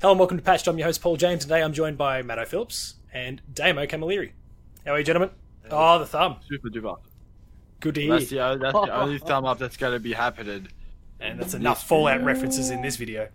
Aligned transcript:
Hello 0.00 0.12
and 0.12 0.20
welcome 0.20 0.36
to 0.36 0.44
Patched. 0.44 0.68
I'm 0.68 0.78
your 0.78 0.86
host 0.86 1.02
Paul 1.02 1.16
James. 1.16 1.42
Today 1.42 1.60
I'm 1.60 1.72
joined 1.72 1.98
by 1.98 2.22
Matto 2.22 2.44
Phillips 2.44 2.94
and 3.12 3.42
Damo 3.52 3.84
Camilleri. 3.84 4.30
How 4.86 4.92
are 4.92 4.98
you, 5.00 5.04
gentlemen? 5.04 5.30
Oh, 5.72 5.98
the 5.98 6.06
thumb. 6.06 6.36
Super 6.48 6.68
duper. 6.68 6.98
Good 7.80 7.96
to 7.96 8.02
hear. 8.02 8.12
That's 8.12 8.30
the, 8.30 8.58
that's 8.62 8.74
the 8.74 8.96
only 8.96 9.18
thumb 9.18 9.44
up 9.44 9.58
that's 9.58 9.76
going 9.76 9.94
to 9.94 9.98
be 9.98 10.12
happening. 10.12 10.68
And 11.18 11.40
that's 11.40 11.54
enough 11.54 11.84
Fallout 11.84 12.22
references 12.22 12.70
in 12.70 12.80
this 12.80 12.94
video. 12.94 13.28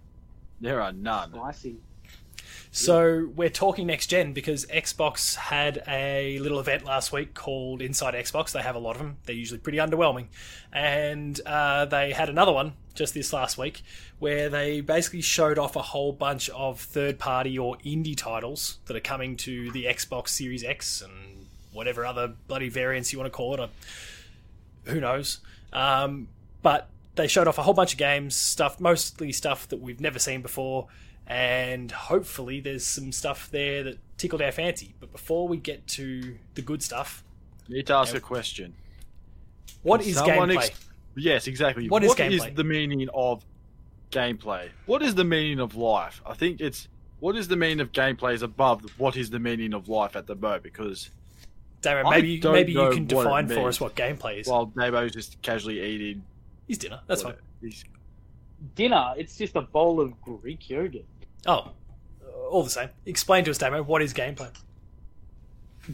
There 0.61 0.81
are 0.81 0.93
none. 0.93 1.37
I 1.37 1.51
see. 1.51 1.81
So 2.71 3.29
we're 3.35 3.49
talking 3.49 3.87
next 3.87 4.07
gen 4.07 4.31
because 4.31 4.65
Xbox 4.67 5.35
had 5.35 5.83
a 5.85 6.39
little 6.39 6.61
event 6.61 6.85
last 6.85 7.11
week 7.11 7.33
called 7.33 7.81
Inside 7.81 8.13
Xbox. 8.13 8.53
They 8.53 8.61
have 8.61 8.75
a 8.75 8.79
lot 8.79 8.95
of 8.95 8.99
them. 8.99 9.17
They're 9.25 9.35
usually 9.35 9.59
pretty 9.59 9.79
underwhelming, 9.79 10.27
and 10.71 11.39
uh, 11.45 11.83
they 11.85 12.13
had 12.13 12.29
another 12.29 12.53
one 12.53 12.73
just 12.95 13.13
this 13.13 13.33
last 13.33 13.57
week 13.57 13.81
where 14.19 14.49
they 14.49 14.81
basically 14.81 15.21
showed 15.21 15.57
off 15.57 15.75
a 15.75 15.81
whole 15.81 16.11
bunch 16.11 16.49
of 16.51 16.79
third-party 16.79 17.57
or 17.57 17.77
indie 17.79 18.15
titles 18.15 18.79
that 18.85 18.95
are 18.95 19.01
coming 19.01 19.35
to 19.37 19.71
the 19.71 19.85
Xbox 19.85 20.29
Series 20.29 20.63
X 20.63 21.01
and 21.01 21.47
whatever 21.71 22.05
other 22.05 22.33
bloody 22.47 22.69
variants 22.69 23.11
you 23.11 23.19
want 23.19 23.31
to 23.31 23.35
call 23.35 23.61
it. 23.61 23.69
Who 24.85 24.99
knows? 24.99 25.39
Um, 25.71 26.27
but 26.61 26.89
they 27.15 27.27
showed 27.27 27.47
off 27.47 27.57
a 27.57 27.63
whole 27.63 27.73
bunch 27.73 27.93
of 27.93 27.99
games, 27.99 28.35
stuff 28.35 28.79
mostly 28.79 29.31
stuff 29.31 29.67
that 29.69 29.77
we've 29.81 29.99
never 30.01 30.19
seen 30.19 30.41
before 30.41 30.87
and 31.25 31.91
hopefully 31.91 32.59
there's 32.59 32.85
some 32.85 33.11
stuff 33.11 33.49
there 33.51 33.83
that 33.83 33.97
tickled 34.17 34.41
our 34.41 34.51
fancy. 34.51 34.93
But 34.99 35.11
before 35.11 35.47
we 35.47 35.57
get 35.57 35.87
to 35.89 36.35
the 36.55 36.61
good 36.61 36.83
stuff, 36.83 37.23
Need 37.69 37.87
to 37.87 37.93
ask 37.93 38.13
a 38.13 38.19
question. 38.19 38.73
what 39.83 40.01
Can 40.01 40.09
is 40.09 40.17
gameplay? 40.17 40.57
ex- 40.57 40.85
Yes, 41.15 41.47
exactly. 41.47 41.87
What 41.89 42.03
is 42.03 42.13
gameplay? 42.15 42.55
the 42.55 42.63
meaning 42.63 43.07
of 43.13 43.45
gameplay? 44.11 44.69
What 44.85 45.01
is 45.01 45.15
the 45.15 45.23
meaning 45.23 45.59
of 45.59 45.75
life? 45.75 46.21
I 46.25 46.33
think 46.33 46.59
it's 46.61 46.87
what 47.19 47.35
is 47.35 47.47
the 47.47 47.55
meaning 47.55 47.79
of 47.79 47.91
gameplay 47.91 48.33
is 48.33 48.41
above 48.41 48.83
what 48.97 49.15
is 49.15 49.29
the 49.29 49.39
meaning 49.39 49.73
of 49.73 49.87
life 49.89 50.15
at 50.15 50.27
the 50.27 50.35
moment 50.35 50.63
because 50.63 51.09
Darren, 51.81 52.09
maybe 52.09 52.29
you, 52.29 52.51
maybe 52.51 52.71
you 52.73 52.89
can 52.91 53.05
define 53.05 53.47
for 53.47 53.67
us 53.67 53.79
what 53.79 53.95
gameplay 53.95 54.39
is. 54.41 54.47
while 54.47 54.65
Damo's 54.67 55.11
just 55.11 55.41
casually 55.41 55.81
eating 55.81 56.23
his 56.67 56.77
dinner. 56.77 57.01
That's 57.07 57.21
fine. 57.21 57.33
what- 57.33 57.41
he's- 57.61 57.83
Dinner, 58.75 59.13
it's 59.17 59.37
just 59.37 59.55
a 59.57 59.61
bowl 59.61 59.99
of 59.99 60.19
Greek 60.21 60.69
yogurt. 60.69 61.03
Oh, 61.45 61.71
uh, 62.25 62.31
all 62.49 62.63
the 62.63 62.69
same. 62.69 62.87
Explain 63.05 63.43
to 63.43 63.51
us, 63.51 63.57
Damo, 63.57 63.83
what 63.83 64.01
is 64.01 64.13
gameplay? 64.13 64.49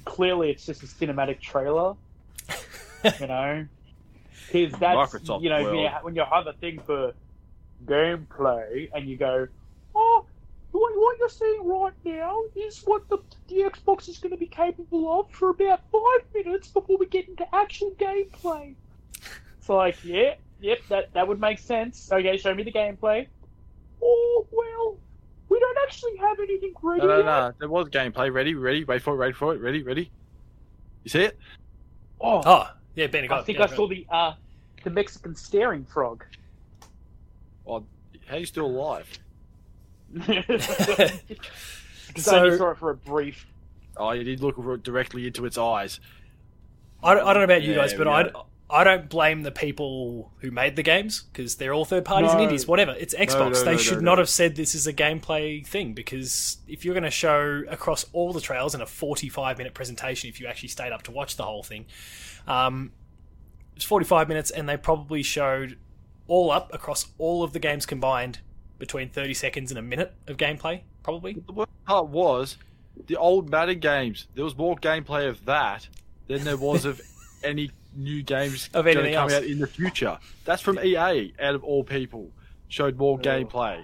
Clearly, 0.06 0.52
it's 0.52 0.68
just 0.68 0.84
a 0.84 0.86
cinematic 0.86 1.42
trailer, 1.42 1.96
you 3.20 3.26
know? 3.28 3.66
Because 4.52 4.80
that's, 4.80 5.14
Microsoft 5.14 5.42
you 5.44 5.50
know, 5.50 5.64
when 5.64 5.76
you, 5.76 5.90
when 6.02 6.16
you 6.16 6.24
have 6.30 6.48
a 6.48 6.54
thing 6.54 6.80
for 6.80 7.14
gameplay 7.86 8.90
and 8.94 9.08
you 9.08 9.18
go, 9.18 9.48
oh, 9.96 10.26
what, 10.72 10.94
what 10.96 11.18
you're 11.20 11.30
seeing 11.30 11.68
right 11.68 11.94
now 12.06 12.42
is 12.56 12.82
what 12.86 13.08
the, 13.10 13.18
the 13.48 13.62
Xbox 13.62 14.08
is 14.08 14.18
going 14.18 14.32
to 14.32 14.38
be 14.38 14.48
capable 14.48 15.20
of 15.20 15.32
for 15.32 15.50
about 15.50 15.82
five 15.92 16.26
minutes 16.34 16.68
before 16.70 16.98
we 16.98 17.06
get 17.08 17.28
into 17.28 17.46
actual 17.56 17.92
gameplay. 17.92 18.76
It's 19.58 19.70
like, 19.70 20.04
yeah, 20.04 20.36
yep, 20.62 20.80
that, 20.90 21.14
that 21.14 21.28
would 21.28 21.40
make 21.40 21.60
sense. 21.60 22.10
Okay, 22.12 22.38
show 22.38 22.54
me 22.54 22.64
the 22.64 22.72
gameplay. 22.72 23.28
Oh, 24.02 24.48
well, 24.52 24.98
we 25.50 25.60
don't 25.60 25.78
actually 25.86 26.18
have 26.18 26.40
anything 26.40 26.74
ready 26.82 27.02
No, 27.02 27.08
no, 27.08 27.18
yet. 27.18 27.26
no. 27.26 27.54
There 27.60 27.70
was 27.70 27.90
gameplay. 27.90 28.32
Ready, 28.32 28.54
ready. 28.54 28.84
Wait 28.84 29.02
for 29.02 29.16
it. 29.16 29.18
Wait 29.18 29.36
for 29.36 29.54
it. 29.54 29.62
Ready, 29.62 29.84
ready. 29.84 30.12
You 31.04 31.10
see 31.10 31.24
it? 31.24 31.38
Oh, 32.22 32.42
Oh, 32.46 32.70
yeah, 33.00 33.08
Ben. 33.08 33.32
I 33.32 33.42
think 33.42 33.60
I 33.60 33.68
saw 33.68 33.88
the 33.88 34.06
uh, 34.10 34.34
the 34.84 34.90
Mexican 34.90 35.36
staring 35.36 35.86
frog. 35.86 36.26
How 37.66 37.84
are 38.32 38.38
you 38.38 38.46
still 38.46 38.66
alive? 38.66 39.08
Because 42.10 42.26
So- 42.26 42.38
I 42.38 42.40
only 42.40 42.58
saw 42.58 42.72
it 42.72 42.78
for 42.78 42.90
a 42.90 42.96
brief. 42.96 43.46
Oh, 43.96 44.12
you 44.12 44.24
did 44.24 44.42
look 44.42 44.84
directly 44.84 45.28
into 45.28 45.46
its 45.46 45.60
eyes. 45.60 46.00
I 47.04 47.14
don't, 47.14 47.24
I 47.24 47.34
don't 47.34 47.42
know 47.42 47.44
about 47.44 47.62
you 47.62 47.74
Yeah, 47.74 47.78
guys, 47.82 47.94
but 47.94 48.08
I. 48.08 48.32
I 48.72 48.84
don't 48.84 49.10
blame 49.10 49.42
the 49.42 49.50
people 49.52 50.32
who 50.42 50.52
made 50.52 50.76
the 50.76 50.84
games 50.84 51.22
because 51.24 51.56
they're 51.56 51.74
all 51.74 51.86
third 51.86 52.06
parties 52.06 52.32
and 52.32 52.40
indies, 52.40 52.68
whatever. 52.68 52.96
It's 53.00 53.16
Xbox. 53.16 53.54
no, 53.54 53.64
they 53.64 53.72
no, 53.72 53.78
should 53.78 53.98
no, 53.98 54.02
not 54.12 54.16
no. 54.16 54.22
have 54.22 54.30
said 54.30 54.56
this 54.56 54.76
is 54.76 54.86
a 54.86 54.94
gameplay 54.94 55.66
thing 55.66 55.94
because 55.94 56.58
if 56.68 56.86
you're 56.86 56.94
going 56.94 57.04
to 57.04 57.10
show 57.10 57.64
across 57.68 58.06
all 58.14 58.32
the 58.32 58.42
trails 58.42 58.76
in 58.76 58.82
a 58.82 58.86
45 58.86 59.58
minute 59.58 59.74
presentation, 59.74 60.30
if 60.30 60.40
you 60.40 60.46
actually 60.46 60.70
stayed 60.70 60.92
up 60.92 61.02
to 61.04 61.12
watch 61.12 61.36
the 61.36 61.42
whole 61.46 61.64
thing, 61.64 61.88
um, 62.50 62.92
it's 63.76 63.86
45 63.86 64.28
minutes 64.28 64.52
and 64.52 64.68
they 64.68 64.76
probably 64.76 65.24
showed 65.24 65.78
all 66.28 66.52
up 66.52 66.74
across 66.74 67.08
all 67.18 67.44
of 67.44 67.54
the 67.54 67.60
games 67.60 67.86
combined 67.86 68.40
between 68.78 69.10
30 69.10 69.34
seconds 69.34 69.72
and 69.72 69.78
a 69.78 69.82
minute 69.82 70.14
of 70.28 70.36
gameplay, 70.38 70.82
probably. 71.04 71.34
The 71.46 71.52
worst 71.54 71.72
part 71.86 72.08
was 72.08 72.58
the 73.08 73.16
old 73.16 73.50
Madden 73.50 73.80
games. 73.80 74.28
There 74.36 74.44
was 74.44 74.58
more 74.58 74.76
gameplay 74.76 75.28
of 75.30 75.46
that 75.46 75.88
than 76.28 76.44
there 76.44 76.58
was 76.58 76.86
of 76.86 77.00
any 77.44 77.72
new 77.96 78.22
games 78.24 78.70
Of 78.74 78.86
going 78.86 78.96
to 78.98 79.02
anything 79.02 79.16
come 79.16 79.24
else. 79.30 79.34
out 79.34 79.44
in 79.44 79.60
the 79.60 79.68
future. 79.68 80.18
That's 80.46 80.62
from 80.62 80.78
EA, 80.80 81.34
out 81.40 81.56
of 81.56 81.64
all 81.64 81.84
people. 81.84 82.30
Showed 82.68 82.98
more 82.98 83.18
Oh. 83.18 83.22
gameplay. 83.22 83.84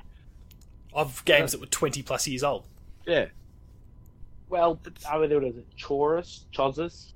Of 0.94 1.26
games 1.26 1.52
that 1.54 1.60
were 1.60 1.66
20 1.68 2.04
plus 2.04 2.28
years 2.28 2.44
old. 2.44 2.66
Yeah, 3.06 3.28
Well, 4.48 4.80
It's- 4.86 5.04
I 5.06 5.18
would 5.18 5.34
what 5.34 5.44
is 5.44 5.58
it? 5.58 5.66
Chorus, 5.82 6.46
Chozas. 6.54 7.14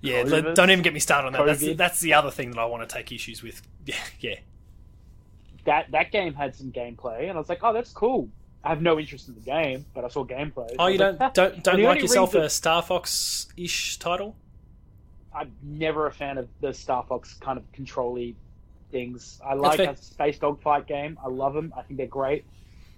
Yeah, 0.00 0.22
COVID. 0.22 0.54
don't 0.54 0.70
even 0.70 0.82
get 0.82 0.94
me 0.94 1.00
started 1.00 1.28
on 1.28 1.32
that. 1.34 1.46
That's, 1.46 1.62
COVID. 1.62 1.76
that's 1.76 2.00
the 2.00 2.14
other 2.14 2.30
thing 2.30 2.50
that 2.50 2.58
I 2.58 2.64
want 2.66 2.88
to 2.88 2.94
take 2.94 3.12
issues 3.12 3.42
with. 3.42 3.62
Yeah, 3.86 3.94
yeah. 4.18 4.34
That 5.64 5.92
that 5.92 6.10
game 6.10 6.34
had 6.34 6.56
some 6.56 6.72
gameplay, 6.72 7.28
and 7.28 7.32
I 7.32 7.38
was 7.38 7.48
like, 7.48 7.60
oh, 7.62 7.72
that's 7.72 7.92
cool. 7.92 8.28
I 8.64 8.70
have 8.70 8.82
no 8.82 8.98
interest 8.98 9.28
in 9.28 9.34
the 9.34 9.40
game, 9.40 9.86
but 9.94 10.04
I 10.04 10.08
saw 10.08 10.24
gameplay. 10.24 10.74
Oh, 10.76 10.88
you 10.88 10.98
was 10.98 11.20
like, 11.20 11.34
don't 11.34 11.34
don't 11.34 11.62
don't 11.62 11.82
like 11.84 12.00
yourself 12.00 12.34
a 12.34 12.50
Star 12.50 12.82
Fox 12.82 13.46
ish 13.56 13.98
title? 13.98 14.34
I'm 15.32 15.52
never 15.62 16.06
a 16.08 16.12
fan 16.12 16.36
of 16.36 16.48
the 16.60 16.72
Star 16.72 17.04
Fox 17.08 17.34
kind 17.34 17.58
of 17.58 17.70
control-y 17.72 18.34
things. 18.90 19.40
I 19.44 19.54
like 19.54 19.78
a 19.78 19.96
space 19.96 20.38
dogfight 20.38 20.86
game. 20.86 21.18
I 21.22 21.28
love 21.28 21.54
them. 21.54 21.72
I 21.76 21.82
think 21.82 21.98
they're 21.98 22.06
great. 22.06 22.44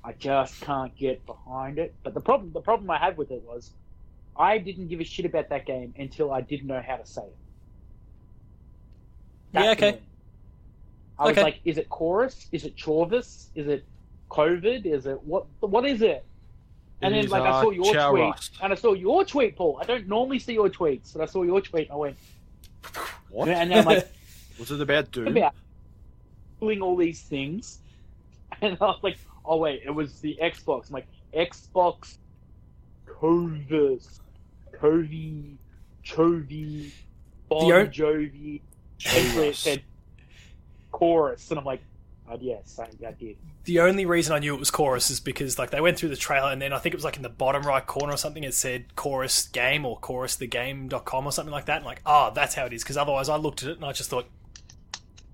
I 0.04 0.12
just 0.12 0.60
can't 0.60 0.96
get 0.96 1.24
behind 1.26 1.78
it. 1.78 1.94
But 2.02 2.14
the 2.14 2.20
problem, 2.20 2.52
the 2.52 2.60
problem 2.60 2.90
I 2.90 2.98
had 2.98 3.16
with 3.16 3.30
it 3.30 3.42
was, 3.42 3.72
I 4.38 4.58
didn't 4.58 4.88
give 4.88 5.00
a 5.00 5.04
shit 5.04 5.26
about 5.26 5.48
that 5.50 5.66
game 5.66 5.94
until 5.98 6.32
I 6.32 6.40
didn't 6.40 6.68
know 6.68 6.82
how 6.86 6.96
to 6.96 7.06
say 7.06 7.22
it. 7.22 7.36
Yeah, 9.52 9.70
okay. 9.70 9.74
the 9.74 9.96
thing. 9.96 10.02
I 11.18 11.26
was 11.26 11.36
like, 11.36 11.60
is 11.64 11.78
it 11.78 11.88
chorus? 11.88 12.46
Is 12.52 12.64
it 12.64 12.76
Chorvis? 12.76 13.46
Is 13.56 13.66
it 13.66 13.84
COVID? 14.30 14.86
Is 14.86 15.06
it 15.06 15.20
what? 15.24 15.46
What 15.60 15.84
is 15.84 16.02
it? 16.02 16.24
And 17.02 17.14
It 17.14 17.22
then 17.22 17.30
like 17.30 17.42
I 17.42 17.50
uh, 17.50 17.62
saw 17.62 17.70
your 17.70 18.10
tweet, 18.10 18.50
and 18.62 18.72
I 18.72 18.76
saw 18.76 18.92
your 18.92 19.24
tweet, 19.24 19.56
Paul. 19.56 19.78
I 19.80 19.84
don't 19.84 20.06
normally 20.06 20.38
see 20.38 20.52
your 20.52 20.68
tweets, 20.68 21.12
but 21.12 21.22
I 21.22 21.26
saw 21.26 21.42
your 21.42 21.60
tweet. 21.60 21.88
And 21.88 21.92
I 21.92 21.96
went, 21.96 22.16
What? 23.30 23.48
and 23.48 23.70
then 23.70 23.78
I'm 23.78 23.84
like, 23.84 24.08
Was 24.58 24.70
it 24.70 24.80
about 24.80 25.10
Doom? 25.10 25.28
about 25.28 25.54
doing 26.60 26.82
all 26.82 26.96
these 26.96 27.20
things, 27.22 27.78
and 28.62 28.76
I 28.80 28.84
was 28.86 29.00
like, 29.02 29.18
oh 29.44 29.56
wait, 29.56 29.82
it 29.84 29.90
was 29.90 30.20
the 30.20 30.38
Xbox. 30.40 30.88
I'm 30.88 30.94
like, 30.94 31.06
Xbox, 31.34 32.18
Covis, 33.06 34.20
Covey, 34.80 35.56
Chovy, 36.04 36.90
Bon 37.48 37.70
o- 37.72 37.86
Jovi. 37.86 38.60
It 39.00 39.54
said 39.56 39.82
chorus, 40.90 41.50
and 41.50 41.58
I'm 41.58 41.64
like, 41.64 41.80
oh 42.30 42.36
yes, 42.40 42.78
I, 42.80 42.88
I 43.06 43.12
did. 43.12 43.36
The 43.64 43.80
only 43.80 44.06
reason 44.06 44.34
I 44.34 44.38
knew 44.38 44.54
it 44.54 44.58
was 44.58 44.70
Chorus 44.70 45.10
is 45.10 45.20
because 45.20 45.58
like 45.58 45.70
they 45.70 45.80
went 45.80 45.98
through 45.98 46.08
the 46.08 46.16
trailer 46.16 46.50
and 46.50 46.60
then 46.62 46.72
I 46.72 46.78
think 46.78 46.94
it 46.94 46.96
was 46.96 47.04
like 47.04 47.16
in 47.16 47.22
the 47.22 47.28
bottom 47.28 47.62
right 47.64 47.86
corner 47.86 48.14
or 48.14 48.16
something 48.16 48.42
it 48.42 48.54
said 48.54 48.96
Chorus 48.96 49.46
Game 49.48 49.84
or 49.84 50.00
ChorusTheGame.com 50.00 51.26
or 51.26 51.32
something 51.32 51.52
like 51.52 51.66
that. 51.66 51.76
And 51.76 51.84
like, 51.84 52.00
oh, 52.06 52.32
that's 52.34 52.54
how 52.54 52.64
it 52.64 52.72
is. 52.72 52.82
Because 52.82 52.96
otherwise 52.96 53.28
I 53.28 53.36
looked 53.36 53.62
at 53.62 53.68
it 53.68 53.76
and 53.76 53.84
I 53.84 53.92
just 53.92 54.08
thought, 54.08 54.26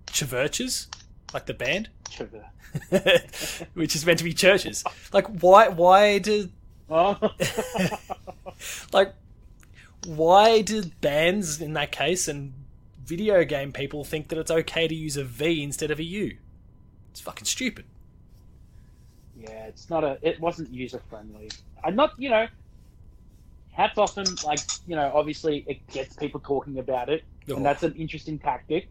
Churches, 0.08 0.88
like 1.32 1.46
the 1.46 1.54
band, 1.54 1.90
which 3.74 3.94
is 3.94 4.04
meant 4.04 4.18
to 4.18 4.24
be 4.24 4.32
churches. 4.32 4.82
Like, 5.12 5.26
why? 5.42 5.68
Why 5.68 6.18
did 6.18 6.50
Oh. 6.90 7.16
like 8.92 9.14
why 10.06 10.62
did 10.62 11.00
bands 11.00 11.60
in 11.60 11.72
that 11.74 11.92
case 11.92 12.28
and 12.28 12.52
video 13.04 13.44
game 13.44 13.72
people 13.72 14.04
think 14.04 14.28
that 14.28 14.38
it's 14.38 14.50
okay 14.50 14.88
to 14.88 14.94
use 14.94 15.16
a 15.16 15.24
V 15.24 15.62
instead 15.62 15.90
of 15.90 15.98
a 15.98 16.04
U? 16.04 16.36
It's 17.10 17.20
fucking 17.20 17.44
stupid. 17.44 17.84
Yeah, 19.36 19.66
it's 19.66 19.90
not 19.90 20.04
a. 20.04 20.18
It 20.22 20.40
wasn't 20.40 20.72
user 20.72 21.00
friendly. 21.10 21.50
I'm 21.82 21.96
not, 21.96 22.12
you 22.18 22.30
know. 22.30 22.46
Hats 23.72 23.98
off 23.98 24.14
them, 24.14 24.26
like 24.44 24.60
you 24.86 24.94
know. 24.96 25.10
Obviously, 25.14 25.64
it 25.66 25.86
gets 25.88 26.14
people 26.16 26.40
talking 26.40 26.78
about 26.78 27.08
it, 27.08 27.24
Oh. 27.50 27.56
and 27.56 27.66
that's 27.66 27.82
an 27.82 27.94
interesting 27.94 28.38
tactic. 28.38 28.88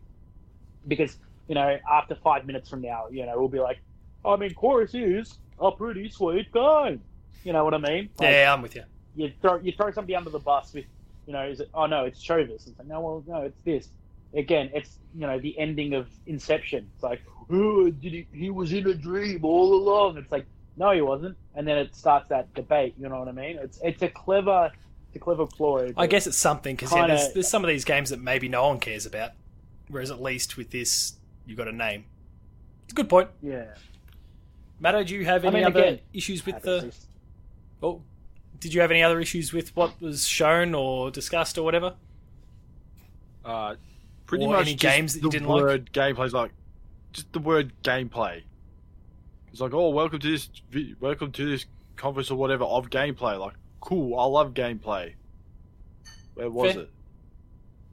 Because 0.87 1.17
you 1.47 1.55
know, 1.55 1.77
after 1.91 2.15
five 2.15 2.45
minutes 2.45 2.69
from 2.69 2.81
now, 2.81 3.07
you 3.09 3.25
know, 3.25 3.37
we'll 3.39 3.47
be 3.47 3.59
like, 3.59 3.79
I 4.25 4.35
mean, 4.35 4.53
chorus 4.53 4.93
is 4.93 5.37
a 5.59 5.71
pretty 5.71 6.09
sweet 6.09 6.51
game. 6.51 7.01
You 7.43 7.53
know 7.53 7.63
what 7.63 7.73
I 7.73 7.77
mean? 7.77 8.09
Like, 8.19 8.29
yeah, 8.29 8.53
I'm 8.53 8.61
with 8.61 8.75
you. 8.75 8.83
You 9.15 9.31
throw 9.41 9.59
you 9.59 9.71
throw 9.71 9.91
somebody 9.91 10.15
under 10.15 10.29
the 10.29 10.39
bus 10.39 10.73
with, 10.73 10.85
you 11.25 11.33
know, 11.33 11.43
is 11.43 11.59
it? 11.59 11.69
Oh 11.73 11.85
no, 11.85 12.05
it's 12.05 12.23
Chovis. 12.23 12.67
It's 12.67 12.77
like 12.77 12.87
no, 12.87 12.99
well, 12.99 13.23
no, 13.27 13.41
it's 13.41 13.59
this. 13.63 13.89
Again, 14.35 14.69
it's 14.73 14.97
you 15.13 15.27
know 15.27 15.39
the 15.39 15.57
ending 15.59 15.93
of 15.93 16.07
Inception. 16.25 16.89
It's 16.93 17.03
like, 17.03 17.21
oh, 17.51 17.89
did 17.89 18.13
he? 18.13 18.27
He 18.33 18.49
was 18.49 18.73
in 18.73 18.87
a 18.87 18.93
dream 18.93 19.43
all 19.43 19.73
along. 19.75 20.17
It's 20.17 20.31
like, 20.31 20.45
no, 20.77 20.91
he 20.91 21.01
wasn't. 21.01 21.37
And 21.55 21.67
then 21.67 21.77
it 21.77 21.95
starts 21.95 22.29
that 22.29 22.53
debate. 22.53 22.95
You 22.99 23.09
know 23.09 23.19
what 23.19 23.27
I 23.27 23.31
mean? 23.31 23.57
It's 23.61 23.79
it's 23.83 24.01
a 24.01 24.09
clever, 24.09 24.71
it's 25.07 25.15
a 25.15 25.19
clever 25.19 25.45
ploy. 25.45 25.93
I 25.95 26.07
guess 26.07 26.27
it's 26.27 26.37
something 26.37 26.75
because 26.75 26.91
yeah, 26.93 27.07
there's, 27.07 27.33
there's 27.33 27.47
some 27.47 27.63
of 27.63 27.69
these 27.69 27.85
games 27.85 28.09
that 28.09 28.19
maybe 28.19 28.49
no 28.49 28.67
one 28.67 28.79
cares 28.79 29.05
about, 29.05 29.31
whereas 29.87 30.11
at 30.11 30.21
least 30.21 30.57
with 30.57 30.71
this, 30.71 31.13
you've 31.45 31.57
got 31.57 31.67
a 31.67 31.71
name. 31.71 32.05
It's 32.85 32.93
a 32.93 32.95
good 32.95 33.09
point. 33.09 33.29
yeah. 33.41 33.65
Matto, 34.79 35.03
do 35.03 35.15
you 35.15 35.23
have 35.23 35.45
I 35.45 35.47
any 35.47 35.57
mean, 35.57 35.65
other 35.65 35.79
again, 35.79 35.99
issues 36.13 36.45
with 36.45 36.61
the? 36.61 36.77
assist. 36.79 37.07
Oh, 37.81 38.01
did 38.59 38.73
you 38.73 38.81
have 38.81 38.91
any 38.91 39.03
other 39.03 39.19
issues 39.19 39.51
with 39.53 39.75
what 39.75 39.99
was 40.01 40.25
shown 40.27 40.73
or 40.73 41.11
discussed 41.11 41.57
or 41.57 41.63
whatever? 41.63 41.95
Uh, 43.43 43.75
pretty 44.25 44.45
Or 44.45 44.53
much 44.53 44.61
any 44.67 44.75
just 44.75 44.95
games 44.95 45.13
that 45.15 45.23
you 45.23 45.29
didn't 45.29 45.47
like? 45.47 45.61
word 45.61 45.89
gameplay's 45.93 46.33
like 46.33 46.51
just 47.11 47.31
the 47.33 47.39
word 47.39 47.73
gameplay. 47.83 48.43
It's 49.51 49.61
like, 49.61 49.73
oh, 49.73 49.89
welcome 49.89 50.19
to 50.19 50.31
this, 50.31 50.49
welcome 50.99 51.31
to 51.33 51.45
this 51.49 51.65
conference 51.95 52.31
or 52.31 52.35
whatever 52.35 52.63
of 52.63 52.89
gameplay. 52.89 53.39
Like, 53.39 53.53
cool, 53.81 54.17
I 54.19 54.25
love 54.25 54.53
gameplay. 54.53 55.13
Where 56.33 56.49
was 56.49 56.73
Fair. 56.73 56.81
it? 56.83 56.89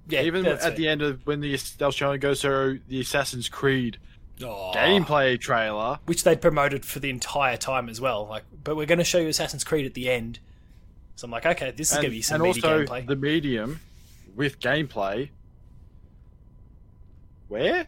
Yeah, 0.08 0.22
Even 0.22 0.46
at 0.46 0.62
fair. 0.62 0.70
the 0.70 0.88
end 0.88 1.02
of 1.02 1.26
when 1.26 1.40
the 1.40 1.54
they 1.78 1.84
were 1.84 1.92
showing 1.92 2.18
goes 2.20 2.40
through 2.40 2.80
the 2.88 3.00
Assassin's 3.00 3.48
Creed 3.48 3.98
Oh. 4.42 4.72
gameplay 4.74 5.38
trailer. 5.38 5.98
which 6.06 6.24
they'd 6.24 6.40
promoted 6.40 6.86
for 6.86 6.98
the 6.98 7.10
entire 7.10 7.58
time 7.58 7.90
as 7.90 8.00
well. 8.00 8.26
Like, 8.26 8.44
but 8.64 8.74
we're 8.74 8.86
going 8.86 8.98
to 8.98 9.04
show 9.04 9.18
you 9.18 9.28
Assassin's 9.28 9.64
Creed 9.64 9.84
at 9.84 9.92
the 9.92 10.08
end. 10.08 10.38
So 11.16 11.26
I'm 11.26 11.30
like, 11.30 11.46
okay, 11.46 11.70
this 11.70 11.90
is 11.90 11.96
and, 11.96 12.02
going 12.02 12.10
to 12.12 12.16
be 12.16 12.22
some 12.22 12.34
and 12.40 12.46
also 12.46 12.84
gameplay. 12.84 13.06
the 13.06 13.16
medium 13.16 13.80
with 14.34 14.58
gameplay. 14.60 15.28
Where 17.48 17.86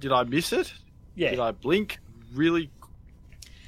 did 0.00 0.12
I 0.12 0.22
miss 0.24 0.52
it? 0.52 0.72
yeah, 1.14 1.30
Did 1.30 1.40
I 1.40 1.50
blink 1.52 1.98
really 2.32 2.70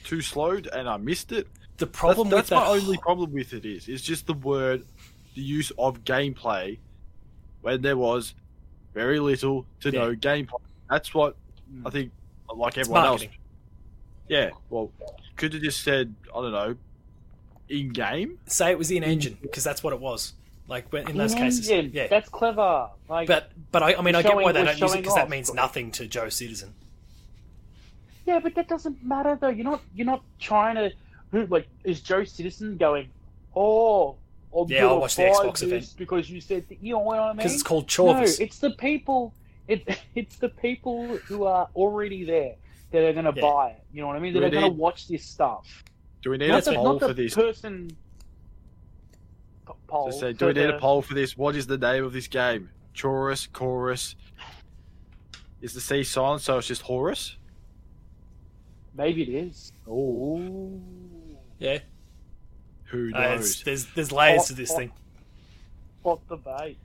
too 0.04 0.20
slow 0.20 0.60
and 0.72 0.88
I 0.88 0.96
missed 0.96 1.32
it? 1.32 1.48
the 1.78 1.86
problem 1.86 2.28
that's, 2.28 2.50
with 2.50 2.50
that's 2.50 2.66
that, 2.68 2.72
my 2.74 2.78
only 2.78 2.98
problem 2.98 3.32
with 3.32 3.54
it 3.54 3.64
is 3.64 3.88
it's 3.88 4.02
just 4.02 4.26
the 4.26 4.34
word, 4.34 4.84
the 5.34 5.40
use 5.40 5.72
of 5.78 6.04
gameplay, 6.04 6.78
when 7.62 7.80
there 7.80 7.96
was 7.96 8.34
very 8.92 9.18
little 9.18 9.64
to 9.80 9.90
Yeah. 9.90 10.00
no 10.00 10.14
gameplay. 10.14 10.60
That's 10.90 11.14
what 11.14 11.36
Mm. 11.72 11.86
I 11.86 11.90
think, 11.90 12.12
like 12.54 12.76
It's 12.76 12.88
everyone 12.88 13.06
else. 13.06 13.24
Yeah, 14.28 14.50
well, 14.68 14.90
could 15.36 15.52
have 15.54 15.62
just 15.62 15.82
said 15.82 16.14
I 16.34 16.42
don't 16.42 16.52
know, 16.52 16.76
in 17.70 17.88
game. 17.90 18.38
say 18.46 18.70
it 18.70 18.78
was 18.78 18.90
in 18.90 19.02
engine 19.04 19.38
because 19.42 19.64
that's 19.64 19.82
what 19.82 19.92
it 19.92 20.00
was. 20.00 20.34
Like 20.68 20.92
when- 20.92 21.08
in 21.08 21.16
those 21.16 21.34
cases, 21.34 21.68
Engine, 21.68 21.90
yeah. 21.94 22.06
That's 22.06 22.28
clever. 22.28 22.90
Like, 23.08 23.26
But 23.26 23.50
but 23.72 23.82
I, 23.82 23.94
I 23.94 24.02
mean 24.02 24.14
I 24.14 24.22
get 24.22 24.36
why 24.36 24.52
they 24.52 24.64
don't 24.64 24.78
use 24.78 24.94
it 24.94 24.98
because 24.98 25.14
that 25.16 25.28
means 25.30 25.52
nothing 25.52 25.90
to 25.92 26.06
Joe 26.06 26.28
Citizen. 26.28 26.74
yeah, 28.26 28.38
but 28.38 28.54
that 28.54 28.68
doesn't 28.68 29.02
matter 29.04 29.36
though. 29.40 29.48
You're 29.48 29.64
not 29.64 29.82
you're 29.94 30.06
not 30.06 30.22
trying 30.38 30.76
to 30.76 30.92
who 31.32 31.46
like 31.46 31.66
is 31.84 32.00
Joe 32.00 32.24
Citizen 32.24 32.76
going? 32.76 33.08
Oh, 33.54 34.16
I'm 34.56 34.68
Yeah, 34.68 34.86
I'll 34.86 35.00
watch 35.00 35.16
the 35.16 35.22
buy 35.24 35.30
Xbox 35.46 35.62
event. 35.62 35.94
because 35.96 36.30
you 36.30 36.40
said 36.40 36.68
that, 36.68 36.82
you 36.82 36.92
know 36.94 37.00
what 37.00 37.18
I 37.18 37.28
mean. 37.28 37.38
Because 37.38 37.54
it's 37.54 37.62
called 37.62 37.92
no, 37.98 38.20
it's 38.22 38.58
the 38.58 38.70
people. 38.70 39.32
It, 39.68 39.98
it's 40.14 40.36
the 40.36 40.48
people 40.48 41.16
who 41.26 41.44
are 41.44 41.68
already 41.74 42.24
there 42.24 42.54
that 42.92 43.02
are 43.04 43.12
going 43.12 43.24
to 43.24 43.32
Yeah. 43.34 43.42
buy 43.42 43.68
it. 43.70 43.82
You 43.92 44.02
know 44.02 44.08
what 44.08 44.16
I 44.16 44.20
mean? 44.20 44.34
That 44.34 44.40
Do 44.40 44.46
are 44.46 44.50
going 44.50 44.62
to 44.72 44.78
watch 44.78 45.08
this 45.08 45.24
stuff. 45.24 45.84
Do 46.22 46.30
we 46.30 46.36
need 46.38 46.50
That's 46.50 46.66
a 46.66 46.70
the, 46.70 46.76
poll 46.76 46.84
not 46.92 47.00
the 47.00 47.08
for 47.08 47.14
this? 47.14 47.34
person. 47.34 47.96
Poll. 49.86 50.06
Just 50.08 50.20
say, 50.20 50.32
for 50.32 50.38
do 50.38 50.46
we 50.46 50.52
need 50.52 50.62
the- 50.68 50.76
a 50.76 50.78
poll 50.80 51.02
for 51.02 51.14
this? 51.14 51.36
What 51.36 51.56
is 51.56 51.66
the 51.66 51.78
name 51.78 52.04
of 52.04 52.12
this 52.12 52.28
game? 52.28 52.70
Chorus, 53.00 53.46
chorus. 53.46 54.14
Is 55.60 55.74
the 55.74 55.80
C 55.80 56.02
silent, 56.04 56.42
so 56.42 56.58
it's 56.58 56.66
just 56.68 56.82
Horus? 56.82 57.36
Maybe 58.94 59.22
it 59.22 59.28
is. 59.28 59.72
Oh, 59.88 60.80
yeah, 61.58 61.78
who 62.84 63.10
Uh, 63.14 63.20
knows? 63.20 63.62
there's 63.62 63.86
there's 63.94 64.10
layers 64.10 64.42
Oh, 64.42 64.46
to 64.48 64.52
this 64.54 64.70
oh. 64.72 64.76
thing. 64.76 64.92
What 66.02 66.26
the 66.28 66.36
debate? 66.36 66.78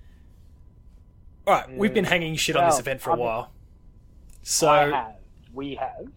All 1.47 1.53
right, 1.53 1.71
we've 1.77 1.93
been 1.93 2.03
hanging 2.05 2.35
shit 2.35 2.55
on 2.57 2.69
this 2.69 2.79
event 2.79 3.01
for 3.01 3.11
a 3.11 3.13
I'm- 3.13 3.19
while. 3.19 3.51
So 4.43 4.67
I 4.69 4.89
have. 4.89 5.15
We 5.53 5.75
have. 5.75 6.07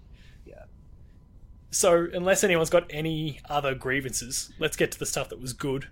So, 1.71 2.09
unless 2.13 2.43
anyone's 2.43 2.71
got 2.71 2.87
any 2.91 3.41
other 3.49 3.75
grievances, 3.75 4.51
let's 4.59 4.77
get 4.77 4.91
to 4.93 4.99
the 4.99 5.07
stuff 5.07 5.29
that 5.29 5.41
was 5.41 5.53
good, 5.53 5.89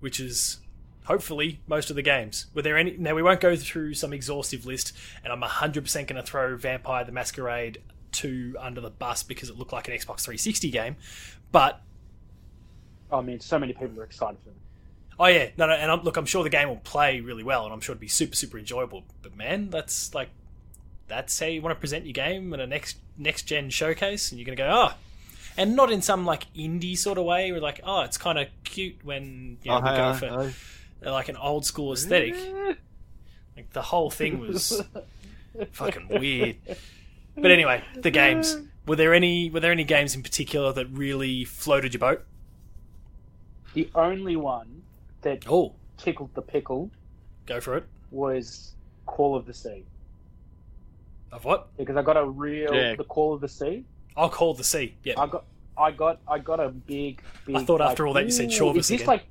which 0.00 0.18
is 0.18 0.58
hopefully 1.04 1.60
most 1.66 1.90
of 1.90 1.96
the 1.96 2.02
games. 2.02 2.46
Were 2.54 2.62
there 2.62 2.76
any? 2.76 2.96
Now 2.96 3.14
we 3.14 3.22
won't 3.22 3.40
go 3.40 3.54
through 3.56 3.94
some 3.94 4.12
exhaustive 4.12 4.66
list, 4.66 4.92
and 5.22 5.32
I'm 5.32 5.42
100% 5.42 5.94
going 5.94 6.16
to 6.16 6.22
throw 6.22 6.56
Vampire 6.56 7.04
the 7.04 7.12
Masquerade 7.12 7.78
2 8.12 8.56
under 8.58 8.80
the 8.80 8.90
bus 8.90 9.22
because 9.22 9.48
it 9.48 9.56
looked 9.58 9.72
like 9.72 9.88
an 9.88 9.94
Xbox 9.94 10.22
360 10.22 10.70
game. 10.70 10.96
But 11.52 11.80
I 13.12 13.20
mean, 13.20 13.40
so 13.40 13.58
many 13.58 13.72
people 13.72 14.00
are 14.00 14.04
excited 14.04 14.38
for 14.42 14.50
it. 14.50 14.56
oh 15.18 15.26
yeah, 15.26 15.50
no, 15.56 15.66
no, 15.66 15.72
and 15.74 15.90
I'm, 15.90 16.02
look, 16.02 16.16
I'm 16.16 16.26
sure 16.26 16.42
the 16.42 16.50
game 16.50 16.68
will 16.68 16.76
play 16.76 17.20
really 17.20 17.44
well, 17.44 17.64
and 17.64 17.72
I'm 17.72 17.80
sure 17.80 17.94
it'll 17.94 18.00
be 18.00 18.08
super, 18.08 18.34
super 18.36 18.58
enjoyable. 18.58 19.04
But 19.22 19.36
man, 19.36 19.70
that's 19.70 20.14
like 20.14 20.30
that's 21.10 21.38
how 21.38 21.46
you 21.46 21.60
want 21.60 21.76
to 21.76 21.80
present 21.80 22.06
your 22.06 22.14
game 22.14 22.54
in 22.54 22.60
a 22.60 22.66
next 22.66 22.96
next 23.18 23.42
gen 23.42 23.68
showcase, 23.68 24.30
and 24.30 24.38
you're 24.40 24.46
going 24.46 24.56
to 24.56 24.62
go, 24.62 24.70
oh, 24.70 24.94
and 25.58 25.76
not 25.76 25.90
in 25.92 26.00
some 26.00 26.24
like 26.24 26.46
indie 26.54 26.96
sort 26.96 27.18
of 27.18 27.24
way, 27.26 27.52
where 27.52 27.60
like, 27.60 27.80
oh, 27.84 28.00
it's 28.02 28.16
kind 28.16 28.38
of 28.38 28.48
cute 28.64 28.96
when 29.04 29.58
you 29.62 29.70
know 29.70 29.78
Oh, 29.78 29.82
we 29.82 29.88
hey, 29.90 29.96
go 29.96 30.02
uh, 30.04 30.14
for 30.14 30.26
uh, 31.06 31.12
like 31.12 31.28
an 31.28 31.36
old 31.36 31.66
school 31.66 31.92
aesthetic. 31.92 32.34
Like 33.56 33.72
the 33.72 33.82
whole 33.82 34.10
thing 34.10 34.38
was 34.38 34.80
fucking 35.72 36.08
weird. 36.08 36.56
But 37.36 37.50
anyway, 37.50 37.84
the 37.94 38.10
games. 38.10 38.56
Were 38.86 38.96
there 38.96 39.12
any 39.14 39.50
were 39.50 39.60
there 39.60 39.72
any 39.72 39.84
games 39.84 40.14
in 40.14 40.22
particular 40.22 40.72
that 40.72 40.86
really 40.86 41.44
floated 41.44 41.92
your 41.92 42.00
boat? 42.00 42.24
The 43.74 43.88
only 43.94 44.36
one 44.36 44.82
that 45.22 45.44
Oh, 45.48 45.74
tickled 45.98 46.34
the 46.34 46.42
pickle 46.42 46.90
go 47.46 47.60
for 47.60 47.76
it. 47.76 47.84
was 48.10 48.72
Call 49.06 49.36
of 49.36 49.46
the 49.46 49.54
Sea 49.54 49.84
Of 51.32 51.44
what? 51.44 51.76
because 51.76 51.96
I 51.96 52.02
got 52.02 52.16
a 52.16 52.24
real 52.24 52.74
Yeah. 52.74 52.96
the 52.96 53.04
Call 53.04 53.34
of 53.34 53.40
the 53.40 53.48
Sea. 53.48 53.84
I'll 54.16 54.28
call 54.28 54.54
the 54.54 54.64
sea. 54.64 54.96
Yeah. 55.04 55.14
I 55.18 55.26
got 55.26 55.44
I 55.78 55.90
got 55.92 56.18
I 56.28 56.38
got 56.38 56.58
a 56.60 56.68
big. 56.70 57.22
big 57.46 57.56
I 57.56 57.64
thought 57.64 57.80
after 57.80 58.02
like, 58.04 58.08
all 58.08 58.14
that 58.14 58.24
you 58.24 58.30
said 58.30 58.46
"Ooh, 58.46 58.58
Chauvis 58.74 58.78
Is 58.80 58.88
this 58.88 59.00
again." 59.02 59.06
like? 59.06 59.24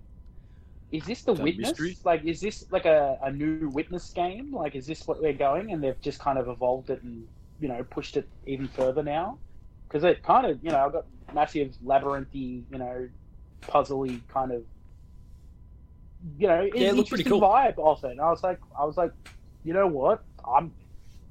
Is 0.91 1.03
this 1.05 1.21
the 1.21 1.33
that 1.35 1.43
witness? 1.43 1.67
mystery? 1.69 1.97
Like, 2.03 2.23
is 2.25 2.41
this 2.41 2.65
like 2.71 2.85
a, 2.85 3.19
a 3.21 3.31
new 3.31 3.69
witness 3.69 4.09
game? 4.11 4.51
Like, 4.55 4.75
is 4.75 4.87
this 4.87 5.05
what 5.07 5.21
we're 5.21 5.33
going? 5.33 5.71
And 5.71 5.83
they've 5.83 5.99
just 6.01 6.19
kind 6.19 6.39
of 6.39 6.47
evolved 6.47 6.89
it 6.89 7.03
and 7.03 7.27
you 7.59 7.67
know 7.67 7.83
pushed 7.83 8.15
it 8.17 8.27
even 8.47 8.67
further 8.69 9.03
now 9.03 9.37
because 9.87 10.03
it 10.05 10.23
kind 10.23 10.47
of 10.47 10.63
you 10.63 10.71
know 10.71 10.83
I've 10.85 10.93
got 10.93 11.05
massive 11.33 11.75
labyrinthy 11.85 12.63
you 12.71 12.77
know 12.79 13.07
puzzly 13.61 14.21
kind 14.29 14.51
of 14.53 14.63
you 16.39 16.47
know 16.47 16.61
Yeah, 16.73 16.89
it 16.89 16.95
looked 16.95 17.09
pretty 17.09 17.23
interesting 17.23 17.31
cool. 17.31 17.41
vibe 17.41 17.77
of 17.79 18.03
it. 18.05 18.11
And 18.11 18.21
I 18.21 18.29
was 18.29 18.41
like, 18.43 18.59
I 18.79 18.85
was 18.85 18.97
like, 18.97 19.11
you 19.63 19.73
know 19.73 19.87
what? 19.87 20.23
I'm 20.47 20.73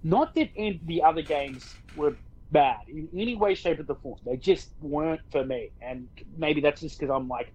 not 0.02 0.34
that 0.34 0.50
in 0.54 0.80
the 0.86 1.02
other 1.02 1.22
games 1.22 1.74
were 1.96 2.16
bad 2.50 2.80
in 2.88 3.08
any 3.14 3.34
way, 3.34 3.54
shape, 3.54 3.78
or 3.78 3.82
the 3.82 3.94
form. 3.96 4.18
They 4.24 4.36
just 4.36 4.70
weren't 4.80 5.20
for 5.30 5.44
me, 5.44 5.70
and 5.80 6.08
maybe 6.36 6.60
that's 6.60 6.80
just 6.80 6.98
because 6.98 7.14
I'm 7.14 7.28
like, 7.28 7.52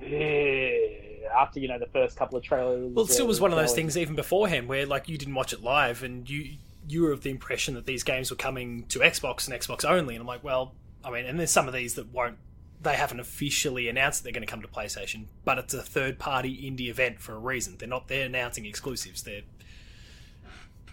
after 0.00 1.60
you 1.60 1.68
know 1.68 1.78
the 1.78 1.88
first 1.92 2.16
couple 2.16 2.36
of 2.36 2.44
trailers. 2.44 2.92
Well, 2.92 3.04
it 3.06 3.10
still 3.10 3.26
was 3.26 3.40
one 3.40 3.52
of 3.52 3.58
those 3.58 3.74
things 3.74 3.96
even 3.96 4.14
beforehand 4.14 4.68
where 4.68 4.86
like 4.86 5.08
you 5.08 5.16
didn't 5.16 5.34
watch 5.34 5.52
it 5.52 5.62
live 5.62 6.02
and 6.02 6.28
you 6.28 6.56
you 6.86 7.02
were 7.02 7.12
of 7.12 7.22
the 7.22 7.30
impression 7.30 7.74
that 7.74 7.86
these 7.86 8.02
games 8.02 8.30
were 8.30 8.36
coming 8.36 8.84
to 8.88 8.98
Xbox 8.98 9.48
and 9.48 9.58
Xbox 9.58 9.84
only, 9.88 10.14
and 10.14 10.20
I'm 10.20 10.26
like, 10.26 10.44
well, 10.44 10.74
I 11.02 11.10
mean, 11.10 11.24
and 11.24 11.38
there's 11.38 11.50
some 11.50 11.68
of 11.68 11.74
these 11.74 11.94
that 11.94 12.12
won't. 12.12 12.36
They 12.82 12.96
haven't 12.96 13.20
officially 13.20 13.88
announced 13.88 14.20
that 14.20 14.24
they're 14.24 14.38
going 14.38 14.46
to 14.46 14.50
come 14.50 14.60
to 14.60 14.68
PlayStation, 14.68 15.24
but 15.46 15.56
it's 15.56 15.72
a 15.72 15.80
third-party 15.80 16.70
indie 16.70 16.90
event 16.90 17.18
for 17.18 17.34
a 17.34 17.38
reason. 17.38 17.76
They're 17.78 17.88
not. 17.88 18.08
They're 18.08 18.26
announcing 18.26 18.66
exclusives. 18.66 19.22
They're 19.22 19.42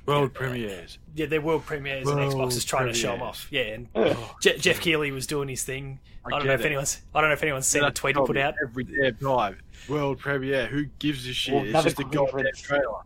world 0.05 0.33
premieres. 0.33 0.97
yeah, 1.15 1.25
they're 1.27 1.41
world 1.41 1.65
premieres, 1.65 2.07
and 2.07 2.17
World 2.19 2.33
Xbox 2.33 2.57
is 2.57 2.65
trying 2.65 2.87
to 2.87 2.93
show 2.93 3.11
them 3.11 3.21
off. 3.21 3.47
Yeah, 3.51 3.61
and 3.61 3.87
Ugh. 3.95 4.17
Je- 4.41 4.57
Geoff 4.57 4.79
Keighley 4.81 5.11
was 5.11 5.27
doing 5.27 5.47
his 5.49 5.63
thing. 5.63 5.99
I, 6.25 6.29
don't 6.29 6.39
know 6.39 6.45
get 6.45 6.53
if 6.59 6.61
it. 6.61 6.65
anyone's. 6.67 7.01
I 7.15 7.21
don't 7.21 7.29
know 7.29 7.33
if 7.33 7.41
anyone's 7.43 7.67
seen 7.67 7.81
Then 7.81 7.87
the 7.87 7.91
I 7.91 7.93
tweet 7.93 8.15
he 8.17 8.25
put 8.25 8.37
out. 8.37 8.55
every 8.63 8.83
damn 8.83 9.15
time. 9.15 9.57
World 9.89 10.19
premiere. 10.19 10.67
Who 10.67 10.85
gives 10.99 11.27
a 11.27 11.33
shit? 11.33 11.53
Well, 11.53 11.63
it's 11.65 11.83
just 11.83 11.99
a 11.99 12.03
goddamn 12.03 12.45
trailer. 12.55 12.99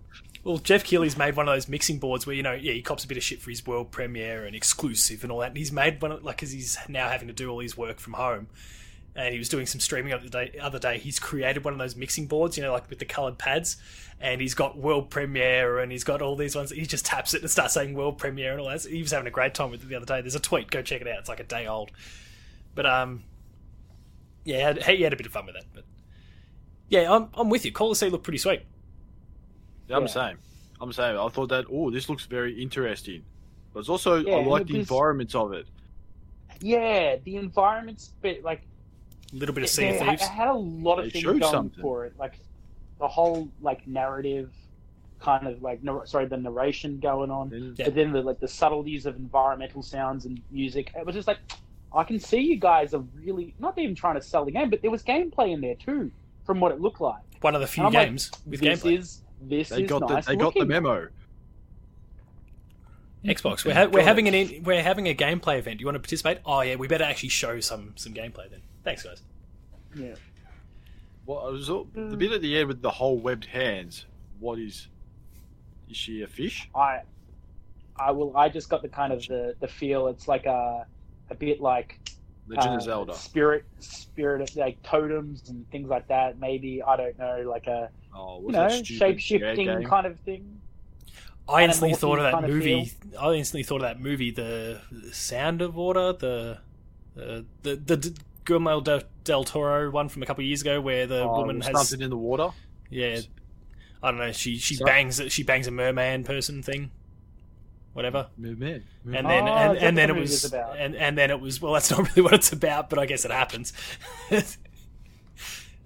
Well, 0.44 0.58
Geoff 0.58 0.84
Keighley's 0.84 1.18
made 1.18 1.36
one 1.36 1.48
of 1.48 1.56
those 1.56 1.68
mixing 1.68 1.98
boards 1.98 2.28
where 2.28 2.36
you 2.36 2.44
know, 2.44 2.52
yeah, 2.54 2.74
he 2.74 2.82
cops 2.82 3.04
a 3.04 3.08
bit 3.08 3.18
of 3.18 3.24
shit 3.24 3.42
for 3.42 3.50
his 3.50 3.66
world 3.66 3.90
premiere 3.92 4.46
and 4.46 4.56
exclusive 4.56 5.24
and 5.24 5.32
all 5.32 5.40
that. 5.40 5.48
And 5.50 5.58
he's 5.58 5.72
made 5.72 6.02
one 6.02 6.12
of, 6.12 6.24
like 6.24 6.36
because 6.36 6.52
he's 6.52 6.78
now 6.88 7.10
having 7.10 7.28
to 7.30 7.34
do 7.34 7.50
all 7.50 7.60
his 7.60 7.76
work 7.78 8.00
from 8.00 8.14
home, 8.14 8.48
and 9.16 9.32
he 9.34 9.38
was 9.40 9.50
doing 9.50 9.66
some 9.66 9.80
streaming 9.80 10.12
the 10.12 10.18
other 10.18 10.30
day. 10.30 10.58
Other 10.60 10.80
day, 10.80 10.98
he's 10.98 11.20
created 11.20 11.64
one 11.64 11.74
of 11.74 11.80
those 11.80 11.96
mixing 11.96 12.28
boards, 12.28 12.58
you 12.58 12.64
know, 12.64 12.72
like 12.74 12.90
with 12.90 13.00
the 13.00 13.06
coloured 13.06 13.38
pads, 13.38 13.78
and 14.20 14.42
he's 14.42 14.54
got 14.54 14.78
world 14.78 15.10
premiere 15.10 15.80
and 15.80 15.92
he's 15.92 16.04
got 16.04 16.22
all 16.22 16.36
these 16.36 16.56
ones. 16.56 16.72
He 16.72 16.86
just 16.86 17.06
taps 17.06 17.34
it 17.34 17.42
and 17.42 17.50
starts 17.52 17.74
saying 17.74 17.94
world 17.96 18.18
premiere 18.18 18.52
and 18.52 18.62
all 18.62 18.70
that. 18.70 18.82
He 18.84 19.02
was 19.02 19.12
having 19.12 19.28
a 19.28 19.32
great 19.32 19.54
time 19.54 19.72
with 19.72 19.84
it 19.84 19.90
the 19.90 19.96
other 19.96 20.06
day. 20.06 20.22
There's 20.22 20.36
a 20.36 20.40
tweet, 20.40 20.70
go 20.72 20.82
check 20.82 21.02
it 21.02 21.08
out. 21.08 21.20
It's 21.20 21.30
like 21.30 21.40
a 21.40 21.44
day 21.46 21.68
old, 21.68 21.92
but 22.76 22.86
um, 22.86 23.24
yeah, 24.44 24.58
he 24.58 24.62
had, 24.62 24.84
he 24.98 25.02
had 25.04 25.14
a 25.14 25.16
bit 25.18 25.26
of 25.26 25.32
fun 25.32 25.46
with 25.46 25.56
that. 25.56 25.66
But 25.74 25.84
yeah, 26.90 27.12
I'm 27.14 27.30
I'm 27.34 27.50
with 27.50 27.66
you. 27.66 27.72
Call 27.72 27.90
the 27.90 27.96
Sea 27.96 28.10
looked 28.10 28.24
pretty 28.24 28.38
sweet. 28.38 28.62
Yeah, 29.88 29.96
I'm 29.98 30.04
Yeah. 30.04 30.08
the 30.08 30.14
same. 30.14 30.38
I'm 30.82 30.88
the 30.90 30.94
same. 30.94 31.18
I 31.20 31.28
thought 31.30 31.50
that. 31.50 31.66
Oh, 31.72 31.90
this 31.90 32.10
looks 32.10 32.26
very 32.26 32.62
interesting. 32.62 33.24
But 33.74 33.82
it's 33.82 33.90
also 33.90 34.18
Yeah, 34.18 34.36
I 34.36 34.44
like 34.46 34.68
the 34.68 34.74
was- 34.78 34.88
environments 34.90 35.36
of 35.36 35.54
it. 35.54 35.68
yeah, 36.62 37.18
the 37.24 37.36
environment's 37.38 38.14
bit 38.22 38.44
like 38.44 38.62
A 39.34 39.36
little 39.36 39.54
bit 39.56 39.64
of 39.64 39.66
it, 39.66 39.72
Sea 39.72 39.90
of 39.90 39.98
Thieves. 40.00 40.22
it 40.22 40.28
had 40.30 40.48
a 40.48 40.54
lot 40.54 41.00
of 41.00 41.06
They 41.06 41.10
things 41.22 41.26
going 41.26 41.42
something. 41.42 41.82
for 41.82 42.06
it, 42.06 42.14
like 42.18 42.40
the 43.00 43.08
whole 43.08 43.50
like 43.62 43.86
narrative, 43.88 44.52
kind 45.20 45.48
of 45.48 45.62
like 45.62 45.84
nar- 45.84 46.06
sorry, 46.06 46.26
the 46.28 46.38
narration 46.38 47.00
going 47.00 47.32
on, 47.32 47.74
Yeah. 47.78 47.86
but 47.86 47.96
then 47.96 48.12
the 48.14 48.22
like 48.22 48.40
the 48.40 48.48
subtleties 48.48 49.06
of 49.06 49.16
environmental 49.18 49.82
sounds 49.82 50.26
and 50.26 50.42
music. 50.52 50.92
It 50.96 51.06
was 51.06 51.16
just 51.16 51.28
like 51.28 51.40
I 51.94 52.04
can 52.04 52.20
see 52.20 52.40
you 52.40 52.58
guys 52.58 52.94
are 52.94 53.04
really 53.16 53.54
not 53.60 53.78
even 53.78 53.96
trying 53.96 54.16
to 54.16 54.22
sell 54.22 54.46
the 54.46 54.52
game, 54.52 54.70
but 54.70 54.82
there 54.82 54.92
was 54.92 55.02
gameplay 55.04 55.52
in 55.54 55.62
there 55.62 55.76
too, 55.76 56.12
from 56.46 56.60
what 56.60 56.72
it 56.72 56.80
looked 56.80 57.02
like. 57.02 57.22
One 57.42 57.56
of 57.56 57.62
the 57.62 57.68
few 57.68 57.84
I'm 57.84 57.92
like, 57.94 58.08
games 58.08 58.32
with 58.46 58.60
this 58.62 58.82
gameplay. 58.84 58.98
is 59.00 59.22
this 59.42 59.70
They 59.70 59.84
is 59.84 59.90
got 59.90 60.02
nice 60.10 60.26
the 60.26 60.32
they 60.32 60.38
got 60.38 60.54
the 60.54 60.66
memo. 60.66 61.08
Xbox. 63.24 63.66
We're, 63.66 63.74
ha- 63.74 63.86
we're 63.92 64.04
having 64.04 64.28
it. 64.28 64.36
an 64.36 64.50
in- 64.56 64.64
we're 64.64 64.84
having 64.84 65.08
a 65.08 65.16
gameplay 65.16 65.58
event. 65.58 65.80
Do 65.80 65.82
you 65.82 65.88
want 65.88 65.96
to 65.96 66.00
participate? 66.00 66.40
Oh 66.46 66.62
yeah, 66.62 66.76
we 66.76 66.88
better 66.88 67.04
actually 67.04 67.30
show 67.30 67.60
some 67.60 67.94
some 67.96 68.14
gameplay 68.14 68.50
then. 68.52 68.62
Thanks 68.86 69.04
guys. 69.04 69.22
Yeah. 69.96 70.16
What 71.26 71.52
was 71.52 71.70
all, 71.70 71.86
Mm. 71.88 72.12
the 72.12 72.18
bit 72.18 72.32
at 72.32 72.42
the 72.42 72.58
end 72.58 72.68
with 72.70 72.82
the 72.82 72.92
whole 72.92 73.18
webbed 73.18 73.46
hands? 73.46 74.06
What 74.40 74.60
is? 74.60 74.88
Is 75.90 75.98
she 75.98 76.22
a 76.22 76.28
fish? 76.28 76.70
I, 76.76 77.02
I 77.98 78.12
will. 78.12 78.36
I 78.38 78.48
just 78.50 78.70
got 78.70 78.82
the 78.82 78.90
kind 78.90 79.12
of 79.12 79.26
the 79.28 79.56
the 79.60 79.68
feel. 79.68 80.08
It's 80.08 80.28
like 80.28 80.46
a 80.46 80.86
a 81.30 81.36
bit 81.36 81.60
like 81.62 82.00
Legend 82.48 82.74
uh, 82.74 82.76
of 82.78 82.82
Zelda. 82.84 83.14
spirit 83.16 83.66
spirit 83.80 84.56
like 84.56 84.82
totems 84.84 85.50
and 85.50 85.70
things 85.72 85.90
like 85.90 86.08
that. 86.10 86.40
Maybe 86.40 86.82
I 86.84 86.96
don't 86.96 87.18
know, 87.18 87.44
like 87.50 87.68
a 87.68 87.90
Oh, 88.14 88.42
you 88.42 88.52
know 88.52 88.70
that 88.70 88.86
stupid 88.86 88.88
shape 88.98 89.20
shifting 89.20 89.84
kind 89.84 90.06
of 90.06 90.20
thing. 90.20 90.62
I 91.48 91.64
instantly 91.64 91.96
thought 91.96 92.18
of 92.20 92.24
that 92.24 92.34
kind 92.34 92.46
of 92.46 92.52
movie. 92.52 92.92
I 93.20 93.34
instantly 93.34 93.64
thought 93.64 93.78
of 93.78 93.82
that 93.84 94.00
movie, 94.02 94.32
the, 94.32 94.82
the 94.92 95.14
Sound 95.14 95.62
of 95.62 95.76
Water, 95.76 96.14
the 96.14 96.60
uh, 97.18 97.42
the 97.64 97.76
the, 97.76 97.96
the 97.98 98.14
Guillermo 98.46 98.80
del, 98.82 99.02
del 99.24 99.44
Toro 99.44 99.90
one 99.92 100.08
from 100.10 100.24
a 100.24 100.26
couple 100.26 100.42
of 100.44 100.46
years 100.48 100.62
ago, 100.62 100.80
where 100.80 101.08
the 101.08 101.22
Oh, 101.24 101.38
woman 101.42 101.62
has 101.62 101.72
something 101.90 102.04
in 102.04 102.10
the 102.10 102.18
water. 102.18 102.50
yeah, 102.90 103.20
I 104.04 104.12
don't 104.12 104.20
know. 104.20 104.32
She 104.32 104.58
she 104.58 104.76
Sorry? 104.76 104.90
bangs 104.90 105.22
she 105.30 105.44
bangs 105.44 105.68
a 105.68 105.72
merman 105.72 106.24
person 106.24 106.62
thing, 106.64 106.92
whatever. 107.94 108.28
Man, 108.38 108.84
And 109.06 109.28
then 109.28 109.48
Oh, 109.48 109.54
and, 109.54 109.78
is 109.78 109.84
and 109.84 109.98
then 109.98 110.10
it 110.10 110.16
was 110.16 110.46
about? 110.46 110.78
and 110.78 110.96
and 110.96 111.18
then 111.18 111.32
it 111.32 111.40
was 111.40 111.62
well, 111.62 111.74
that's 111.74 111.90
not 111.98 112.08
really 112.10 112.22
what 112.22 112.34
it's 112.34 112.52
about, 112.54 112.90
but 112.90 113.00
I 113.00 113.06
guess 113.06 113.26
it 113.26 113.32
happens. 113.32 113.74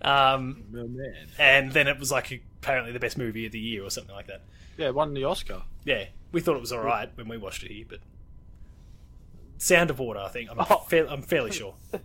um, 0.02 0.64
man. 0.72 1.16
and 1.38 1.72
then 1.72 1.88
it 1.88 2.00
was 2.00 2.12
like 2.12 2.44
apparently 2.62 2.92
the 2.94 3.00
best 3.00 3.18
movie 3.18 3.46
of 3.46 3.52
the 3.52 3.60
year 3.60 3.84
or 3.84 3.90
something 3.90 4.14
like 4.16 4.28
that. 4.28 4.42
Yeah, 4.78 4.90
won 4.92 5.14
the 5.14 5.24
Oscar. 5.26 5.64
Yeah, 5.86 6.06
we 6.32 6.40
thought 6.42 6.56
it 6.56 6.62
was 6.62 6.72
all 6.72 6.82
right 6.84 7.10
when 7.16 7.28
we 7.28 7.38
watched 7.38 7.64
it 7.64 7.72
here, 7.72 7.86
but 7.88 8.00
Sound 9.58 9.90
of 9.90 10.00
Water, 10.00 10.20
I 10.20 10.30
think 10.30 10.50
I'm, 10.50 10.58
Oh. 10.60 10.86
fair, 10.90 11.06
I'm 11.10 11.22
fairly 11.22 11.52
sure. 11.52 11.76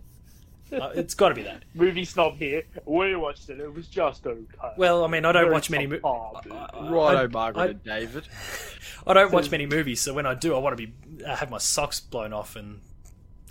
Uh, 0.71 0.89
it's 0.95 1.13
got 1.13 1.29
to 1.29 1.35
be 1.35 1.43
that. 1.43 1.63
Movie 1.75 2.05
snob 2.05 2.35
here. 2.37 2.63
We 2.85 3.15
watched 3.15 3.49
it. 3.49 3.59
It 3.59 3.73
was 3.73 3.87
just 3.87 4.25
okay. 4.25 4.41
Well, 4.77 5.03
I 5.03 5.07
mean, 5.07 5.23
I 5.25 5.31
don't 5.31 5.43
Very 5.43 5.53
watch 5.53 5.69
many. 5.69 5.85
movies. 5.87 6.01
subpar, 6.03 6.43
dude. 6.43 6.51
I- 6.53 6.89
Righto, 6.89 7.23
I- 7.23 7.27
Margaret 7.27 7.61
I- 7.63 7.67
and 7.67 7.83
David. 7.83 8.27
I 9.07 9.13
don't 9.13 9.31
watch 9.31 9.51
many 9.51 9.65
movies, 9.67 10.01
so 10.01 10.13
when 10.13 10.25
I 10.25 10.33
do, 10.33 10.55
I 10.55 10.59
want 10.59 10.75
to 10.77 10.87
be 10.87 10.93
uh, 11.23 11.35
have 11.35 11.49
my 11.51 11.59
socks 11.59 11.99
blown 11.99 12.33
off, 12.33 12.55
and 12.55 12.81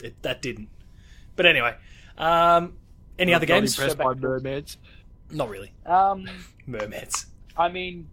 it, 0.02 0.20
that 0.22 0.42
didn't. 0.42 0.68
But 1.36 1.46
anyway, 1.46 1.76
um, 2.18 2.74
any 3.18 3.30
Not- 3.32 3.36
other 3.42 3.46
not 3.46 3.60
games? 3.60 3.78
Impressed 3.78 3.98
by 3.98 4.14
mermaids. 4.14 4.76
Not 5.30 5.48
really. 5.48 5.72
Um, 5.86 6.28
Mermaids. 6.66 7.26
I 7.56 7.68
mean, 7.68 8.08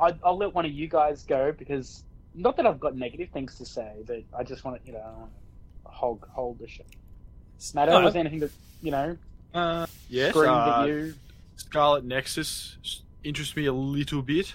I, 0.00 0.14
I'll 0.24 0.36
let 0.36 0.54
one 0.54 0.64
of 0.64 0.72
you 0.72 0.88
guys 0.88 1.22
go 1.22 1.52
because 1.52 2.02
not 2.34 2.56
that 2.56 2.66
I've 2.66 2.80
got 2.80 2.96
negative 2.96 3.28
things 3.30 3.56
to 3.58 3.64
say, 3.66 3.92
but 4.06 4.22
I 4.36 4.42
just 4.42 4.64
want 4.64 4.80
to, 4.80 4.86
you 4.86 4.92
know, 4.94 5.00
I 5.00 5.10
wanna 5.12 5.30
hold 5.84 6.24
hold 6.30 6.58
the 6.58 6.66
show. 6.68 6.82
Matto 7.74 7.92
No, 7.98 8.04
was 8.04 8.14
there 8.14 8.20
anything 8.20 8.40
that 8.40 8.50
you 8.82 8.90
know 8.90 9.16
Uh, 9.54 9.86
yes, 10.08 10.30
screamed 10.30 10.48
uh, 10.48 10.80
at 10.82 10.88
you? 10.88 11.14
Scarlet 11.56 12.04
Nexus 12.04 12.76
s- 12.84 13.02
interests 13.24 13.54
me 13.56 13.66
a 13.66 13.72
little 13.72 14.22
bit. 14.22 14.52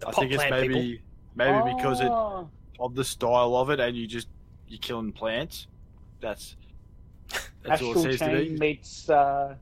the 0.00 0.08
I 0.08 0.12
think 0.12 0.32
it's 0.32 0.44
maybe 0.50 0.68
people. 0.74 1.04
maybe 1.34 1.74
because 1.74 2.00
it, 2.00 2.10
Oh, 2.10 2.48
of 2.80 2.94
the 2.94 3.04
style 3.04 3.54
of 3.56 3.70
it, 3.70 3.80
and 3.80 3.96
you 3.96 4.06
just 4.06 4.28
you're 4.68 4.78
killing 4.78 5.12
plants. 5.12 5.66
That's 6.20 6.56
that's 7.62 7.82
all 7.82 7.90
Astral 7.90 8.06
it 8.06 8.18
says 8.18 8.18
to 8.20 8.26
Chain 8.26 8.52
me. 8.54 8.58
meets 8.58 9.10
uh, 9.10 9.54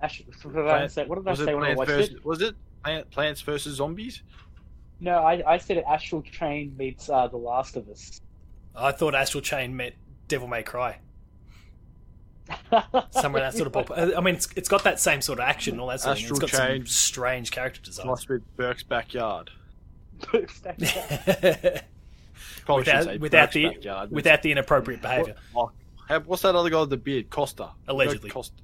Ash- 0.00 0.22
what 0.42 0.54
did 0.54 0.66
I 0.68 0.86
say? 0.88 1.04
What 1.06 1.16
did 1.24 1.28
I 1.28 1.34
say 1.34 1.54
when 1.54 1.64
I 1.64 1.74
watched 1.74 1.90
versus, 1.90 2.14
it? 2.14 2.24
was 2.24 2.40
it 2.42 2.54
plant, 2.82 3.10
plants 3.10 3.40
versus 3.42 3.76
zombies? 3.76 4.22
No, 5.00 5.18
I, 5.18 5.42
I 5.46 5.58
said 5.58 5.76
it. 5.78 5.84
Astral 5.88 6.22
Chain 6.22 6.74
meets 6.76 7.08
uh, 7.10 7.26
The 7.28 7.36
Last 7.36 7.76
of 7.76 7.88
Us. 7.88 8.20
I 8.74 8.92
thought 8.92 9.14
Astral 9.14 9.42
Chain 9.42 9.76
met 9.76 9.94
Devil 10.28 10.46
May 10.48 10.62
Cry. 10.62 10.98
Somewhere 13.10 13.42
that 13.42 13.54
sort 13.54 13.66
of 13.66 13.72
ballpark. 13.72 14.16
I 14.16 14.20
mean, 14.20 14.34
it's, 14.34 14.48
it's 14.56 14.68
got 14.68 14.84
that 14.84 14.98
same 15.00 15.20
sort 15.20 15.38
of 15.38 15.44
action, 15.44 15.78
all 15.78 15.88
that 15.88 16.00
sort 16.00 16.12
of 16.12 16.18
thing. 16.18 16.24
It's 16.34 16.42
Astral 16.42 16.68
got 16.68 16.76
some 16.78 16.86
strange 16.86 17.50
character 17.50 17.80
design. 17.80 18.06
Must 18.06 18.28
be 18.28 18.36
Burke's 18.56 18.82
backyard. 18.82 19.50
without 20.32 20.78
Probably 22.64 22.84
should 22.84 23.04
say 23.04 23.16
without 23.18 23.46
Burke's 23.46 23.54
the 23.54 23.68
backyard. 23.68 24.10
without 24.12 24.42
the 24.42 24.52
inappropriate 24.52 25.02
behaviour. 25.02 25.34
what- 25.52 25.72
what's 26.26 26.42
that 26.42 26.54
other 26.54 26.70
guy 26.70 26.80
with 26.80 26.90
the 26.90 26.96
beard? 26.96 27.30
Costa. 27.30 27.70
Allegedly. 27.88 28.28
Burke 28.28 28.34
Costa. 28.34 28.54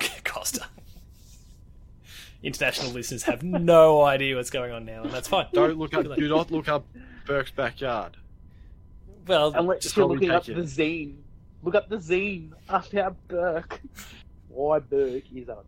Costa. 0.24 0.66
International 2.42 2.90
listeners 2.92 3.22
have 3.24 3.42
no 3.42 4.02
idea 4.02 4.36
what's 4.36 4.50
going 4.50 4.72
on 4.72 4.84
now, 4.84 5.02
and 5.02 5.12
that's 5.12 5.28
fine. 5.28 5.46
Don't 5.52 5.78
look 5.78 5.94
up. 5.94 6.02
Good 6.02 6.10
luck. 6.10 6.18
Do 6.18 6.28
not 6.28 6.50
look 6.50 6.68
up 6.68 6.84
Burke's 7.26 7.50
backyard. 7.52 8.16
Well, 9.26 9.52
Unless 9.54 9.82
Just 9.82 9.96
you're 9.96 10.06
looking 10.06 10.30
up 10.30 10.44
take 10.44 10.56
the 10.56 10.62
zine. 10.62 11.14
Look 11.62 11.74
up 11.74 11.88
the 11.88 11.96
zine 11.96 12.52
about 12.68 13.16
Burke. 13.28 13.80
Why 14.48 14.78
Burke 14.80 15.24
is 15.34 15.48
up. 15.48 15.64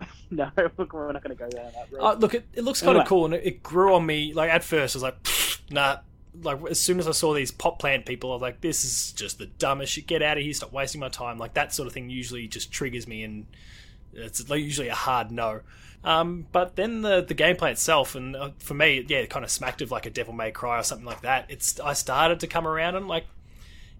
no, 0.30 0.50
look, 0.78 0.92
we're 0.92 1.12
not 1.12 1.22
going 1.22 1.36
to 1.36 1.42
go 1.44 1.48
down 1.50 1.70
that 1.74 1.88
road. 1.92 2.00
uh, 2.02 2.14
look, 2.14 2.34
it, 2.34 2.46
it 2.54 2.64
looks 2.64 2.80
kind 2.80 2.90
Anyway. 2.90 3.02
of 3.02 3.08
cool, 3.08 3.24
and 3.26 3.34
it, 3.34 3.42
it 3.44 3.62
grew 3.62 3.94
on 3.94 4.04
me. 4.06 4.32
Like 4.32 4.50
at 4.50 4.64
first, 4.64 4.96
I 4.96 4.98
was 4.98 5.02
like, 5.02 5.16
nah. 5.70 5.98
Like 6.42 6.58
as 6.68 6.80
soon 6.80 6.98
as 6.98 7.06
I 7.06 7.12
saw 7.12 7.32
these 7.32 7.52
pot 7.52 7.78
plant 7.78 8.06
people, 8.06 8.30
I 8.30 8.34
was 8.34 8.42
like, 8.42 8.60
this 8.60 8.84
is 8.84 9.12
just 9.12 9.38
the 9.38 9.46
dumbest 9.46 9.92
shit. 9.92 10.08
Get 10.08 10.20
out 10.20 10.36
of 10.36 10.42
here! 10.42 10.52
Stop 10.52 10.72
wasting 10.72 11.00
my 11.00 11.08
time. 11.08 11.38
Like 11.38 11.54
that 11.54 11.72
sort 11.72 11.86
of 11.86 11.92
thing 11.92 12.10
usually 12.10 12.48
just 12.48 12.72
triggers 12.72 13.06
me, 13.06 13.22
and 13.22 13.46
it's 14.12 14.48
usually 14.50 14.88
a 14.88 14.94
hard 14.96 15.30
no. 15.30 15.60
Um, 16.02 16.46
but 16.50 16.74
then 16.74 17.02
the 17.02 17.22
the 17.22 17.36
gameplay 17.36 17.70
itself, 17.70 18.16
and 18.16 18.34
uh, 18.34 18.50
for 18.58 18.74
me, 18.74 19.04
yeah, 19.06 19.18
it 19.18 19.30
kind 19.30 19.44
of 19.44 19.50
smacked 19.50 19.80
of 19.80 19.92
like 19.92 20.06
a 20.06 20.10
Devil 20.10 20.34
May 20.34 20.50
Cry 20.50 20.80
or 20.80 20.82
something 20.82 21.06
like 21.06 21.20
that. 21.20 21.46
It's 21.48 21.78
I 21.78 21.92
started 21.92 22.40
to 22.40 22.48
come 22.48 22.66
around 22.66 22.96
and 22.96 23.06
like, 23.06 23.26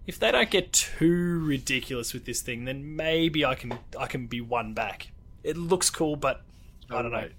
if 0.07 0.19
they 0.19 0.31
don't 0.31 0.49
get 0.49 0.71
too 0.73 1.43
ridiculous 1.45 2.13
with 2.13 2.25
this 2.25 2.41
thing, 2.41 2.65
then 2.65 2.95
maybe 2.95 3.43
I 3.45 3.55
can 3.55 3.77
I 3.99 4.07
can 4.07 4.27
be 4.27 4.41
one 4.41 4.73
back. 4.73 5.11
It 5.43 5.57
looks 5.57 5.89
cool, 5.89 6.15
but 6.15 6.41
I 6.89 7.01
don't 7.01 7.11
know. 7.11 7.29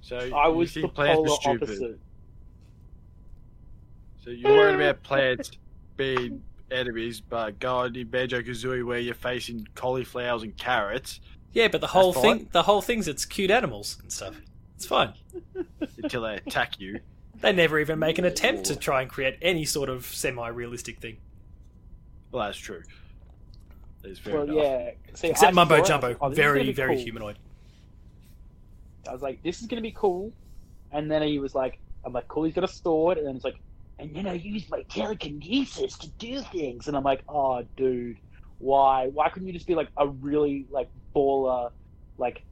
So 0.00 0.16
I 0.18 0.48
you 0.48 0.54
was 0.54 0.74
the 0.74 0.82
think 0.82 0.94
plants 0.94 1.16
polar 1.16 1.30
are 1.30 1.36
stupid. 1.40 1.62
opposite. 1.62 1.98
So 4.24 4.30
you're 4.30 4.52
worried 4.52 4.74
about 4.76 5.02
plants 5.02 5.50
being 5.96 6.42
enemies, 6.70 7.20
but 7.20 7.58
going 7.58 7.94
in 7.96 8.08
Banjo 8.08 8.40
Kazooie 8.40 8.84
where 8.84 8.98
you're 8.98 9.14
facing 9.14 9.66
cauliflowers 9.74 10.42
and 10.42 10.56
carrots 10.56 11.20
Yeah, 11.52 11.68
but 11.68 11.80
the 11.80 11.88
whole 11.88 12.12
fine. 12.12 12.38
thing, 12.38 12.48
the 12.52 12.62
whole 12.62 12.80
thing's 12.82 13.08
it's 13.08 13.24
cute 13.24 13.50
animals 13.50 13.98
and 14.00 14.12
stuff. 14.12 14.40
It's 14.76 14.86
fine. 14.86 15.12
until 16.02 16.22
they 16.22 16.34
attack 16.36 16.80
you. 16.80 17.00
They 17.40 17.52
never 17.52 17.78
even 17.78 17.98
make 17.98 18.18
an 18.18 18.24
attempt 18.24 18.64
to 18.66 18.76
try 18.76 19.02
and 19.02 19.10
create 19.10 19.36
any 19.42 19.64
sort 19.64 19.88
of 19.88 20.06
semi-realistic 20.06 21.00
thing, 21.00 21.16
Well, 22.32 22.44
that's 22.46 22.58
true. 22.58 22.82
That 24.02 24.10
is 24.10 24.18
fair 24.18 24.34
Well, 24.34 24.42
enough. 24.44 24.56
yeah. 24.56 24.90
See, 25.14 25.28
except 25.28 25.52
I 25.52 25.54
Mumbo 25.54 25.76
saw 25.76 25.82
it, 25.82 25.86
Jumbo, 25.86 26.06
I 26.06 26.10
was 26.10 26.14
like, 26.16 26.22
oh, 26.22 26.28
this 26.30 26.38
is 26.38 26.44
gonna 26.44 26.52
very 26.54 26.72
very 26.72 26.94
cool. 26.96 27.04
humanoid. 27.04 27.38
I 29.08 29.12
was 29.12 29.22
like, 29.22 29.42
this 29.42 29.60
is 29.60 29.66
going 29.66 29.82
to 29.82 29.82
be 29.82 29.92
cool. 29.96 30.32
And 30.92 31.10
then 31.10 31.22
he 31.22 31.38
was 31.38 31.54
like, 31.54 31.78
I'm 32.04 32.12
like, 32.12 32.28
cool, 32.28 32.44
he's 32.44 32.54
got 32.54 32.64
a 32.64 32.68
sword. 32.68 33.18
And 33.18 33.26
then 33.26 33.36
it's 33.36 33.44
like, 33.44 33.58
and 33.98 34.14
then 34.14 34.26
I 34.26 34.34
use 34.34 34.68
my 34.70 34.82
telekinesis 34.82 35.96
to 35.98 36.08
do 36.18 36.40
things. 36.40 36.88
And 36.88 36.96
I'm 36.96 37.02
like, 37.04 37.22
oh, 37.28 37.64
dude, 37.76 38.16
why? 38.58 39.08
Why 39.08 39.28
couldn't 39.28 39.46
you 39.48 39.54
just 39.54 39.66
be 39.66 39.74
like 39.74 39.88
a 39.96 40.06
really 40.08 40.66
like 40.70 40.88
baller, 41.14 41.70
like, 42.18 42.44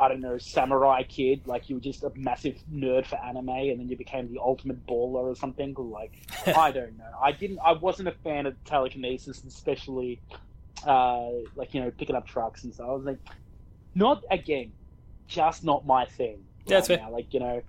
I 0.00 0.08
don't 0.08 0.20
know, 0.20 0.38
samurai 0.38 1.02
kid? 1.02 1.46
Like, 1.46 1.68
you 1.68 1.76
were 1.76 1.80
just 1.80 2.04
a 2.04 2.12
massive 2.14 2.56
nerd 2.72 3.06
for 3.06 3.16
anime 3.16 3.48
and 3.48 3.80
then 3.80 3.88
you 3.88 3.96
became 3.96 4.32
the 4.32 4.38
ultimate 4.40 4.86
baller 4.86 5.24
or 5.24 5.34
something? 5.34 5.74
Like, 5.76 6.12
I 6.46 6.70
don't 6.70 6.96
know. 6.96 7.10
I 7.20 7.32
didn't, 7.32 7.58
I 7.64 7.72
wasn't 7.72 8.08
a 8.08 8.14
fan 8.22 8.46
of 8.46 8.54
telekinesis, 8.64 9.42
especially, 9.44 10.20
uh, 10.86 11.28
like, 11.56 11.74
you 11.74 11.80
know, 11.80 11.90
picking 11.90 12.14
up 12.16 12.26
trucks 12.26 12.64
and 12.64 12.72
stuff. 12.72 12.88
I 12.88 12.92
was 12.92 13.04
like, 13.04 13.18
not 13.94 14.24
again, 14.30 14.72
just 15.26 15.64
not 15.64 15.86
my 15.86 16.06
thing. 16.06 16.44
That's 16.66 16.88
right 16.88 17.00
fair. 17.00 17.10
Like 17.10 17.34
you 17.34 17.40
know, 17.40 17.62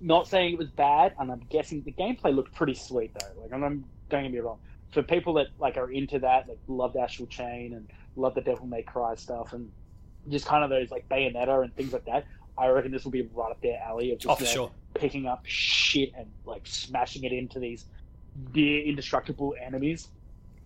not 0.00 0.28
saying 0.28 0.54
it 0.54 0.58
was 0.58 0.68
bad, 0.68 1.14
and 1.18 1.30
I'm 1.30 1.42
guessing 1.50 1.82
the 1.82 1.92
gameplay 1.92 2.34
looked 2.34 2.54
pretty 2.54 2.74
sweet 2.74 3.12
though. 3.18 3.42
Like 3.42 3.52
I'm, 3.52 3.62
I'm 3.62 3.84
don't 4.08 4.22
get 4.22 4.32
me 4.32 4.38
wrong. 4.38 4.58
For 4.92 5.02
people 5.02 5.34
that 5.34 5.48
like 5.58 5.76
are 5.76 5.90
into 5.90 6.20
that, 6.20 6.48
like 6.48 6.58
love 6.68 6.96
Astral 6.96 7.26
Chain 7.26 7.74
and 7.74 7.88
love 8.16 8.34
the 8.34 8.40
Devil 8.40 8.66
May 8.66 8.82
Cry 8.82 9.14
stuff, 9.16 9.52
and 9.52 9.70
just 10.30 10.46
kind 10.46 10.64
of 10.64 10.70
those 10.70 10.90
like 10.90 11.08
Bayonetta 11.08 11.62
and 11.64 11.74
things 11.76 11.92
like 11.92 12.04
that, 12.06 12.24
I 12.56 12.68
reckon 12.68 12.92
this 12.92 13.04
will 13.04 13.10
be 13.10 13.22
right 13.34 13.50
up 13.50 13.60
their 13.60 13.78
alley 13.82 14.12
of 14.12 14.18
just 14.18 14.30
Oh, 14.30 14.38
you 14.38 14.46
know, 14.46 14.52
sure. 14.52 14.70
picking 14.94 15.26
up 15.26 15.44
shit 15.46 16.12
and 16.16 16.26
like 16.44 16.62
smashing 16.66 17.24
it 17.24 17.32
into 17.32 17.58
these 17.58 17.86
near 18.54 18.82
indestructible 18.84 19.54
enemies. 19.60 20.08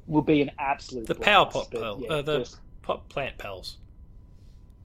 will 0.07 0.23
be 0.23 0.41
an 0.41 0.51
absolute 0.59 1.07
The 1.07 1.15
blast, 1.15 1.27
power 1.27 1.47
pot 1.47 1.69
but 1.71 1.81
pearl, 1.81 2.01
yeah, 2.03 2.09
uh, 2.09 2.23
the- 2.23 2.39
just- 2.39 2.59
Pot 2.83 3.07
plant 3.11 3.37
pals. 3.37 3.77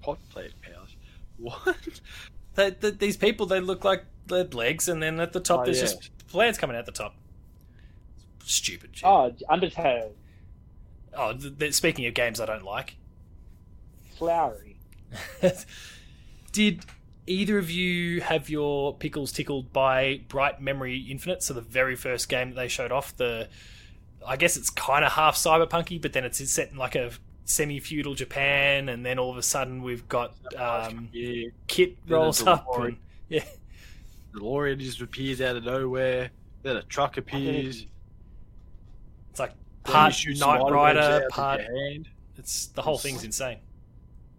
Pot 0.02 0.20
plant 0.30 0.54
powers. 0.62 0.96
What? 1.38 1.78
They, 2.56 2.70
they, 2.72 2.92
these 2.92 3.16
people, 3.18 3.46
they 3.46 3.60
look 3.62 3.84
like 3.86 4.04
they 4.28 4.40
had 4.40 4.54
legs, 4.54 4.88
and 4.90 5.02
then 5.02 5.20
at 5.22 5.32
the 5.34 5.40
top 5.40 5.62
Oh, 5.62 5.66
there's 5.66 5.78
yeah. 5.78 5.84
just 5.86 6.28
plants 6.28 6.58
coming 6.60 6.76
out 6.78 6.86
the 6.86 6.92
top. 6.92 7.16
Stupid 8.44 8.90
shit. 8.94 9.06
oh, 9.06 9.34
Undertale, 9.50 10.12
Oh, 11.16 11.32
th- 11.34 11.58
th- 11.58 11.74
speaking 11.74 12.06
of 12.08 12.14
games 12.14 12.40
I 12.42 12.46
don't 12.46 12.64
like, 12.64 12.96
flowery. 14.18 14.78
did 16.52 16.86
either 17.28 17.58
of 17.58 17.70
you 17.70 18.22
have 18.22 18.50
your 18.50 18.96
pickles 18.96 19.32
tickled 19.32 19.72
by 19.74 20.22
Bright 20.28 20.62
Memory 20.62 21.00
Infinite? 21.10 21.44
So 21.44 21.54
the 21.54 21.62
very 21.62 21.96
first 21.96 22.30
game 22.30 22.50
that 22.50 22.56
they 22.56 22.68
showed 22.68 22.92
off, 22.92 23.16
the 23.16 23.50
I 24.26 24.38
guess 24.38 24.58
it's 24.58 24.70
kind 24.70 25.04
of 25.04 25.12
half 25.12 25.36
cyberpunky, 25.36 26.02
but 26.02 26.14
then 26.14 26.24
it's 26.24 26.50
set 26.50 26.72
in 26.72 26.78
like 26.78 26.96
a 26.96 27.12
semi-feudal 27.46 28.16
Japan, 28.16 28.90
and 28.90 29.06
then 29.06 29.20
all 29.20 29.32
of 29.32 29.38
a 29.38 29.44
sudden 29.44 29.84
we've 29.84 30.08
got 30.08 30.36
um, 30.56 31.10
yeah. 31.12 31.50
Kit 31.68 31.98
rolls 32.08 32.40
there's 32.40 32.48
up, 32.48 32.68
and 32.80 32.98
yeah, 33.30 33.44
The 34.32 34.40
DeLorean 34.40 34.80
just 34.80 35.02
appears 35.02 35.42
out 35.42 35.56
of 35.56 35.64
nowhere. 35.64 36.32
Then 36.62 36.78
a 36.78 36.84
truck 36.84 37.18
appears. 37.18 37.86
it's 39.30 39.40
like 39.40 39.52
Then 39.86 39.94
you 39.94 39.94
part 39.94 40.14
shoot 40.14 40.40
Knight 40.40 40.62
Rider, 40.72 41.28
part 41.30 41.62
hand. 41.62 42.10
it's 42.38 42.68
the 42.68 42.82
whole 42.82 42.98
thing's 42.98 43.24
insane. 43.24 43.60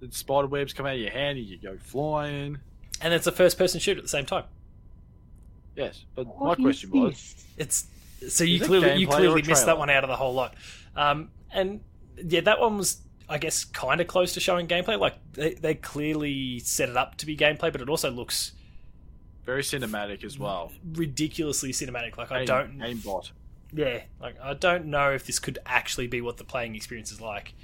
Then 0.01 0.11
spider 0.13 0.47
webs 0.47 0.73
come 0.73 0.87
out 0.87 0.95
of 0.95 1.01
your 1.01 1.11
hand 1.11 1.39
and 1.39 1.47
you 1.47 1.59
go 1.59 1.77
flying. 1.79 2.59
And 3.01 3.13
it's 3.13 3.27
a 3.27 3.33
first-person 3.33 3.81
shoot 3.81 3.97
at 3.97 4.03
the 4.05 4.09
same 4.09 4.27
time. 4.27 4.45
Yes, 5.77 6.05
but 6.15 6.27
What 6.27 6.59
my 6.59 6.71
is 6.71 6.79
question 6.81 7.01
was. 7.01 7.47
It's 7.57 7.87
so 8.29 8.45
you 8.45 8.61
clearly 8.61 8.95
you 8.95 9.07
clearly 9.07 9.43
missed 9.43 9.67
that 9.67 9.77
one 9.79 9.91
out 9.91 10.05
of 10.05 10.09
the 10.09 10.17
whole 10.17 10.33
lot. 10.35 10.55
Um, 10.97 11.31
and 11.53 11.81
yeah, 12.17 12.41
that 12.43 12.61
one 12.61 12.79
was 12.79 13.01
I 13.29 13.39
guess 13.39 13.65
kind 13.65 14.01
of 14.01 14.07
close 14.07 14.35
to 14.35 14.41
showing 14.41 14.69
gameplay. 14.69 14.99
Like 14.99 15.17
they, 15.33 15.55
they 15.55 15.75
clearly 15.75 16.61
set 16.61 16.89
it 16.89 16.97
up 16.97 17.17
to 17.17 17.27
be 17.27 17.37
gameplay, 17.37 17.73
but 17.73 17.81
it 17.81 17.89
also 17.89 18.11
looks 18.11 18.53
very 19.45 19.63
cinematic 19.63 20.25
as 20.25 20.39
well. 20.39 20.73
ridiculously 20.93 21.73
cinematic. 21.73 22.17
Like 22.17 22.31
I 22.31 22.41
Aim- 22.41 22.47
don't 22.47 22.79
aimbot 22.79 23.31
yeah, 23.75 24.03
like 24.21 24.37
I 24.41 24.55
don't 24.55 24.87
know 24.87 25.11
if 25.13 25.27
this 25.27 25.39
could 25.39 25.59
actually 25.67 26.07
be 26.07 26.21
what 26.21 26.37
the 26.37 26.45
playing 26.45 26.77
experience 26.77 27.11
is 27.11 27.21
like. 27.21 27.55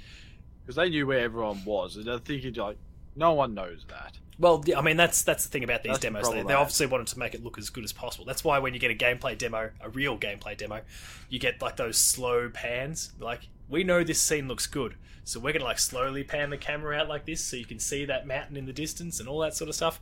Because 0.71 0.85
they 0.85 0.89
knew 0.89 1.05
where 1.05 1.19
everyone 1.19 1.61
was, 1.65 1.97
and 1.97 2.09
I 2.09 2.17
think 2.17 2.45
it's 2.45 2.57
like 2.57 2.77
no 3.15 3.33
one 3.33 3.53
knows 3.53 3.85
that. 3.89 4.17
Well, 4.39 4.63
yeah, 4.65 4.79
I 4.79 4.81
mean 4.81 4.95
that's 4.95 5.21
that's 5.23 5.43
the 5.43 5.49
thing 5.49 5.65
about 5.65 5.83
these 5.83 5.91
That's 5.91 5.99
the 5.99 6.07
demos. 6.07 6.21
They, 6.23 6.27
problem 6.27 6.47
they 6.47 6.53
I 6.53 6.57
have. 6.57 6.67
obviously 6.67 6.85
wanted 6.87 7.07
to 7.07 7.19
make 7.19 7.33
it 7.33 7.43
look 7.43 7.57
as 7.57 7.69
good 7.69 7.83
as 7.83 7.91
possible. 7.91 8.25
That's 8.25 8.43
why 8.43 8.59
when 8.59 8.73
you 8.73 8.79
get 8.79 8.89
a 8.89 8.95
gameplay 8.95 9.37
demo, 9.37 9.71
a 9.81 9.89
real 9.89 10.17
gameplay 10.17 10.57
demo, 10.57 10.81
you 11.29 11.39
get 11.39 11.61
like 11.61 11.75
those 11.75 11.97
slow 11.97 12.49
pans. 12.49 13.11
Like 13.19 13.41
we 13.69 13.83
know 13.83 14.03
this 14.03 14.21
scene 14.21 14.47
looks 14.47 14.65
good, 14.65 14.95
so 15.25 15.39
we're 15.41 15.51
gonna 15.51 15.65
like 15.65 15.79
slowly 15.79 16.23
pan 16.23 16.49
the 16.49 16.57
camera 16.57 16.97
out 16.97 17.09
like 17.09 17.25
this, 17.25 17.43
so 17.43 17.57
you 17.57 17.65
can 17.65 17.79
see 17.79 18.05
that 18.05 18.25
mountain 18.25 18.55
in 18.55 18.65
the 18.65 18.73
distance 18.73 19.19
and 19.19 19.27
all 19.27 19.39
that 19.39 19.55
sort 19.55 19.67
of 19.67 19.75
stuff. 19.75 19.99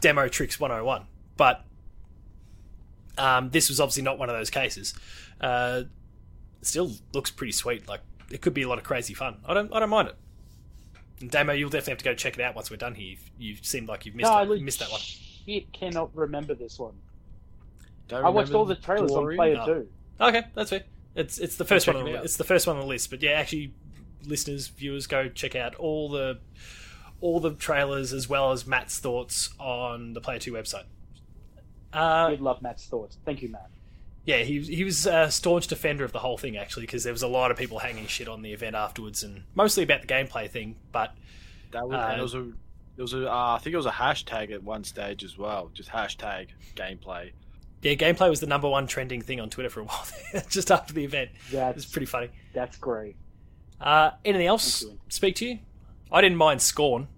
Demo 0.00 0.28
tricks 0.28 0.60
101, 0.60 1.06
but 1.36 1.64
um, 3.16 3.50
this 3.50 3.70
was 3.70 3.80
obviously 3.80 4.02
not 4.02 4.18
one 4.18 4.28
of 4.28 4.36
those 4.36 4.50
cases. 4.50 4.94
Uh, 5.40 5.84
still 6.62 6.92
looks 7.12 7.30
pretty 7.30 7.52
sweet. 7.52 7.88
Like 7.88 8.00
it 8.32 8.40
could 8.40 8.54
be 8.54 8.62
a 8.62 8.68
lot 8.68 8.78
of 8.78 8.84
crazy 8.84 9.14
fun. 9.14 9.36
I 9.46 9.54
don't 9.54 9.72
I 9.72 9.80
don't 9.80 9.90
mind 9.90 10.08
it. 10.08 10.16
And 11.20 11.30
Damo, 11.30 11.52
you'll 11.52 11.70
definitely 11.70 11.92
have 11.92 11.98
to 11.98 12.04
go 12.04 12.14
check 12.14 12.38
it 12.38 12.42
out 12.42 12.54
once 12.54 12.70
we're 12.70 12.76
done 12.76 12.94
here. 12.94 13.10
You've, 13.10 13.30
you 13.38 13.56
seemed 13.62 13.88
like 13.88 14.04
you've 14.04 14.16
missed, 14.16 14.30
no, 14.30 14.38
it, 14.38 14.48
legit 14.48 14.64
missed 14.64 14.80
that 14.80 14.90
one. 14.90 15.00
cannot 15.72 16.10
remember 16.16 16.54
this 16.54 16.78
one. 16.78 16.94
Don't 18.08 18.24
I 18.24 18.28
watched 18.28 18.52
all 18.52 18.64
the 18.64 18.74
trailers 18.74 19.12
on? 19.12 19.36
Player 19.36 19.54
No. 19.54 19.66
Two. 19.66 19.88
Okay, 20.20 20.44
that's 20.54 20.70
fair. 20.70 20.82
It's 21.14 21.38
it's 21.38 21.56
the 21.56 21.64
first 21.64 21.86
one. 21.86 21.96
On 21.96 22.04
the, 22.04 22.18
out. 22.18 22.24
it's 22.24 22.36
the 22.36 22.44
first 22.44 22.66
one 22.66 22.76
on 22.76 22.82
the 22.82 22.88
list. 22.88 23.10
But 23.10 23.22
yeah, 23.22 23.32
actually, 23.32 23.72
listeners, 24.26 24.68
viewers, 24.68 25.06
go 25.06 25.28
check 25.28 25.54
out 25.54 25.74
all 25.76 26.08
the 26.08 26.38
all 27.20 27.38
the 27.38 27.52
trailers 27.52 28.12
as 28.12 28.28
well 28.28 28.50
as 28.52 28.66
Matt's 28.66 28.98
thoughts 28.98 29.50
on 29.60 30.14
the 30.14 30.20
Player 30.20 30.38
Two 30.38 30.52
website. 30.52 30.84
Uh, 31.92 32.30
Did 32.30 32.40
love 32.40 32.62
Matt's 32.62 32.86
thoughts. 32.86 33.18
Thank 33.24 33.42
you, 33.42 33.50
Matt. 33.50 33.70
Yeah, 34.24 34.38
he 34.38 34.60
he 34.60 34.84
was 34.84 35.06
a 35.06 35.30
staunch 35.30 35.66
defender 35.66 36.04
of 36.04 36.12
the 36.12 36.18
whole 36.20 36.38
thing 36.38 36.56
actually 36.56 36.84
because 36.84 37.04
there 37.04 37.12
was 37.12 37.22
a 37.22 37.28
lot 37.28 37.50
of 37.50 37.56
people 37.56 37.78
hanging 37.80 38.06
shit 38.06 38.28
on 38.28 38.42
the 38.42 38.52
event 38.52 38.76
afterwards 38.76 39.22
and 39.22 39.42
mostly 39.54 39.82
about 39.82 40.00
the 40.02 40.06
gameplay 40.06 40.48
thing. 40.48 40.76
But 40.92 41.14
That 41.72 41.88
was, 41.88 41.96
Uh, 41.96 42.00
and 42.08 42.14
there 42.16 42.22
was 42.22 42.34
a, 42.34 42.42
there 42.96 43.02
was 43.04 43.14
a, 43.14 43.28
uh, 43.30 43.54
I 43.54 43.58
think 43.58 43.74
it 43.74 43.76
was 43.78 43.86
a 43.86 43.90
hashtag 43.90 44.52
at 44.52 44.62
one 44.62 44.84
stage 44.84 45.24
as 45.24 45.36
well, 45.38 45.70
just 45.74 45.88
hashtag 45.90 46.48
gameplay. 46.76 47.32
yeah, 47.82 47.94
gameplay 47.94 48.28
was 48.30 48.40
the 48.40 48.46
number 48.46 48.68
one 48.68 48.86
trending 48.86 49.22
thing 49.22 49.40
on 49.40 49.50
Twitter 49.50 49.70
for 49.70 49.80
a 49.80 49.84
while 49.84 50.04
just 50.50 50.70
after 50.70 50.92
the 50.94 51.04
event. 51.04 51.30
It 51.30 51.42
was 51.44 51.50
That's 51.52 51.86
pretty 51.86 52.06
funny. 52.06 52.28
that's 52.54 52.76
great. 52.76 53.16
Uh, 53.80 54.12
anything 54.24 54.46
else 54.46 54.82
Thank 54.82 54.92
you. 54.92 54.98
speak 55.08 55.34
to 55.36 55.46
you? 55.46 55.58
I 56.12 56.20
didn't 56.20 56.36
mind 56.38 56.62
Scorn, 56.62 57.08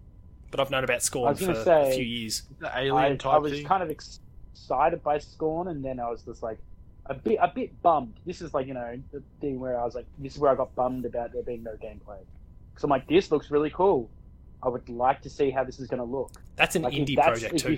but 0.51 0.61
I've 0.61 0.71
known 0.71 0.85
about 0.85 0.97
I 0.97 1.01
Scorn 1.01 1.31
was 1.33 1.41
for 1.41 1.53
gonna 1.53 1.89
a 1.89 1.93
few 1.93 2.05
years. 2.05 2.43
The 2.61 2.75
I, 2.75 2.83
alien 2.85 3.19
type 3.19 3.35
I 3.35 3.39
was 3.39 3.53
thing. 3.53 3.67
kind 3.67 3.83
of 3.83 3.91
excited 3.91 5.03
by 5.03 5.19
Scorn, 5.19 5.69
and 5.69 5.85
then 5.85 6.01
I 6.01 6.09
was 6.09 6.23
just 6.23 6.43
like 6.43 6.59
a 7.07 7.15
bit 7.15 7.39
a 7.41 7.49
bit 7.49 7.81
bummed. 7.83 8.15
This 8.27 8.41
is 8.41 8.55
like 8.55 8.67
you 8.67 8.75
know 8.75 8.99
the 9.13 9.23
thing 9.41 9.61
where 9.61 9.79
I 9.79 9.85
was 9.85 9.95
like, 9.95 10.07
this 10.19 10.35
is 10.35 10.39
where 10.39 10.51
I 10.51 10.55
got 10.55 10.75
bummed 10.75 11.05
about 11.05 11.33
there 11.33 11.43
being 11.43 11.63
no 11.63 11.73
gameplay. 11.73 12.19
Because 12.71 12.85
I'm 12.85 12.91
like, 12.91 13.07
this 13.09 13.31
looks 13.31 13.51
really 13.51 13.71
cool. 13.71 14.09
I 14.63 14.69
would 14.69 14.89
like 14.89 15.21
to 15.23 15.31
see 15.31 15.51
how 15.51 15.63
this 15.65 15.79
is 15.79 15.87
going 15.89 15.99
to 15.99 16.05
look. 16.05 16.33
That's 16.57 16.75
an 16.77 16.83
Like 16.83 16.95
indie 16.95 17.15
that's- 17.17 17.41
project 17.41 17.59
too. 17.59 17.77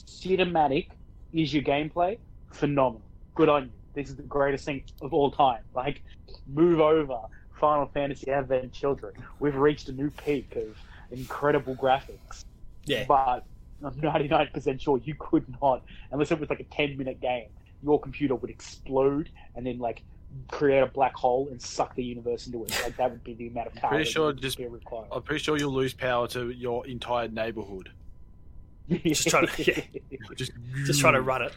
cinematic 0.00 0.88
is 1.32 1.52
your 1.52 1.62
gameplay, 1.62 2.18
phenomenal. 2.52 3.02
Good 3.34 3.48
on 3.48 3.64
you. 3.64 3.70
This 3.94 4.08
is 4.08 4.16
the 4.16 4.22
greatest 4.22 4.64
thing 4.64 4.84
of 5.02 5.12
all 5.12 5.30
time. 5.32 5.62
Like, 5.74 6.02
move 6.46 6.80
over 6.80 7.18
Final 7.58 7.86
Fantasy 7.86 8.30
Advent 8.30 8.72
Children. 8.72 9.14
We've 9.40 9.56
reached 9.56 9.88
a 9.88 9.92
new 9.92 10.10
peak 10.10 10.54
of 10.56 10.78
incredible 11.10 11.74
graphics. 11.74 12.44
Yeah, 12.84 13.04
But 13.08 13.44
I'm 13.84 13.94
99% 13.94 14.80
sure 14.80 14.98
you 15.04 15.14
could 15.18 15.44
not, 15.60 15.82
unless 16.12 16.30
it 16.30 16.38
was 16.38 16.48
like 16.50 16.60
a 16.60 16.64
10 16.64 16.96
minute 16.96 17.20
game, 17.20 17.48
your 17.82 18.00
computer 18.00 18.34
would 18.34 18.50
explode 18.50 19.30
and 19.56 19.66
then 19.66 19.78
like 19.78 20.02
create 20.48 20.80
a 20.80 20.86
black 20.86 21.14
hole 21.14 21.48
and 21.50 21.60
suck 21.60 21.94
the 21.96 22.04
universe 22.04 22.46
into 22.46 22.62
it. 22.64 22.80
Like 22.84 22.96
that 22.96 23.10
would 23.10 23.24
be 23.24 23.34
the 23.34 23.48
amount 23.48 23.68
of 23.68 23.74
power 23.74 23.90
Pretty 23.90 24.10
sure 24.10 24.32
just- 24.32 24.58
be 24.58 24.66
required. 24.66 25.08
I'm 25.12 25.22
pretty 25.22 25.42
sure 25.42 25.56
you'll 25.56 25.72
lose 25.72 25.92
power 25.94 26.28
to 26.28 26.50
your 26.50 26.86
entire 26.86 27.28
neighborhood. 27.28 27.90
Just 29.04 29.28
trying 29.28 29.46
to- 29.46 29.64
yeah. 29.72 29.82
Just, 30.34 30.50
just 30.84 31.00
trying 31.00 31.14
to 31.14 31.20
run 31.20 31.42
it. 31.42 31.52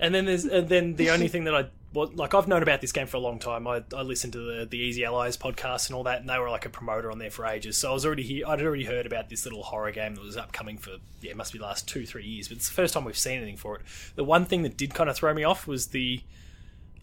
And 0.00 0.14
then 0.14 0.26
there's 0.26 0.44
and 0.44 0.68
then 0.68 0.94
the 0.94 1.10
only 1.10 1.28
thing 1.28 1.44
that 1.44 1.54
I 1.54 1.66
well, 1.92 2.10
like 2.14 2.34
I've 2.34 2.46
known 2.46 2.62
about 2.62 2.80
this 2.80 2.92
game 2.92 3.06
for 3.06 3.16
a 3.16 3.20
long 3.20 3.38
time. 3.38 3.66
I, 3.66 3.82
I 3.96 4.02
listened 4.02 4.34
to 4.34 4.38
the 4.38 4.66
the 4.66 4.78
Easy 4.78 5.04
Allies 5.04 5.36
podcast 5.36 5.88
and 5.88 5.96
all 5.96 6.04
that, 6.04 6.20
and 6.20 6.28
they 6.28 6.38
were 6.38 6.50
like 6.50 6.66
a 6.66 6.70
promoter 6.70 7.10
on 7.10 7.18
there 7.18 7.30
for 7.30 7.46
ages. 7.46 7.78
So 7.78 7.90
I 7.90 7.94
was 7.94 8.04
already 8.04 8.22
here. 8.22 8.46
I'd 8.46 8.62
already 8.62 8.84
heard 8.84 9.06
about 9.06 9.28
this 9.28 9.44
little 9.44 9.62
horror 9.62 9.90
game 9.90 10.14
that 10.14 10.22
was 10.22 10.36
upcoming 10.36 10.78
for 10.78 10.92
yeah, 11.22 11.30
it 11.30 11.36
must 11.36 11.52
be 11.52 11.58
the 11.58 11.64
last 11.64 11.88
two 11.88 12.04
three 12.06 12.24
years. 12.24 12.48
But 12.48 12.58
it's 12.58 12.68
the 12.68 12.74
first 12.74 12.94
time 12.94 13.04
we've 13.04 13.18
seen 13.18 13.38
anything 13.38 13.56
for 13.56 13.76
it. 13.76 13.82
The 14.16 14.24
one 14.24 14.44
thing 14.44 14.62
that 14.62 14.76
did 14.76 14.94
kind 14.94 15.08
of 15.08 15.16
throw 15.16 15.32
me 15.32 15.44
off 15.44 15.66
was 15.66 15.88
the 15.88 16.20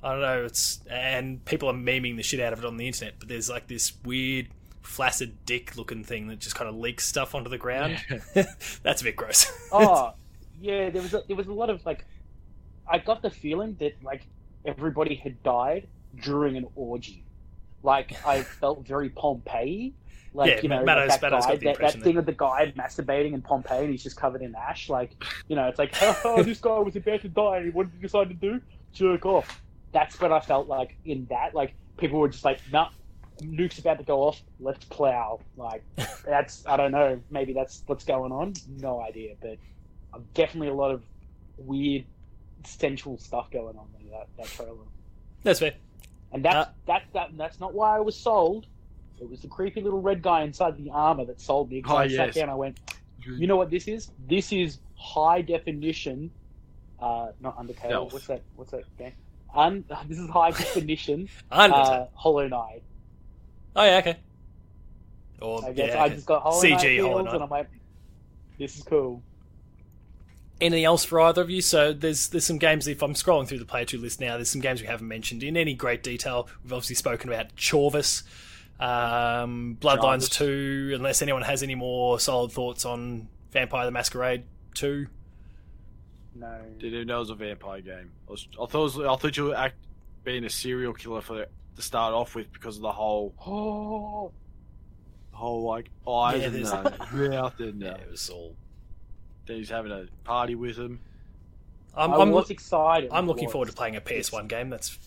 I 0.04 0.12
don't 0.12 0.22
know. 0.22 0.46
It's 0.46 0.80
and 0.88 1.44
people 1.46 1.70
are 1.70 1.74
memeing 1.74 2.16
the 2.16 2.24
shit 2.24 2.40
out 2.40 2.54
of 2.54 2.60
it 2.60 2.66
on 2.66 2.78
the 2.78 2.86
internet. 2.86 3.16
But 3.18 3.28
there's 3.28 3.50
like 3.50 3.68
this 3.68 3.94
weird 4.04 4.48
flaccid 4.84 5.46
dick 5.48 5.76
looking 5.76 6.04
thing 6.04 6.28
that 6.28 6.40
just 6.40 6.56
kind 6.56 6.70
of 6.70 6.76
leaks 6.76 7.08
stuff 7.08 7.34
onto 7.34 7.50
the 7.50 7.58
ground. 7.58 7.98
That's 8.84 9.02
a 9.02 9.04
bit 9.04 9.16
gross. 9.16 9.52
oh, 9.72 10.14
yeah. 10.62 10.92
There 10.92 11.02
was 11.02 11.16
a, 11.16 11.24
there 11.28 11.36
was 11.36 11.48
a 11.48 11.54
lot 11.54 11.72
of 11.72 11.84
like, 11.88 12.06
I 12.88 13.00
got 13.00 13.22
the 13.22 13.30
feeling 13.30 13.76
that 13.80 13.94
like 14.04 14.28
everybody 14.66 15.16
had 15.16 15.42
died 15.44 15.88
during 16.22 16.58
an 16.58 16.68
orgy. 16.76 17.24
Like 17.84 18.16
I 18.26 18.42
felt 18.62 18.86
very 18.86 19.10
Pompeii. 19.10 19.94
Like 20.34 20.52
Yeah, 20.52 20.60
you 20.62 20.70
know, 20.70 20.84
Matto's- 20.84 21.10
like 21.10 21.22
that 21.22 21.32
Matto's 21.32 21.46
guy, 21.46 21.56
that, 21.58 21.80
that 21.80 22.02
thing 22.02 22.18
of 22.18 22.26
the 22.26 22.34
guy 22.34 22.74
masturbating 22.78 23.34
in 23.34 23.42
Pompeii, 23.42 23.84
and 23.84 23.90
he's 23.90 24.04
just 24.04 24.18
covered 24.18 24.42
in 24.42 24.54
ash. 24.56 24.90
Like 24.90 25.12
you 25.48 25.56
know, 25.56 25.68
it's 25.68 25.80
like, 25.80 25.94
oh, 26.26 26.44
this 26.44 26.60
guy 26.60 26.78
was 26.80 26.96
about 26.96 27.22
to 27.22 27.30
die, 27.30 27.58
and 27.58 27.74
what 27.74 27.90
did 27.90 27.96
he 27.96 28.02
decide 28.02 28.28
to 28.30 28.34
do? 28.36 28.62
Jerk 28.94 29.26
off. 29.26 29.62
That's 29.92 30.20
what 30.20 30.32
I 30.32 30.42
felt 30.42 30.68
like 30.68 30.98
in 31.06 31.26
that. 31.30 31.56
Like 31.56 31.74
people 31.98 32.20
were 32.20 32.28
just 32.28 32.44
like, 32.44 32.60
nah, 32.72 32.90
nuke's 33.42 33.80
about 33.80 33.98
to 34.00 34.04
go 34.04 34.24
off. 34.24 34.42
Let's 34.60 34.84
plow. 34.86 35.40
Like 35.56 35.84
that's 36.26 36.66
I 36.68 36.76
don't 36.76 36.92
know. 36.92 37.20
Maybe 37.30 37.54
that's 37.54 37.84
what's 37.86 38.04
going 38.04 38.32
on. 38.32 38.54
No 38.78 39.02
idea, 39.02 39.36
but 39.42 39.58
uh, 40.14 40.20
definitely 40.34 40.68
a 40.68 40.74
lot 40.74 40.92
of 40.92 41.02
weird 41.58 42.04
sensual 42.68 43.18
stuff 43.18 43.50
going 43.52 43.78
on 43.78 43.88
in 44.00 44.10
that, 44.12 44.28
that 44.38 44.48
trailer. 44.48 44.76
That's 45.44 45.60
fair. 45.60 45.74
And 46.32 46.44
that's 46.44 46.68
Uh, 46.70 46.72
that, 46.88 47.04
that 47.14 47.30
that's 47.38 47.60
not 47.60 47.74
why 47.74 47.96
I 47.96 48.00
was 48.00 48.16
sold. 48.16 48.66
It 49.22 49.30
was 49.30 49.42
the 49.42 49.48
creepy 49.48 49.82
little 49.82 50.02
red 50.02 50.22
guy 50.22 50.42
inside 50.44 50.78
the 50.78 50.90
armor 50.92 51.26
that 51.26 51.40
sold 51.40 51.70
me. 51.72 51.82
'cause 51.82 51.92
Oh, 51.94 51.98
I 51.98 52.08
sat 52.08 52.28
yes. 52.28 52.36
down. 52.36 52.50
I 52.50 52.56
went, 52.56 52.80
you 53.26 53.48
know 53.48 53.56
what 53.56 53.70
this 53.70 53.88
is? 53.88 54.12
This 54.28 54.52
is 54.52 54.80
high 54.96 55.42
definition. 55.42 56.32
Uh, 57.00 57.32
not 57.40 57.58
Undertale. 57.58 57.78
Stealth. 57.86 58.14
What's 58.14 58.28
that? 58.28 58.42
What's 58.56 58.72
that 58.72 58.84
game? 58.98 59.14
Un- 59.54 59.86
this 60.08 60.18
is 60.18 60.30
high 60.30 60.52
definition. 60.64 61.30
Uh, 61.52 62.06
Hollow 62.16 62.48
Knight. 62.48 62.84
oh 63.76 63.84
yeah, 63.86 63.98
okay. 64.00 64.18
Or 65.42 65.64
I 65.66 65.72
guess 65.74 65.90
yeah, 65.94 66.04
I 66.04 66.10
just 66.10 66.26
got 66.26 66.42
Hollow 66.44 66.62
Knight 66.62 66.80
CG 66.80 67.02
Hollow 67.02 67.22
Knight. 67.24 67.34
and 67.36 67.44
I'm 67.44 67.50
like, 67.50 67.70
this 68.58 68.78
is 68.78 68.84
cool. 68.84 69.22
Anything 70.62 70.86
else 70.86 71.04
for 71.04 71.20
either 71.20 71.42
of 71.42 71.50
you? 71.50 71.62
So 71.62 71.92
there's 71.92 72.30
there's 72.30 72.46
some 72.46 72.58
games. 72.58 72.88
If 72.88 73.02
I'm 73.04 73.14
scrolling 73.14 73.48
through 73.48 73.60
the 73.60 73.66
player 73.66 73.84
two 73.86 74.00
list 74.00 74.20
now, 74.22 74.36
there's 74.38 74.50
some 74.50 74.62
games 74.62 74.82
we 74.82 74.88
haven't 74.88 75.08
mentioned 75.08 75.44
in 75.44 75.58
any 75.58 75.74
great 75.74 76.02
detail. 76.02 76.48
We've 76.64 76.72
obviously 76.72 76.96
spoken 76.96 77.30
about 77.30 77.56
Chorvis, 77.58 78.24
um, 78.80 79.78
Bloodlines 79.82 80.02
Jarvis. 80.02 80.30
two. 80.30 80.92
Unless 80.96 81.22
anyone 81.22 81.42
has 81.42 81.62
any 81.62 81.76
more 81.76 82.20
solid 82.22 82.52
thoughts 82.54 82.86
on 82.86 83.28
Vampire 83.52 83.86
the 83.86 83.92
Masquerade 83.92 84.44
two. 84.74 85.08
No. 86.34 86.58
Didn't 86.80 86.94
even 86.96 87.08
know 87.08 87.18
it 87.18 87.20
was 87.20 87.30
a 87.30 87.36
vampire 87.36 87.82
game. 87.82 88.12
I, 88.28 88.32
was, 88.32 88.48
I 88.54 88.66
thought 88.66 88.80
it 88.96 88.98
was, 88.98 89.00
I 89.00 89.16
thought 89.16 89.38
you 89.38 89.44
were 89.46 89.56
act, 89.56 89.76
being 90.24 90.44
a 90.46 90.50
serial 90.50 90.94
killer 90.94 91.22
for 91.22 91.46
to 91.76 91.82
start 91.82 92.14
off 92.14 92.36
with 92.36 92.52
because 92.54 92.76
of 92.78 92.82
the 92.82 92.92
whole 92.92 93.34
Oh, 93.46 94.32
whole 95.32 95.64
like 95.64 95.90
eyes 96.08 96.40
Yeah, 96.42 96.48
and 96.48 96.56
there's- 96.56 96.72
the 97.12 97.30
mouth 97.30 97.60
and 97.60 97.82
Yeah, 97.82 97.94
it 97.96 98.12
was 98.12 98.30
all. 98.30 98.56
Then 99.46 99.58
he's 99.58 99.70
having 99.70 99.92
a 99.92 100.06
party 100.24 100.56
with 100.56 100.78
him. 100.78 101.00
I'm, 101.96 102.14
I 102.14 102.18
I'm, 102.18 102.32
was 102.32 102.50
excited. 102.50 103.10
I'm 103.12 103.28
looking 103.28 103.50
forward 103.50 103.68
to 103.70 103.74
playing 103.74 103.96
a 103.96 104.02
PS1 104.02 104.48
game. 104.50 104.70
That's 104.70 104.98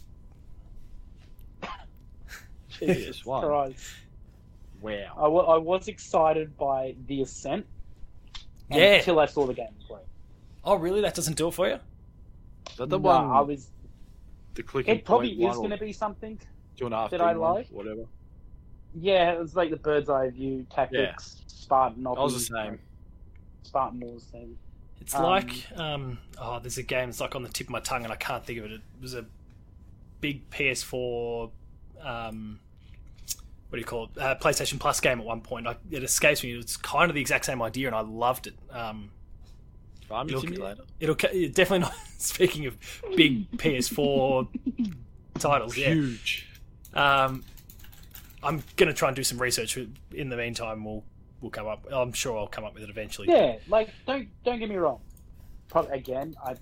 Jesus 2.68 3.22
PS1. 3.22 3.42
Christ. 3.46 3.94
Wow. 4.80 5.44
I, 5.48 5.56
was 5.58 5.88
excited 5.88 6.56
by 6.56 6.94
The 7.06 7.22
Ascent. 7.22 7.66
Yeah. 8.70 8.94
Until 8.96 9.18
I 9.18 9.26
saw 9.26 9.46
the 9.46 9.54
gameplay. 9.54 10.00
oh 10.64 10.76
really? 10.76 11.00
That 11.00 11.14
doesn't 11.14 11.36
do 11.36 11.48
it 11.48 11.54
for 11.54 11.68
you? 11.68 11.78
Is 12.70 12.76
that 12.76 12.88
the 12.88 12.98
No, 12.98 13.08
one? 13.08 13.24
I 13.30 13.40
was. 13.40 13.70
the 14.54 14.62
clicking 14.62 14.96
It 14.96 15.04
probably 15.04 15.34
point 15.36 15.50
is 15.50 15.56
going 15.56 15.70
to 15.70 15.78
be 15.78 15.92
something. 15.92 16.38
two 16.76 16.84
and 16.84 16.94
a 16.94 16.98
half 16.98 17.10
that 17.10 17.18
D 17.18 17.24
I 17.24 17.32
one, 17.34 17.54
like. 17.54 17.68
whatever. 17.70 18.02
Yeah, 18.94 19.32
it 19.32 19.38
was 19.38 19.56
like 19.56 19.70
the 19.70 19.76
bird's 19.76 20.08
eye 20.08 20.30
view 20.30 20.66
tactics, 20.70 21.36
yeah. 21.38 21.44
Spartan. 21.48 22.02
That 22.04 22.16
was 22.16 22.34
the 22.34 22.54
same. 22.54 22.78
Spartan 23.68 24.00
Wars 24.00 24.24
thing. 24.24 24.56
It's 25.00 25.14
Um, 25.14 25.22
like 25.22 25.66
um, 25.76 26.18
oh, 26.40 26.58
there's 26.58 26.78
a 26.78 26.82
game. 26.82 27.08
It's 27.10 27.20
like 27.20 27.36
on 27.36 27.42
the 27.42 27.48
tip 27.48 27.66
of 27.68 27.70
my 27.70 27.80
tongue, 27.80 28.04
and 28.04 28.12
I 28.12 28.16
can't 28.16 28.44
think 28.44 28.58
of 28.58 28.64
it. 28.64 28.72
It 28.72 28.80
was 29.00 29.14
a 29.14 29.24
big 30.20 30.48
PS4. 30.50 31.50
Um, 32.02 32.60
what 33.68 33.76
do 33.76 33.78
you 33.78 33.84
call 33.84 34.04
it? 34.14 34.20
Uh, 34.20 34.34
PlayStation 34.36 34.80
Plus 34.80 34.98
game 35.00 35.20
at 35.20 35.24
one 35.26 35.40
point. 35.42 35.66
I, 35.66 35.76
it 35.90 36.02
escapes 36.02 36.42
me. 36.42 36.52
It's 36.52 36.76
kind 36.76 37.10
of 37.10 37.14
the 37.14 37.20
exact 37.20 37.44
same 37.44 37.60
idea, 37.62 37.86
and 37.86 37.94
I 37.96 38.00
loved 38.00 38.46
it. 38.46 38.54
Um, 38.70 39.10
Farming 40.08 40.30
It'll- 40.36 40.40
simulator. 40.48 40.82
it'll 41.00 41.14
ca- 41.14 41.48
definitely 41.48 41.80
not. 41.80 41.94
Speaking 42.18 42.64
of 42.64 42.78
big 43.14 43.50
PS4 43.58 44.48
titles, 45.38 45.76
yeah. 45.76 45.92
Huge. 45.92 46.48
Um, 46.94 47.44
I'm 48.42 48.62
gonna 48.76 48.94
try 48.94 49.08
and 49.10 49.16
do 49.16 49.22
some 49.22 49.38
research. 49.38 49.76
In 50.14 50.30
the 50.30 50.36
meantime, 50.38 50.82
we'll 50.84 51.04
we'll 51.40 51.50
come 51.50 51.66
up. 51.66 51.86
I'm 51.90 52.12
sure 52.12 52.38
I'll 52.38 52.46
come 52.46 52.64
up 52.64 52.74
with 52.74 52.82
it 52.82 52.90
eventually. 52.90 53.28
Yeah, 53.28 53.56
like 53.68 53.90
don't 54.06 54.28
don't 54.44 54.58
get 54.58 54.68
me 54.68 54.76
wrong. 54.76 55.00
Probably 55.68 55.98
again, 55.98 56.34
I 56.44 56.54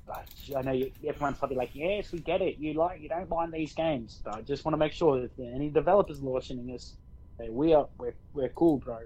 I, 0.56 0.62
know 0.62 0.72
you, 0.72 0.90
everyone's 1.06 1.38
probably 1.38 1.56
like, 1.56 1.70
yes, 1.74 2.10
we 2.10 2.18
get 2.18 2.42
it. 2.42 2.58
You 2.58 2.74
like 2.74 3.00
you 3.00 3.08
don't 3.08 3.28
mind 3.28 3.52
these 3.52 3.72
games, 3.72 4.20
but 4.24 4.34
I 4.36 4.42
just 4.42 4.64
want 4.64 4.72
to 4.72 4.78
make 4.78 4.92
sure 4.92 5.20
that 5.20 5.30
any 5.38 5.70
developers 5.70 6.20
launching 6.20 6.66
this, 6.66 6.96
that 7.38 7.52
we 7.52 7.72
are 7.74 7.86
we're 7.98 8.14
we're 8.34 8.48
cool, 8.50 8.78
bro. 8.78 8.98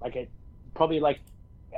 Like 0.00 0.16
it 0.16 0.30
probably 0.74 1.00
like 1.00 1.18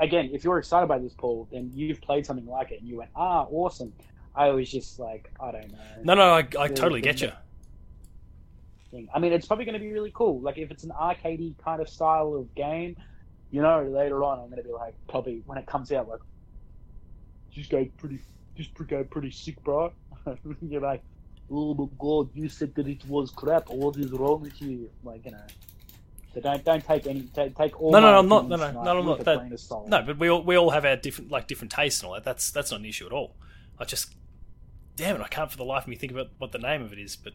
again, 0.01 0.31
if 0.33 0.45
you're 0.45 0.59
excited 0.59 0.87
by 0.87 0.99
this, 0.99 1.15
Paul, 1.15 1.49
then 1.51 1.71
you've 1.75 2.01
played 2.01 2.27
something 2.27 2.47
like 2.47 2.73
it 2.73 2.81
and 2.81 2.89
you 2.89 2.99
went, 2.99 3.11
ah, 3.17 3.47
awesome. 3.51 3.93
I 4.35 4.49
was 4.51 4.71
just 4.71 4.99
like, 4.99 5.31
I 5.41 5.53
don't 5.53 5.71
know. 5.73 5.79
No, 6.05 6.15
no, 6.15 6.23
I, 6.35 6.47
I 6.59 6.69
totally 6.69 7.01
get 7.03 7.21
you. 7.21 7.33
thing. 8.91 9.09
I 9.15 9.19
mean, 9.19 9.33
it's 9.33 9.47
probably 9.47 9.65
going 9.65 9.75
to 9.75 9.81
be 9.81 9.93
really 9.93 10.13
cool. 10.15 10.41
Like 10.41 10.59
if 10.59 10.71
it's 10.71 10.85
an 10.85 10.91
arcadey 10.91 11.55
kind 11.63 11.81
of 11.83 11.89
style 11.89 12.35
of 12.35 12.55
game, 12.55 12.97
you 13.53 13.63
know, 13.63 13.85
later 13.85 14.25
on 14.25 14.41
I'm 14.41 14.47
going 14.51 14.57
to 14.63 14.69
be 14.69 14.73
like, 14.73 14.95
probably 15.09 15.43
when 15.47 15.59
it 15.59 15.67
comes 15.67 15.93
out, 15.93 16.09
like, 16.09 16.21
this 17.55 17.67
go 17.69 17.87
pretty, 17.99 18.19
this 18.57 18.67
go 18.89 19.05
pretty 19.05 19.31
sick, 19.31 19.63
bro. 19.63 19.93
You're 20.63 20.81
like, 20.81 21.03
oh 21.51 21.75
my 21.75 21.87
god, 21.99 22.31
you 22.35 22.49
said 22.49 22.75
that 22.75 22.89
it 22.89 23.05
was 23.07 23.31
crap. 23.31 23.69
What 23.69 23.97
is 23.99 24.11
wrong 24.11 24.41
with 24.41 24.61
you? 24.61 24.91
Like, 25.05 25.25
you 25.27 25.33
know. 25.33 25.45
So 26.35 26.41
don't 26.41 26.65
don't 26.65 26.83
take 26.83 27.07
any 27.07 27.23
take, 27.35 27.55
take 27.55 27.79
all. 27.79 27.93
No, 27.93 28.01
no, 28.01 28.11
no, 28.11 28.19
I'm 28.21 28.29
not- 28.29 28.49
no, 28.49 28.57
no, 28.57 28.71
no, 28.73 28.99
I'm 29.01 29.05
not. 29.07 29.19
That-. 29.23 29.87
No, 29.87 30.03
but 30.03 30.19
we 30.19 30.31
all 30.31 30.43
we 30.43 30.57
all 30.57 30.71
have 30.71 30.87
our 30.87 30.97
different 30.97 31.31
like 31.31 31.47
different 31.47 31.73
tastes 31.73 32.01
and 32.01 32.09
all 32.09 32.15
that. 32.15 32.25
That's 32.25 32.51
that's 32.51 32.71
not 32.71 32.81
an 32.81 32.87
issue 32.87 33.05
at 33.05 33.13
all. 33.13 33.37
I 33.79 33.85
just, 33.85 34.15
damn 34.97 35.17
it, 35.17 35.23
I 35.23 35.29
can't 35.29 35.51
for 35.51 35.59
the 35.59 35.65
life 35.65 35.83
of 35.83 35.89
me 35.89 35.97
think 35.97 36.11
about 36.13 36.29
what 36.39 36.53
the 36.53 36.59
name 36.59 36.81
of 36.81 36.93
it 36.95 36.99
is. 36.99 37.17
But 37.17 37.35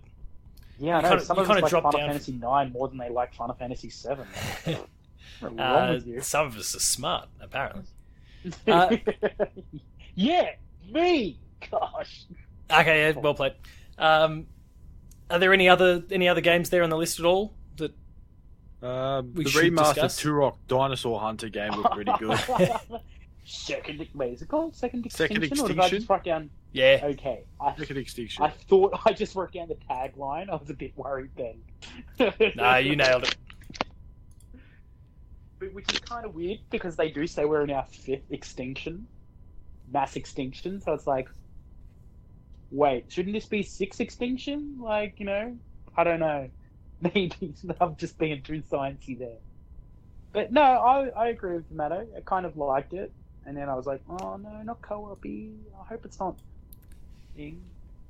yeah, 0.80 0.98
I 0.98 1.02
know. 1.02 1.20
Some 1.20 1.38
of 1.38 1.46
kinda 1.46 1.62
like 1.62 1.72
Final 1.72 1.92
Fantasy 1.92 2.32
Nine 2.32 2.72
more 2.72 2.88
than 2.88 2.98
they 2.98 3.10
like 3.10 3.36
Final 3.36 3.54
Fantasy 3.56 3.92
Seven. 3.92 4.26
What's 5.40 5.56
wrong 5.56 5.60
uh, 5.60 6.22
some 6.22 6.48
of 6.48 6.58
us 6.58 6.76
are 6.76 6.80
smart, 6.80 7.30
apparently. 7.42 7.84
Uh, 8.68 8.96
yeah, 10.16 10.52
me. 10.90 11.38
Gosh. 11.70 12.24
Okay, 12.72 13.10
yeah, 13.10 13.20
well 13.20 13.34
played. 13.34 13.54
Um, 13.98 14.46
are 15.30 15.38
there 15.40 15.52
any 15.54 15.68
other 15.68 16.02
any 16.12 16.30
other 16.30 16.40
games 16.40 16.70
there 16.70 16.84
on 16.84 16.90
the 16.90 16.96
list 16.96 17.20
at 17.20 17.26
all? 17.26 17.54
That 17.76 17.94
Um, 18.82 19.34
We 19.34 19.44
the 19.44 19.50
should 19.50 19.74
remastered 19.74 19.94
discuss. 19.96 20.22
Turok 20.24 20.56
Dinosaur 20.70 21.20
Hunter 21.20 21.50
game 21.50 21.72
looked 21.74 21.94
pretty 21.94 22.12
good. 22.20 22.40
Second, 23.44 24.08
wait, 24.14 24.34
is 24.34 24.42
it 24.42 24.48
called 24.48 24.76
Second 24.76 25.12
Second 25.12 25.38
Extinction? 25.44 25.66
Or 25.66 25.68
did 25.70 25.80
I 25.80 25.90
just 25.90 26.10
write 26.10 26.24
down? 26.24 26.50
yeah, 26.74 27.00
Okay, 27.04 27.44
I, 27.60 27.76
Second 27.76 27.98
Extinction. 27.98 28.44
I 28.44 28.50
thought 28.50 28.98
I 29.06 29.12
just 29.14 29.36
wrote 29.36 29.52
down 29.54 29.68
the 29.68 29.78
tagline. 29.90 30.50
I 30.50 30.56
was 30.56 30.70
a 30.70 30.74
bit 30.74 30.94
worried 30.98 31.32
then. 31.36 32.34
no, 32.56 32.76
you 32.78 32.96
nailed 32.96 33.24
it. 33.24 33.36
But- 35.60 35.74
Which 35.74 35.92
is 35.94 36.00
kind 36.00 36.26
of 36.26 36.36
weird 36.36 36.60
because 36.70 36.96
they 36.96 37.10
do 37.10 37.26
say 37.28 37.46
we're 37.46 37.64
in 37.64 37.72
our 37.72 37.86
fifth 37.86 38.32
extinction, 38.32 39.08
mass 39.92 40.16
extinction. 40.16 40.82
So 40.82 40.94
it's 40.94 41.08
like, 41.08 41.30
wait, 42.72 43.12
shouldn't 43.12 43.34
this 43.34 43.46
be 43.46 43.64
six 43.64 44.00
extinction? 44.00 44.78
Like, 44.80 45.20
you 45.20 45.26
know, 45.26 45.58
I 45.96 46.04
don't 46.04 46.20
know. 46.20 46.50
Maybe 47.02 47.54
I'm 47.80 47.96
just 47.96 48.18
being 48.18 48.42
too 48.42 48.62
sciencey 48.72 49.18
there. 49.18 49.38
But 50.34 50.52
no, 50.52 50.62
I 50.62 51.08
I 51.10 51.28
agree 51.30 51.56
with 51.56 51.72
Matto. 51.72 52.08
I 52.16 52.22
kind 52.22 52.46
of 52.46 52.58
liked 52.58 52.94
it, 52.94 53.12
and 53.46 53.56
then 53.56 53.70
I 53.70 53.76
was 53.76 53.86
like, 53.86 54.02
oh 54.10 54.38
no, 54.38 54.62
not 54.64 54.82
co 54.82 55.06
op 55.06 55.26
I 55.26 55.50
hope 55.88 56.06
it's 56.06 56.20
not. 56.20 56.36
Thing. 57.36 57.62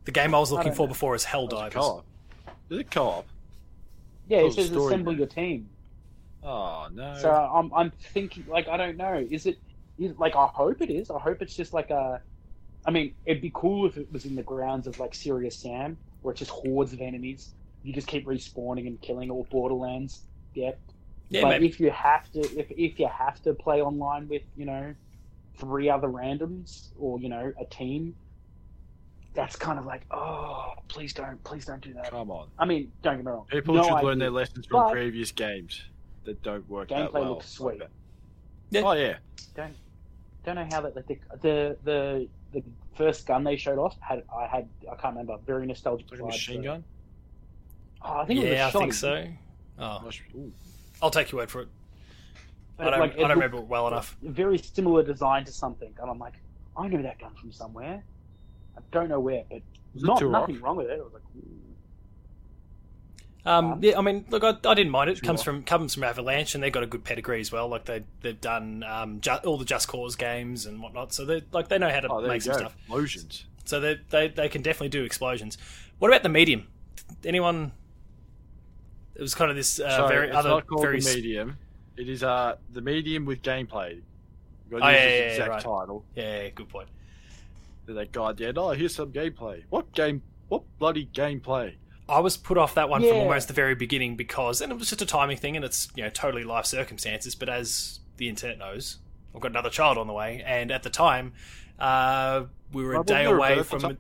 The 0.05 0.12
game 0.12 0.33
I 0.33 0.39
was 0.39 0.51
looking 0.51 0.67
don't 0.67 0.75
for 0.77 0.83
know. 0.83 0.88
before 0.88 1.15
is 1.15 1.25
Oh, 1.25 1.47
Helldivers. 1.47 1.73
co-op. 1.73 2.05
Is 2.69 2.79
it 2.79 2.91
co-op? 2.91 3.25
Yeah, 4.29 4.38
Oh, 4.39 4.47
it 4.47 4.53
says 4.53 4.71
assemble 4.71 5.13
your 5.17 5.27
team. 5.27 5.67
Oh 6.43 6.88
no. 6.93 7.17
So 7.21 7.32
I'm 7.32 7.73
I'm 7.73 7.91
thinking 7.91 8.45
like 8.47 8.67
I 8.67 8.78
don't 8.78 8.97
know. 8.97 9.26
Is 9.30 9.45
it 9.45 9.58
is 9.97 10.17
like 10.17 10.36
I 10.36 10.47
hope 10.47 10.82
it 10.82 10.89
is. 10.89 11.10
I 11.10 11.19
hope 11.19 11.41
it's 11.41 11.56
just 11.56 11.73
like 11.73 11.89
a. 11.89 12.21
I 12.86 12.91
mean, 12.91 13.15
it'd 13.26 13.41
be 13.41 13.52
cool 13.54 13.86
if 13.86 13.97
it 13.97 14.12
was 14.13 14.26
in 14.26 14.36
the 14.36 14.43
grounds 14.43 14.88
of 14.88 15.00
like 15.00 15.13
Serious 15.13 15.58
Sam, 15.58 15.97
where 16.21 16.32
it's 16.32 16.39
just 16.39 16.52
hordes 16.52 16.93
of 16.93 17.02
enemies. 17.02 17.54
You 17.84 17.93
just 17.93 18.08
keep 18.08 18.26
respawning 18.26 18.88
and 18.88 19.02
killing 19.02 19.30
all 19.30 19.45
Borderlands. 19.50 20.21
Yeah. 20.54 20.71
Yeah, 21.30 21.41
but 21.41 21.50
maybe. 21.50 21.67
if 21.67 21.80
you 21.82 21.89
have 21.91 22.32
to, 22.32 22.39
if 22.39 22.71
if 22.71 23.00
you 23.00 23.08
have 23.08 23.41
to 23.43 23.54
play 23.54 23.82
online 23.82 24.30
with 24.30 24.43
you 24.56 24.65
know 24.65 24.95
three 25.58 25.89
other 25.89 26.08
randoms 26.08 26.89
or 26.97 27.19
you 27.19 27.28
know 27.28 27.52
a 27.60 27.65
team, 27.65 28.15
that's 29.34 29.58
kind 29.58 29.78
of 29.78 29.86
like 29.86 30.04
oh 30.12 30.73
please 30.88 31.13
don't 31.13 31.43
please 31.43 31.65
don't 31.65 31.82
do 31.82 31.93
that. 31.95 32.12
Come 32.12 32.32
on. 32.32 32.47
I 32.58 32.63
mean, 32.63 32.91
don't 33.02 33.17
get 33.17 33.26
me 33.26 33.32
wrong. 33.32 33.45
People 33.50 33.76
no 33.76 33.84
should 33.84 33.93
idea. 33.93 34.08
learn 34.08 34.19
their 34.19 34.30
lessons 34.30 34.67
from 34.67 34.84
But- 34.84 34.91
previous 34.93 35.32
games 35.34 35.84
that 36.27 36.43
don't 36.43 36.69
work 36.69 36.89
that 36.89 37.09
Gameplay 37.09 37.13
well. 37.13 37.29
looks 37.31 37.49
sweet. 37.49 37.79
Like 37.79 37.89
Yeah. 38.69 38.81
Oh 38.85 38.91
yeah. 38.91 39.15
don't 39.55 39.73
don't 40.45 40.55
know 40.55 40.67
how 40.71 40.81
that 40.81 40.95
like 40.95 41.07
the 41.07 41.17
the 41.41 41.77
the, 41.83 42.27
the 42.53 42.63
first 42.95 43.25
gun 43.25 43.43
they 43.43 43.55
showed 43.57 43.79
off 43.79 43.97
had 43.99 44.23
I 44.33 44.45
had 44.45 44.67
I 44.91 44.95
can't 44.95 45.15
remember 45.15 45.37
very 45.45 45.65
nostalgic. 45.65 46.11
Like 46.11 46.19
a 46.19 46.25
machine 46.25 46.57
so- 46.57 46.63
gun. 46.63 46.83
Oh, 48.03 48.19
I 48.19 48.25
think 48.25 48.39
it 48.41 48.43
was 48.43 48.51
a 48.51 48.55
Yeah, 48.55 48.67
I 48.67 48.71
think 48.71 48.93
so. 48.93 49.25
Oh, 49.79 50.09
ooh. 50.35 50.51
I'll 51.01 51.09
take 51.09 51.31
your 51.31 51.39
word 51.41 51.49
for 51.49 51.61
it. 51.61 51.67
But, 52.77 52.87
I 52.87 52.91
don't, 52.91 52.99
like, 52.99 53.13
I 53.15 53.21
don't 53.21 53.29
remember 53.31 53.57
it 53.57 53.65
well 53.65 53.87
enough. 53.87 54.15
Very 54.21 54.59
similar 54.59 55.01
design 55.01 55.45
to 55.45 55.51
something, 55.51 55.91
and 55.99 56.09
I'm 56.11 56.19
like, 56.19 56.33
I 56.77 56.87
know 56.87 57.01
that 57.01 57.17
gun 57.19 57.33
from 57.33 57.51
somewhere. 57.51 58.03
I 58.77 58.81
don't 58.91 59.09
know 59.09 59.19
where, 59.19 59.43
but 59.49 59.61
not 59.95 60.21
Turok? 60.21 60.31
nothing 60.31 60.61
wrong 60.61 60.77
with 60.77 60.87
it. 60.91 60.99
I 60.99 61.03
was 61.03 61.13
like, 61.13 61.23
ooh. 61.37 61.49
Um, 63.47 63.79
yeah, 63.81 63.97
I 63.97 64.01
mean, 64.01 64.25
look, 64.29 64.43
I, 64.43 64.49
I 64.69 64.73
didn't 64.73 64.91
mind 64.91 65.10
it. 65.10 65.19
It 65.19 65.23
comes 65.23 65.41
Sure. 65.41 65.53
from 65.53 65.63
comes 65.63 65.93
from 65.93 66.03
Avalanche, 66.03 66.53
and 66.53 66.63
they've 66.63 66.71
got 66.71 66.83
a 66.83 66.88
good 66.88 67.03
pedigree 67.03 67.39
as 67.39 67.51
well. 67.51 67.67
Like 67.69 67.86
they 67.86 68.03
they've 68.21 68.39
done 68.39 68.83
um, 68.83 69.21
ju- 69.21 69.39
all 69.45 69.57
the 69.57 69.65
Just 69.65 69.88
Cause 69.88 70.15
games 70.15 70.65
and 70.65 70.81
whatnot, 70.81 71.13
so 71.13 71.23
they 71.25 71.41
like 71.51 71.69
they 71.69 71.77
know 71.77 71.89
how 71.89 72.01
to 72.01 72.10
Oh, 72.12 72.21
make 72.27 72.41
some 72.41 72.53
go. 72.53 72.60
stuff. 72.60 72.75
Explosions. 72.81 73.45
So 73.65 73.79
they, 73.79 73.99
they 74.10 74.27
they 74.29 74.49
can 74.49 74.62
definitely 74.62 74.89
do 74.89 75.03
explosions. 75.03 75.57
What 75.99 76.10
about 76.10 76.23
the 76.23 76.29
medium? 76.29 76.67
Anyone? 77.25 77.71
It 79.15 79.21
was 79.21 79.33
kind 79.33 79.49
of 79.49 79.57
this 79.57 79.79
uh, 79.79 79.97
so 79.97 80.07
very 80.07 80.27
it's 80.27 80.36
other 80.38 80.62
very 80.79 80.99
the 80.99 81.15
medium. 81.15 81.57
It 81.95 82.07
is 82.10 82.23
uh 82.23 82.57
the 82.71 82.81
medium 82.81 83.25
with 83.25 83.41
gameplay. 83.41 83.95
You've 84.69 84.71
got 84.71 84.77
to 84.79 84.86
Oh, 84.86 84.89
yeah, 84.89 84.95
yeah, 84.97 85.10
yeah, 85.10 85.21
exact 85.31 85.49
right. 85.49 85.62
title. 85.63 86.05
yeah, 86.15 86.49
good 86.49 86.69
point. 86.69 86.89
Then 87.86 87.95
That 87.95 88.12
guy 88.12 88.33
did. 88.33 88.57
Oh, 88.57 88.71
here's 88.71 88.93
some 88.93 89.12
gameplay. 89.12 89.63
What 89.69 89.91
game? 89.93 90.21
What 90.49 90.63
bloody 90.77 91.07
gameplay? 91.13 91.75
I 92.09 92.19
was 92.19 92.37
put 92.37 92.57
off 92.57 92.75
that 92.75 92.89
one 92.89 93.01
from 93.01 93.17
almost 93.17 93.47
the 93.47 93.53
very 93.53 93.75
beginning 93.75 94.15
because, 94.15 94.61
and 94.61 94.71
it 94.71 94.77
was 94.79 94.89
just 94.89 95.01
a 95.01 95.05
timing 95.05 95.37
thing, 95.37 95.55
and 95.55 95.65
it's 95.65 95.89
you 95.95 96.03
know 96.03 96.09
totally 96.09 96.43
life 96.43 96.65
circumstances. 96.65 97.35
But 97.35 97.49
as 97.49 97.99
the 98.17 98.29
internet 98.29 98.57
knows, 98.57 98.97
I've 99.35 99.41
got 99.41 99.51
another 99.51 99.69
child 99.69 99.97
on 99.97 100.07
the 100.07 100.13
way, 100.13 100.41
and 100.45 100.71
at 100.71 100.83
the 100.83 100.89
time, 100.89 101.33
Uh, 101.79 102.45
we 102.73 102.83
were 102.83 102.95
a 102.95 103.03
day 103.03 103.25
away 103.25 103.61
from. 103.63 103.97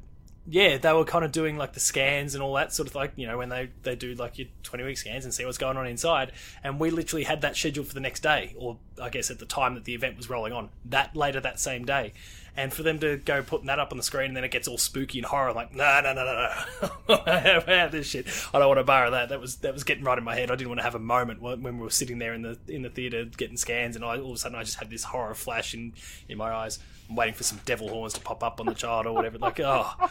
Yeah, 0.49 0.77
they 0.77 0.93
were 0.93 1.03
kind 1.03 1.25
of 1.25 1.33
doing 1.33 1.57
like 1.57 1.73
the 1.73 1.81
scans 1.81 2.33
and 2.33 2.41
all 2.41 2.53
that 2.53 2.71
sort 2.73 2.87
of 2.87 2.95
like 2.95 3.11
you 3.17 3.27
know 3.27 3.37
when 3.37 3.49
they 3.49 3.69
they 3.83 3.95
do 3.95 4.15
like 4.15 4.37
your 4.39 4.47
twenty 4.63 4.83
week 4.85 4.97
scans 4.97 5.25
and 5.25 5.33
see 5.33 5.43
what's 5.45 5.57
going 5.57 5.75
on 5.75 5.85
inside, 5.85 6.31
and 6.63 6.79
we 6.79 6.89
literally 6.89 7.25
had 7.25 7.41
that 7.41 7.57
scheduled 7.57 7.85
for 7.87 7.93
the 7.93 7.99
next 7.99 8.21
day, 8.21 8.55
or 8.57 8.77
I 9.01 9.09
guess 9.09 9.29
at 9.29 9.39
the 9.39 9.45
time 9.45 9.75
that 9.75 9.83
the 9.83 9.93
event 9.93 10.15
was 10.15 10.29
rolling 10.29 10.53
on, 10.53 10.69
that 10.85 11.15
later 11.15 11.41
that 11.41 11.59
same 11.59 11.83
day, 11.85 12.13
and 12.57 12.73
for 12.73 12.83
them 12.83 12.99
to 12.99 13.17
go 13.17 13.41
putting 13.43 13.67
that 13.67 13.79
up 13.79 13.91
on 13.91 13.97
the 13.97 14.03
screen 14.03 14.29
and 14.29 14.35
then 14.35 14.43
it 14.43 14.51
gets 14.51 14.67
all 14.67 14.77
spooky 14.77 15.19
and 15.19 15.25
horror, 15.25 15.49
I'm 15.49 15.55
like 15.55 15.73
no 15.73 16.01
no 16.03 16.13
no 16.13 16.25
no 16.25 16.89
no, 17.07 17.23
I 17.25 17.87
this 17.87 18.07
shit, 18.07 18.27
I 18.53 18.59
don't 18.59 18.67
want 18.67 18.79
to 18.79 18.83
borrow 18.83 19.11
that. 19.11 19.29
That 19.29 19.39
was 19.39 19.57
that 19.57 19.73
was 19.73 19.83
getting 19.83 20.03
right 20.03 20.17
in 20.17 20.23
my 20.23 20.35
head. 20.35 20.51
I 20.51 20.55
didn't 20.55 20.69
want 20.69 20.79
to 20.79 20.83
have 20.83 20.95
a 20.95 20.99
moment 20.99 21.41
when 21.41 21.61
when 21.61 21.77
we 21.77 21.83
were 21.83 21.89
sitting 21.89 22.17
there 22.17 22.33
in 22.33 22.41
the 22.41 22.57
in 22.67 22.81
the 22.81 22.89
theater 22.89 23.23
getting 23.25 23.57
scans, 23.57 23.95
and 23.95 24.03
I, 24.03 24.17
all 24.17 24.31
of 24.31 24.35
a 24.35 24.39
sudden 24.39 24.57
I 24.57 24.63
just 24.63 24.79
had 24.79 24.89
this 24.89 25.03
horror 25.03 25.35
flash 25.35 25.73
in 25.73 25.93
in 26.27 26.37
my 26.37 26.51
eyes. 26.51 26.79
I'm 27.09 27.15
waiting 27.15 27.35
for 27.35 27.43
some 27.43 27.59
devil 27.65 27.87
horns 27.87 28.13
to 28.13 28.19
pop 28.19 28.43
up 28.43 28.59
on 28.59 28.65
the 28.65 28.73
child 28.73 29.05
or 29.05 29.13
whatever. 29.13 29.37
Like 29.37 29.59
oh. 29.59 30.09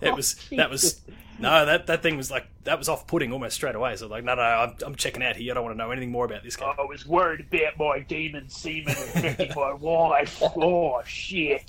It 0.00 0.14
was 0.14 0.34
that 0.56 0.70
was 0.70 1.00
no 1.38 1.64
that 1.66 1.86
that 1.86 2.02
thing 2.02 2.16
was 2.16 2.30
like 2.30 2.46
that 2.64 2.78
was 2.78 2.88
off 2.88 3.06
putting 3.06 3.32
almost 3.32 3.54
straight 3.54 3.74
away. 3.74 3.96
So 3.96 4.06
like 4.08 4.24
no 4.24 4.34
no 4.34 4.42
I'm, 4.42 4.74
I'm 4.84 4.94
checking 4.94 5.22
out 5.22 5.36
here. 5.36 5.52
I 5.52 5.54
don't 5.54 5.64
want 5.64 5.74
to 5.74 5.78
know 5.78 5.90
anything 5.90 6.10
more 6.10 6.24
about 6.24 6.42
this 6.42 6.56
game. 6.56 6.68
I 6.78 6.82
was 6.84 7.06
worried 7.06 7.46
about 7.52 7.78
my 7.78 8.00
demon 8.00 8.48
semen 8.48 8.88
affecting 8.90 9.52
my 9.56 9.72
wife. 9.74 10.42
Oh 10.42 11.00
shit! 11.04 11.62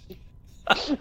Oh 0.69 0.97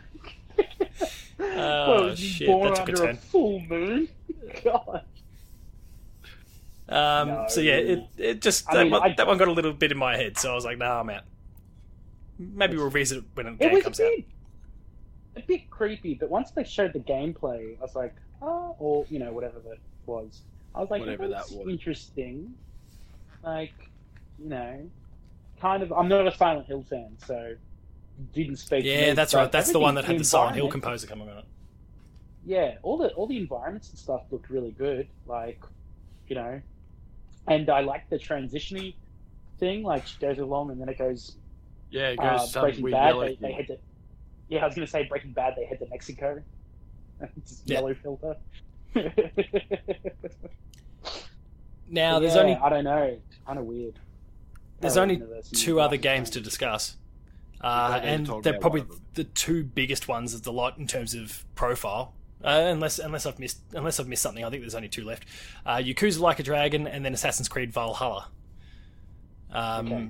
was 1.38 2.18
shit, 2.18 2.46
born 2.48 2.74
that 2.74 2.86
took 2.86 2.88
under 2.88 3.02
a 3.04 3.06
turn. 3.08 3.16
full 3.16 3.60
moon. 3.60 4.08
God. 4.64 5.04
Um, 6.88 7.28
No. 7.28 7.44
so 7.48 7.60
yeah, 7.60 7.74
it 7.76 8.02
it 8.18 8.42
just 8.42 8.68
I 8.68 8.74
that, 8.78 8.82
mean, 8.82 8.92
one, 8.92 9.02
I- 9.02 9.14
that 9.14 9.26
one 9.26 9.38
got 9.38 9.48
a 9.48 9.52
little 9.52 9.72
bit 9.72 9.92
in 9.92 9.98
my 9.98 10.16
head. 10.16 10.36
So 10.38 10.50
I 10.52 10.54
was 10.54 10.64
like, 10.64 10.78
nah, 10.78 11.00
I'm 11.00 11.10
out. 11.10 11.22
Maybe 12.38 12.76
we'll 12.76 12.86
revisit 12.86 13.18
it 13.18 13.24
when 13.34 13.46
the 13.46 13.52
It 13.52 13.58
game 13.70 13.80
comes 13.82 14.00
out. 14.00 14.08
bit, 14.16 14.24
a 15.36 15.42
bit 15.42 15.70
creepy, 15.70 16.14
but 16.14 16.30
once 16.30 16.50
they 16.52 16.64
showed 16.64 16.92
the 16.92 17.00
gameplay, 17.00 17.78
I 17.78 17.82
was 17.82 17.94
like, 17.94 18.14
oh, 18.42 18.76
or 18.78 19.06
you 19.10 19.18
know, 19.18 19.32
whatever 19.32 19.60
that 19.60 19.78
was. 20.06 20.42
I 20.74 20.80
was 20.80 20.90
like, 20.90 21.00
Whatever 21.00 21.28
that 21.28 21.50
was. 21.50 21.68
interesting. 21.68 22.54
Like, 23.42 23.90
you 24.38 24.48
know, 24.48 24.90
kind 25.60 25.82
of. 25.82 25.92
I'm 25.92 26.08
not 26.08 26.26
a 26.26 26.32
Silent 26.36 26.66
Hill 26.66 26.82
fan, 26.84 27.16
so 27.18 27.54
didn't 28.32 28.56
speak. 28.56 28.90
to 28.92 28.98
Yeah, 28.98 29.00
me, 29.00 29.14
that's 29.14 29.34
right. 29.34 29.50
That's 29.50 29.72
the 29.72 29.80
one 29.80 29.94
that 29.96 30.04
had 30.04 30.18
the 30.18 30.24
Silent 30.24 30.56
Hill 30.56 30.68
composer 30.68 31.06
coming 31.06 31.28
on 31.28 31.38
it. 31.38 31.44
yeah, 32.44 32.76
all 32.82 32.96
the 32.98 33.08
all 33.14 33.26
the 33.26 33.36
environments 33.38 33.90
and 33.90 33.98
stuff 33.98 34.22
looked 34.30 34.50
really 34.50 34.72
good. 34.72 35.08
Like, 35.26 35.62
you 36.28 36.36
know, 36.36 36.60
and 37.48 37.70
I 37.70 37.80
like 37.80 38.08
the 38.10 38.18
transitiony 38.18 38.96
thing. 39.58 39.82
Like, 39.82 40.06
she 40.06 40.18
goes 40.20 40.38
along 40.38 40.70
and 40.70 40.80
then 40.80 40.88
it 40.88 40.98
goes 40.98 41.36
Yeah, 41.90 42.08
it 42.10 42.18
uh, 42.18 42.22
goes 42.22 42.50
some 42.50 42.60
Breaking 42.60 42.82
weird 42.82 42.90
Bad. 42.90 43.00
yellow 43.00 43.20
They, 43.20 43.36
they 43.40 43.52
thing. 43.52 43.54
head 43.54 43.66
to 43.68 43.78
yeah, 44.50 44.62
I 44.62 44.66
was 44.66 44.74
gonna 44.74 44.86
say 44.86 45.04
Breaking 45.04 45.32
Bad. 45.32 45.54
They 45.56 45.64
head 45.64 45.78
to 45.78 45.86
Mexico. 45.88 46.42
Just 47.46 47.62
Yeah. 47.66 47.76
Yellow 47.76 47.94
filter. 47.94 48.36
Now 51.92 52.14
But 52.16 52.20
there's 52.20 52.34
yeah, 52.34 52.40
only 52.42 52.54
I 52.54 52.68
don't 52.68 52.84
know. 52.84 53.18
Kind 53.46 53.58
of 53.58 53.64
weird. 53.64 53.98
There's 54.80 54.94
Parallel 54.94 55.02
only 55.02 55.14
universe 55.16 55.48
and 55.50 55.58
two 55.58 55.80
other 55.80 55.96
universe. 55.96 56.02
games 56.12 56.30
to 56.30 56.40
discuss. 56.40 56.96
Uh, 57.60 57.98
don't 58.00 58.18
need 58.20 58.26
to 58.26 58.34
and 58.36 58.44
they're 58.44 58.58
probably 58.60 58.80
one 58.82 58.90
of 58.90 58.96
them. 58.96 59.04
the 59.14 59.24
two 59.24 59.64
biggest 59.64 60.06
ones 60.08 60.32
of 60.32 60.42
the 60.42 60.52
lot 60.52 60.78
in 60.78 60.86
terms 60.86 61.14
of 61.14 61.44
profile. 61.54 62.14
Uh, 62.42 62.68
unless 62.70 62.98
unless 62.98 63.26
I've 63.26 63.38
missed 63.38 63.60
unless 63.74 63.98
I've 64.00 64.08
missed 64.08 64.22
something, 64.22 64.44
I 64.44 64.50
think 64.50 64.62
there's 64.62 64.74
only 64.74 64.88
two 64.88 65.04
left. 65.04 65.24
Uh, 65.66 65.76
Yakuza 65.76 66.20
Like 66.20 66.38
a 66.38 66.42
Dragon 66.42 66.86
and 66.86 67.04
then 67.04 67.12
Assassin's 67.12 67.48
Creed 67.48 67.72
Valhalla. 67.72 68.28
Um, 69.50 69.86
Okay. 69.92 70.08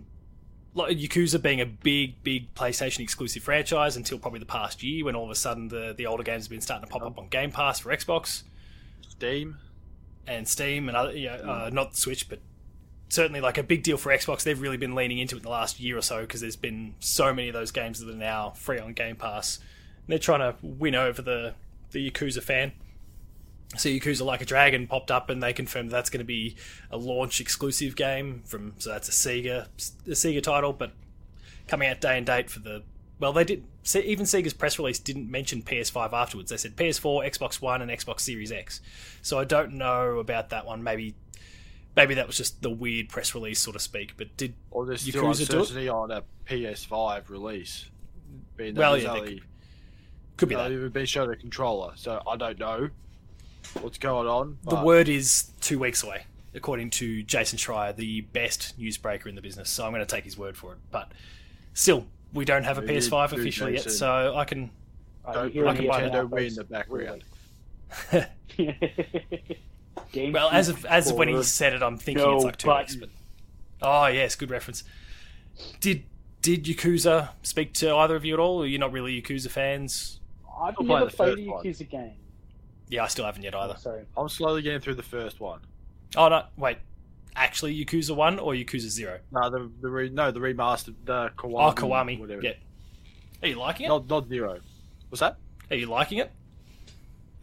Like 0.74 0.96
Yakuza 0.96 1.40
being 1.42 1.60
a 1.60 1.66
big, 1.66 2.22
big 2.22 2.54
PlayStation 2.54 3.00
exclusive 3.00 3.42
franchise 3.42 3.96
until 3.96 4.18
probably 4.18 4.40
the 4.40 4.46
past 4.46 4.82
year, 4.82 5.04
when 5.04 5.16
all 5.16 5.24
of 5.24 5.30
a 5.30 5.34
sudden 5.34 5.68
the 5.68 5.94
the 5.96 6.06
older 6.06 6.22
games 6.22 6.44
have 6.44 6.50
been 6.50 6.60
starting 6.60 6.86
to 6.86 6.92
pop 6.92 7.02
up 7.02 7.18
on 7.18 7.28
Game 7.28 7.50
Pass 7.50 7.80
for 7.80 7.90
Xbox 7.90 8.42
Steam. 9.08 9.56
and 10.26 10.46
Steam 10.46 10.88
and 10.88 10.96
other, 10.96 11.16
you 11.16 11.28
know, 11.28 11.34
uh, 11.34 11.70
not 11.72 11.96
Switch, 11.96 12.28
but 12.28 12.38
certainly 13.08 13.40
like 13.40 13.58
a 13.58 13.62
big 13.62 13.82
deal 13.82 13.96
for 13.96 14.10
Xbox. 14.12 14.44
They've 14.44 14.60
really 14.60 14.76
been 14.76 14.94
leaning 14.94 15.18
into 15.18 15.34
it 15.34 15.38
in 15.38 15.42
the 15.42 15.50
last 15.50 15.80
year 15.80 15.98
or 15.98 16.02
so 16.02 16.20
because 16.20 16.40
there's 16.40 16.56
been 16.56 16.94
so 17.00 17.34
many 17.34 17.48
of 17.48 17.54
those 17.54 17.72
games 17.72 17.98
that 17.98 18.08
are 18.08 18.16
now 18.16 18.50
free 18.50 18.78
on 18.78 18.92
Game 18.92 19.16
Pass. 19.16 19.58
And 19.58 20.06
they're 20.08 20.18
trying 20.18 20.40
to 20.40 20.54
win 20.62 20.94
over 20.94 21.20
the 21.20 21.54
the 21.90 22.10
Yakuza 22.10 22.42
fan. 22.42 22.72
So 23.76 23.88
Yakuza 23.88 24.24
Like 24.24 24.40
a 24.40 24.44
Dragon 24.44 24.86
popped 24.86 25.10
up, 25.10 25.30
and 25.30 25.42
they 25.42 25.52
confirmed 25.52 25.90
that's 25.90 26.10
going 26.10 26.18
to 26.20 26.24
be 26.24 26.56
a 26.90 26.96
launch 26.96 27.40
exclusive 27.40 27.94
game 27.94 28.42
from. 28.44 28.74
So 28.78 28.90
that's 28.90 29.08
a 29.08 29.12
Sega 29.12 29.66
a 30.06 30.10
Sega 30.10 30.42
title, 30.42 30.72
but 30.72 30.92
coming 31.68 31.88
out 31.88 32.00
day 32.00 32.16
and 32.18 32.26
date 32.26 32.50
for 32.50 32.60
the. 32.60 32.82
Well, 33.20 33.32
they 33.32 33.44
did. 33.44 33.64
Even 33.94 34.24
Sega's 34.26 34.54
press 34.54 34.78
release 34.78 34.98
didn't 34.98 35.30
mention 35.30 35.62
PS5 35.62 36.12
afterwards. 36.12 36.50
They 36.50 36.56
said 36.56 36.74
PS4, 36.76 37.26
Xbox 37.30 37.60
One, 37.60 37.82
and 37.82 37.90
Xbox 37.90 38.20
Series 38.20 38.50
X. 38.50 38.80
So 39.22 39.38
I 39.38 39.44
don't 39.44 39.74
know 39.74 40.18
about 40.18 40.50
that 40.50 40.66
one. 40.66 40.82
Maybe, 40.82 41.14
maybe 41.96 42.14
that 42.14 42.26
was 42.26 42.36
just 42.36 42.62
the 42.62 42.70
weird 42.70 43.08
press 43.08 43.34
release, 43.34 43.60
sort 43.60 43.76
of 43.76 43.82
speak. 43.82 44.14
But 44.16 44.36
did 44.36 44.54
Or 44.70 44.86
there's 44.86 45.02
still 45.02 45.24
Yakuza 45.24 45.42
it? 45.42 45.52
uncertainty 45.52 45.88
on 45.88 46.10
a 46.10 46.22
PS5 46.46 47.28
release. 47.28 47.90
Being 48.56 48.74
that 48.74 48.80
Well, 48.80 48.96
yeah, 48.96 49.12
they 49.12 49.20
only, 49.20 49.42
could 50.36 50.48
be 50.48 50.54
uh, 50.54 50.68
that. 50.68 50.74
they've 50.74 50.92
been 50.92 51.06
shown 51.06 51.30
a 51.30 51.36
controller, 51.36 51.92
so 51.96 52.22
I 52.26 52.36
don't 52.36 52.58
know 52.58 52.90
what's 53.80 53.98
going 53.98 54.26
on. 54.26 54.58
The 54.64 54.70
but 54.76 54.84
word 54.84 55.08
is 55.08 55.50
two 55.60 55.78
weeks 55.78 56.02
away, 56.02 56.24
according 56.54 56.90
to 56.90 57.22
Jason 57.22 57.58
Schreier, 57.58 57.94
the 57.94 58.22
best 58.22 58.78
newsbreaker 58.80 59.26
in 59.26 59.34
the 59.34 59.42
business. 59.42 59.70
So 59.70 59.84
I'm 59.84 59.92
going 59.92 60.04
to 60.04 60.14
take 60.14 60.24
his 60.24 60.36
word 60.38 60.56
for 60.56 60.72
it. 60.72 60.78
But 60.90 61.12
still, 61.74 62.06
we 62.32 62.44
don't 62.44 62.64
have 62.64 62.78
a 62.78 62.82
Yeah, 62.82 62.98
PS5 62.98 63.30
do, 63.30 63.40
officially 63.40 63.74
yet, 63.74 63.90
so 63.90 64.34
I 64.36 64.44
can. 64.44 64.70
Don't 65.32 65.54
you're 65.54 65.68
I 65.68 65.72
put 65.72 65.80
can 65.80 65.88
buy. 65.88 66.02
Nintendo 66.02 66.28
Wii 66.28 66.48
in 66.48 66.54
the 66.54 66.64
background. 66.64 67.24
Game 70.12 70.32
Well, 70.32 70.48
as 70.50 70.68
of 70.68 70.84
as 70.86 71.10
of 71.10 71.16
when 71.16 71.28
he 71.28 71.42
said 71.42 71.72
it, 71.72 71.82
I'm 71.82 71.98
thinking 71.98 72.24
no 72.24 72.36
it's 72.36 72.44
like 72.44 72.56
two 72.56 72.74
weeks. 72.74 72.96
But 72.96 73.10
oh 73.82 74.06
yes, 74.06 74.34
good 74.34 74.50
reference. 74.50 74.82
Did 75.80 76.04
did 76.42 76.64
Yakuza 76.64 77.30
speak 77.42 77.74
to 77.74 77.94
either 77.94 78.16
of 78.16 78.24
you 78.24 78.34
at 78.34 78.40
all? 78.40 78.62
Or 78.62 78.66
you're 78.66 78.80
not 78.80 78.92
really 78.92 79.20
Yakuza 79.20 79.50
fans? 79.50 80.20
I've 80.60 80.74
I'll 80.78 80.84
play 80.84 80.86
never 80.86 81.04
the 81.06 81.16
played 81.16 81.34
first 81.36 81.42
a 81.46 81.50
one. 81.50 81.64
Yakuza 81.64 81.88
game. 81.90 82.12
Yeah, 82.90 83.04
I 83.04 83.06
still 83.06 83.24
haven't 83.24 83.42
yet 83.42 83.54
either. 83.54 83.76
Sorry. 83.78 84.04
I'm 84.16 84.28
slowly 84.28 84.62
getting 84.62 84.80
through 84.80 84.96
the 84.96 85.02
first 85.02 85.40
one. 85.40 85.60
Oh 86.16 86.28
no, 86.28 86.44
wait. 86.56 86.78
Actually, 87.36 87.82
Yakuza 87.82 88.14
One 88.14 88.40
or 88.40 88.52
Yakuza 88.52 88.88
Zero? 88.88 89.20
No, 89.30 89.48
the, 89.48 89.70
the 89.80 89.88
re, 89.88 90.10
no 90.10 90.32
the 90.32 90.40
remastered 90.40 90.96
the 91.04 91.30
Kiwami. 91.36 91.70
Oh, 91.70 91.72
Kiwami. 91.72 92.18
Whatever. 92.18 92.42
Yeah. 92.42 92.54
Are 93.42 93.48
you 93.48 93.54
liking 93.54 93.86
it? 93.86 93.88
Not 93.88 94.08
not 94.08 94.28
zero. 94.28 94.58
What's 95.08 95.20
that? 95.20 95.36
Are 95.70 95.76
you 95.76 95.86
liking 95.86 96.18
it? 96.18 96.32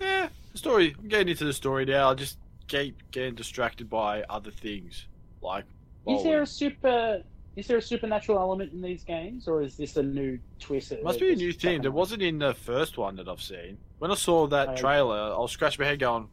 Yeah, 0.01 0.27
the 0.51 0.57
story. 0.57 0.95
I'm 0.99 1.07
getting 1.07 1.29
into 1.29 1.45
the 1.45 1.53
story 1.53 1.85
now. 1.85 2.11
I 2.11 2.13
just 2.13 2.37
keep 2.67 3.09
getting 3.11 3.35
distracted 3.35 3.89
by 3.89 4.23
other 4.23 4.51
things, 4.51 5.07
like. 5.41 5.63
Is 6.07 6.23
there 6.23 6.41
a 6.41 6.47
super? 6.47 7.23
Is 7.57 7.65
there 7.65 7.77
a 7.77 7.81
supernatural 7.81 8.37
element 8.37 8.71
in 8.71 8.83
these 8.83 9.03
games, 9.03 9.47
or 9.47 9.63
is 9.63 9.75
this 9.75 9.97
a 9.97 10.03
new 10.03 10.37
twist? 10.59 10.89
that 10.89 11.03
Must 11.03 11.19
be 11.19 11.31
a 11.33 11.35
new 11.35 11.51
thing. 11.51 11.59
chucking 11.59 11.81
There 11.81 11.91
wasn't 11.91 12.21
in 12.21 12.37
the 12.37 12.53
first 12.53 12.99
one 12.99 13.15
that 13.15 13.27
I've 13.27 13.41
seen. 13.41 13.79
When 13.97 14.11
I 14.11 14.13
saw 14.13 14.45
that 14.47 14.69
Okay. 14.69 14.81
trailer, 14.81 15.33
I 15.33 15.39
was 15.39 15.51
scratching 15.51 15.81
my 15.83 15.89
head, 15.89 15.97
going, 15.97 16.29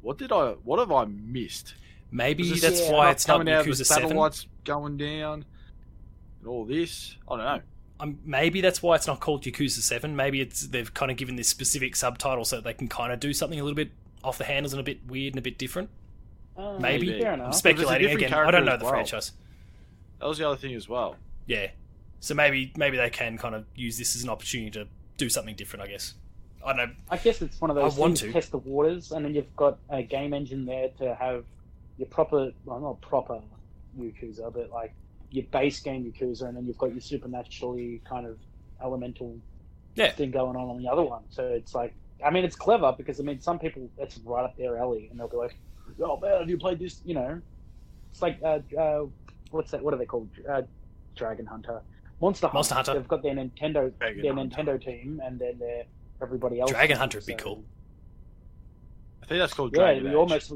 "What 0.00 0.18
did 0.18 0.30
I? 0.30 0.52
What 0.52 0.78
have 0.78 0.92
I 0.92 1.06
missed?" 1.06 1.74
Maybe 2.12 2.48
this 2.48 2.60
that's 2.60 2.82
yeah, 2.82 2.92
why 2.92 3.06
stuff 3.06 3.12
it's 3.12 3.26
not 3.28 3.38
coming 3.38 3.52
out. 3.52 3.64
The 3.64 3.70
Yakuza 3.72 3.84
Seven. 3.84 4.08
satellites 4.10 4.46
going 4.64 4.96
down, 4.96 5.44
and 6.38 6.48
all 6.48 6.64
this. 6.66 7.16
I 7.28 7.36
don't 7.36 7.44
know. 7.44 7.60
Um, 7.98 8.18
maybe 8.24 8.60
that's 8.60 8.80
why 8.80 8.94
it's 8.94 9.08
not 9.08 9.18
called 9.18 9.42
Yakuza 9.42 9.80
Seven. 9.80 10.14
Maybe 10.14 10.40
it's 10.40 10.68
they've 10.68 10.92
kind 10.94 11.10
of 11.10 11.16
given 11.16 11.34
this 11.34 11.48
specific 11.48 11.96
subtitle 11.96 12.44
so 12.44 12.56
that 12.56 12.64
they 12.64 12.74
can 12.74 12.86
kind 12.86 13.12
of 13.12 13.18
do 13.18 13.32
something 13.32 13.58
a 13.58 13.64
little 13.64 13.74
bit 13.76 13.90
off 14.22 14.38
the 14.38 14.44
handles 14.44 14.72
and 14.72 14.78
a 14.78 14.84
bit 14.84 15.04
weird 15.04 15.32
and 15.34 15.38
a 15.40 15.42
bit 15.42 15.58
different. 15.58 15.90
Uh, 16.56 16.78
Maybe. 16.78 17.08
Maybe. 17.08 17.22
Fair 17.22 17.32
I'm 17.42 17.52
speculating 17.52 18.14
again. 18.14 18.32
I 18.32 18.52
don't 18.52 18.64
know 18.64 18.76
the 18.76 18.84
well. 18.84 18.92
franchise. 18.92 19.32
That 20.22 20.28
was 20.28 20.38
the 20.38 20.46
other 20.46 20.56
thing 20.56 20.74
as 20.76 20.88
well. 20.88 21.16
Yeah, 21.46 21.66
so 22.20 22.32
maybe 22.34 22.72
maybe 22.76 22.96
they 22.96 23.10
can 23.10 23.36
kind 23.36 23.56
of 23.56 23.64
use 23.74 23.98
this 23.98 24.14
as 24.14 24.22
an 24.22 24.28
opportunity 24.30 24.70
to 24.70 24.86
do 25.16 25.28
something 25.28 25.56
different. 25.56 25.82
I 25.84 25.88
guess. 25.88 26.14
I 26.64 26.68
don't 26.68 26.76
know. 26.76 26.94
I 27.10 27.16
guess 27.16 27.42
it's 27.42 27.60
one 27.60 27.70
of 27.70 27.74
those 27.76 27.96
I 27.98 28.00
want 28.00 28.18
things 28.18 28.20
to. 28.20 28.32
test 28.32 28.52
the 28.52 28.58
waters, 28.58 29.10
and 29.10 29.24
then 29.24 29.34
you've 29.34 29.54
got 29.56 29.78
a 29.90 30.04
game 30.04 30.32
engine 30.32 30.64
there 30.64 30.90
to 30.98 31.16
have 31.16 31.44
your 31.98 32.06
proper, 32.06 32.52
well, 32.64 32.78
not 32.78 33.00
proper 33.00 33.40
Yakuza, 33.98 34.52
but 34.54 34.70
like 34.70 34.94
your 35.32 35.44
base 35.50 35.80
game 35.80 36.04
Yakuza, 36.04 36.42
and 36.42 36.56
then 36.56 36.66
you've 36.68 36.78
got 36.78 36.92
your 36.92 37.00
supernaturally 37.00 38.00
kind 38.08 38.24
of 38.28 38.38
elemental 38.80 39.36
Yeah. 39.96 40.12
thing 40.12 40.30
going 40.30 40.54
on 40.56 40.68
on 40.68 40.80
the 40.80 40.88
other 40.88 41.02
one. 41.02 41.24
So 41.30 41.48
it's 41.48 41.74
like, 41.74 41.96
I 42.24 42.30
mean, 42.30 42.44
it's 42.44 42.54
clever 42.54 42.94
because 42.96 43.18
I 43.18 43.24
mean, 43.24 43.40
some 43.40 43.58
people 43.58 43.90
it's 43.98 44.18
right 44.18 44.44
up 44.44 44.56
their 44.56 44.78
alley, 44.78 45.08
and 45.10 45.18
they'll 45.18 45.26
be 45.26 45.36
like, 45.36 45.56
"Oh 46.00 46.16
man, 46.20 46.38
have 46.38 46.48
you 46.48 46.58
played 46.58 46.78
this?" 46.78 47.00
You 47.04 47.14
know, 47.14 47.42
it's 48.12 48.22
like, 48.22 48.38
uh, 48.44 48.60
uh, 48.78 49.06
what's 49.52 49.70
that? 49.70 49.82
What 49.82 49.94
are 49.94 49.98
they 49.98 50.06
called? 50.06 50.28
Uh, 50.48 50.62
Dragon 51.16 51.46
Hunter, 51.46 51.82
Monster 52.20 52.46
Hunter. 52.46 52.54
Monster 52.56 52.74
Hunter. 52.74 52.94
They've 52.94 53.08
got 53.08 53.22
their 53.22 53.34
Nintendo, 53.34 53.92
Dragon 53.98 54.22
their 54.22 54.34
Hunter. 54.34 54.56
Nintendo 54.62 54.84
team, 54.84 55.20
and 55.24 55.38
then 55.38 55.58
their 55.58 55.84
everybody 56.22 56.60
else. 56.60 56.70
Dragon 56.70 56.94
team, 56.96 57.00
Hunter 57.00 57.18
would 57.18 57.26
be 57.26 57.34
cool. 57.34 57.62
I 59.22 59.26
think 59.26 59.38
that's 59.40 59.54
called 59.54 59.72
Yeah, 59.74 59.82
Dragon 59.82 60.04
we 60.04 60.10
Age. 60.10 60.14
almost 60.16 60.52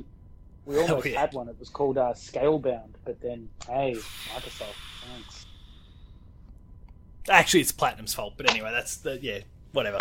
we 0.65 0.77
almost 0.81 1.07
Oh, 1.07 1.09
yeah. 1.09 1.21
had 1.21 1.33
one. 1.35 1.49
It 1.49 1.57
was 1.59 1.69
called 1.69 1.99
uh, 1.99 2.13
Scalebound, 2.15 2.95
but 3.05 3.21
then 3.21 3.49
hey, 3.69 3.95
Microsoft, 4.35 4.75
thanks. 5.13 5.47
Actually, 7.29 7.61
it's 7.61 7.73
Platinum's 7.73 8.15
fault, 8.15 8.35
but 8.37 8.49
anyway, 8.51 8.71
that's 8.73 8.97
the 8.99 9.19
yeah, 9.21 9.41
whatever. 9.73 9.99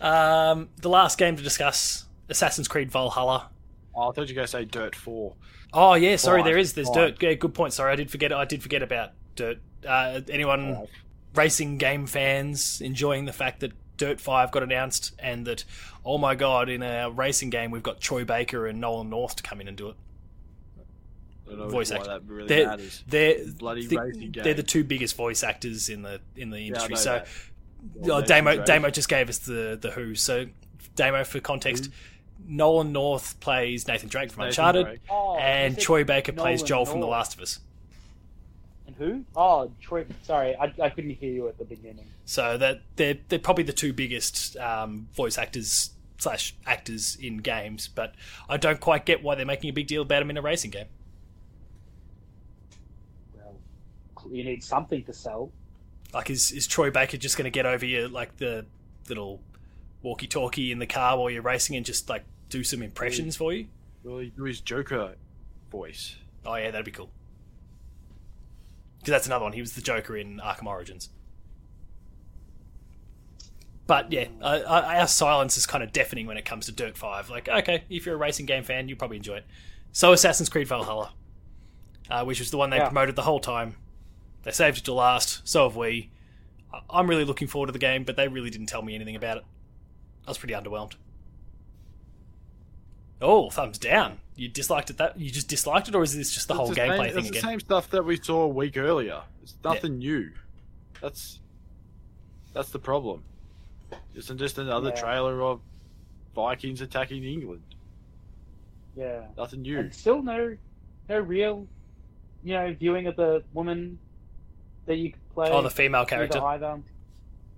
Um, 0.00 0.68
the 0.80 0.88
last 0.88 1.18
game 1.18 1.36
to 1.36 1.42
discuss: 1.42 2.06
Assassin's 2.28 2.68
Creed 2.68 2.90
Valhalla. 2.90 3.50
Oh, 3.94 4.10
I 4.10 4.12
thought 4.12 4.28
you 4.28 4.34
were 4.34 4.36
going 4.36 4.46
to 4.46 4.50
say 4.52 4.64
Dirt 4.64 4.94
4. 4.94 5.34
Oh 5.72 5.94
yeah, 5.94 6.16
sorry, 6.16 6.40
Five. 6.40 6.46
there 6.46 6.58
is. 6.58 6.72
There's 6.74 6.88
Five. 6.88 7.16
Dirt. 7.18 7.22
Yeah, 7.22 7.34
good 7.34 7.54
point. 7.54 7.72
Sorry, 7.72 7.92
I 7.92 7.96
did 7.96 8.10
forget. 8.10 8.32
I 8.32 8.44
did 8.44 8.62
forget 8.62 8.82
about 8.82 9.10
Dirt. 9.36 9.58
Uh, 9.86 10.20
anyone 10.30 10.74
Five. 10.76 10.88
racing 11.34 11.78
game 11.78 12.06
fans 12.06 12.80
enjoying 12.80 13.26
the 13.26 13.32
fact 13.32 13.60
that 13.60 13.72
Dirt 13.96 14.20
Five 14.20 14.50
got 14.50 14.62
announced 14.62 15.14
and 15.18 15.46
that 15.46 15.64
oh 16.04 16.18
my 16.18 16.34
god, 16.34 16.68
in 16.68 16.82
a 16.82 17.10
racing 17.10 17.50
game 17.50 17.70
we've 17.70 17.82
got 17.82 18.00
Troy 18.00 18.24
Baker 18.24 18.66
and 18.66 18.80
Nolan 18.80 19.10
North 19.10 19.36
to 19.36 19.42
come 19.42 19.60
in 19.60 19.68
and 19.68 19.76
do 19.76 19.90
it. 19.90 19.96
I 21.50 21.56
don't 21.56 21.70
Voice 21.70 21.90
why 21.90 21.96
actor. 21.98 22.20
really 22.26 22.48
They're 22.48 22.66
matters. 22.66 23.04
they're 23.08 23.36
Bloody 23.58 23.86
the- 23.86 23.96
racing 23.98 24.30
game. 24.32 24.44
they're 24.44 24.54
the 24.54 24.62
two 24.62 24.84
biggest 24.84 25.16
voice 25.16 25.42
actors 25.42 25.88
in 25.88 26.02
the 26.02 26.20
in 26.36 26.50
the 26.50 26.58
industry. 26.58 26.94
know 26.94 27.00
so 27.00 27.10
that. 27.12 27.26
Oh, 27.28 28.06
Well, 28.08 28.22
Damo 28.22 28.64
Damo 28.64 28.90
just 28.90 29.08
gave 29.08 29.28
us 29.28 29.38
the 29.38 29.78
the 29.80 29.90
Who. 29.92 30.14
So 30.14 30.46
Damo 30.96 31.24
for 31.24 31.40
context, 31.40 31.90
Nolan 32.46 32.92
North 32.92 33.38
plays 33.40 33.86
Nathan 33.88 34.08
Drake 34.08 34.30
from 34.30 34.44
Nathan 34.44 34.48
Uncharted, 34.48 34.86
Drake. 34.86 35.00
Oh, 35.10 35.36
and 35.36 35.78
Troy 35.78 36.04
Baker 36.04 36.32
plays 36.32 36.60
Nolan 36.60 36.66
Joel 36.66 36.86
from 36.86 37.00
The 37.00 37.06
Last 37.06 37.34
of 37.34 37.40
Us. 37.40 37.60
And 38.86 38.96
who? 38.96 39.24
Oh, 39.36 39.70
Troy. 39.80 40.06
Sorry, 40.22 40.56
I, 40.56 40.72
I 40.80 40.88
couldn't 40.88 41.10
hear 41.10 41.32
you 41.32 41.48
at 41.48 41.58
the 41.58 41.64
beginning. 41.64 42.06
So 42.24 42.56
that 42.58 42.82
they're 42.96 43.18
they're 43.28 43.38
probably 43.38 43.64
the 43.64 43.72
two 43.72 43.92
biggest 43.92 44.56
um, 44.56 45.08
voice 45.14 45.36
actors 45.36 45.90
slash 46.18 46.54
actors 46.66 47.16
in 47.20 47.38
games. 47.38 47.88
But 47.88 48.14
I 48.48 48.56
don't 48.56 48.80
quite 48.80 49.04
get 49.04 49.22
why 49.22 49.34
they're 49.34 49.46
making 49.46 49.70
a 49.70 49.72
big 49.72 49.86
deal 49.86 50.02
about 50.02 50.20
them 50.20 50.30
in 50.30 50.36
a 50.36 50.42
racing 50.42 50.70
game. 50.70 50.86
Well, 53.34 53.56
you 54.30 54.44
need 54.44 54.64
something 54.64 55.04
to 55.04 55.12
sell. 55.12 55.50
Like, 56.14 56.30
is 56.30 56.52
is 56.52 56.66
Troy 56.66 56.90
Baker 56.90 57.18
just 57.18 57.36
going 57.36 57.44
to 57.44 57.50
get 57.50 57.66
over 57.66 57.84
your 57.84 58.08
like 58.08 58.38
the 58.38 58.64
little 59.08 59.40
walkie-talkie 60.02 60.70
in 60.72 60.78
the 60.78 60.86
car 60.86 61.18
while 61.18 61.30
you're 61.30 61.42
racing 61.42 61.76
and 61.76 61.84
just 61.84 62.08
like 62.08 62.24
do 62.48 62.62
some 62.64 62.82
impressions 62.82 63.36
for 63.36 63.52
you? 63.52 63.66
Really 64.04 64.30
do 64.36 64.44
his 64.44 64.60
Joker 64.60 65.14
voice. 65.70 66.16
Oh 66.46 66.54
yeah, 66.54 66.70
that'd 66.70 66.84
be 66.84 66.90
cool. 66.90 67.10
Because 68.98 69.12
that's 69.12 69.26
another 69.26 69.44
one. 69.44 69.52
He 69.52 69.60
was 69.60 69.72
the 69.74 69.80
Joker 69.80 70.16
in 70.16 70.38
Arkham 70.38 70.66
Origins. 70.66 71.10
But 73.86 74.12
yeah, 74.12 74.26
uh, 74.42 74.60
uh, 74.66 74.84
our 74.86 75.06
silence 75.06 75.56
is 75.56 75.64
kind 75.66 75.82
of 75.82 75.92
deafening 75.92 76.26
when 76.26 76.36
it 76.36 76.44
comes 76.44 76.66
to 76.66 76.72
Dirt 76.72 76.96
Five. 76.96 77.30
Like, 77.30 77.48
okay, 77.48 77.84
if 77.88 78.04
you're 78.04 78.16
a 78.16 78.18
racing 78.18 78.44
game 78.46 78.62
fan, 78.62 78.88
you'll 78.88 78.98
probably 78.98 79.16
enjoy 79.16 79.36
it. 79.36 79.46
So 79.92 80.12
Assassin's 80.12 80.50
Creed 80.50 80.68
Valhalla, 80.68 81.14
uh, 82.10 82.24
which 82.24 82.38
was 82.38 82.50
the 82.50 82.58
one 82.58 82.68
they 82.70 82.76
Yeah. 82.76 82.84
promoted 82.88 83.16
the 83.16 83.22
whole 83.22 83.40
time. 83.40 83.76
They 84.42 84.50
saved 84.50 84.78
it 84.78 84.84
to 84.84 84.92
last. 84.92 85.40
So 85.48 85.66
have 85.66 85.76
we. 85.76 86.10
I'm 86.90 87.08
really 87.08 87.24
looking 87.24 87.48
forward 87.48 87.68
to 87.68 87.72
the 87.72 87.78
game, 87.78 88.04
but 88.04 88.16
they 88.16 88.28
really 88.28 88.50
didn't 88.50 88.66
tell 88.66 88.82
me 88.82 88.94
anything 88.94 89.16
about 89.16 89.38
it. 89.38 89.44
I 90.28 90.30
was 90.30 90.36
pretty 90.36 90.52
underwhelmed. 90.52 90.92
Oh, 93.22 93.48
thumbs 93.48 93.78
down. 93.78 94.18
You 94.36 94.48
disliked 94.50 94.90
it 94.90 94.98
that 94.98 95.18
you 95.18 95.30
just 95.30 95.48
disliked 95.48 95.88
it, 95.88 95.94
or 95.94 96.02
is 96.02 96.14
this 96.14 96.34
just 96.34 96.48
the 96.48 96.54
It's 96.54 96.58
whole 96.58 96.74
same- 96.74 96.90
gameplay 96.90 97.06
it's 97.06 97.14
thing 97.14 97.22
the 97.24 97.28
again? 97.30 97.42
same 97.42 97.60
stuff 97.60 97.88
that 97.90 98.04
we 98.04 98.16
saw 98.16 98.42
a 98.42 98.48
week 98.48 98.76
earlier. 98.76 99.22
It's 99.42 99.54
nothing 99.64 99.98
new. 99.98 100.32
That's 101.00 101.40
that's 102.52 102.68
the 102.68 102.78
problem. 102.78 103.22
It's 104.14 104.28
just 104.28 104.58
another 104.58 104.90
Yeah. 104.90 104.96
trailer 105.00 105.42
of 105.42 105.62
Vikings 106.34 106.82
attacking 106.82 107.24
England. 107.24 107.62
Yeah. 108.94 109.28
Nothing 109.36 109.62
new. 109.62 109.78
And 109.78 109.94
still 109.94 110.22
no, 110.22 110.58
no 111.08 111.18
real, 111.20 111.66
you 112.44 112.52
know, 112.52 112.74
viewing 112.74 113.06
of 113.06 113.16
the 113.16 113.42
woman 113.54 113.98
that 114.84 114.96
you 114.96 115.12
could 115.12 115.28
play. 115.30 115.50
Oh, 115.50 115.62
the 115.62 115.70
female 115.70 116.04
character. 116.04 116.38
Either. 116.44 116.82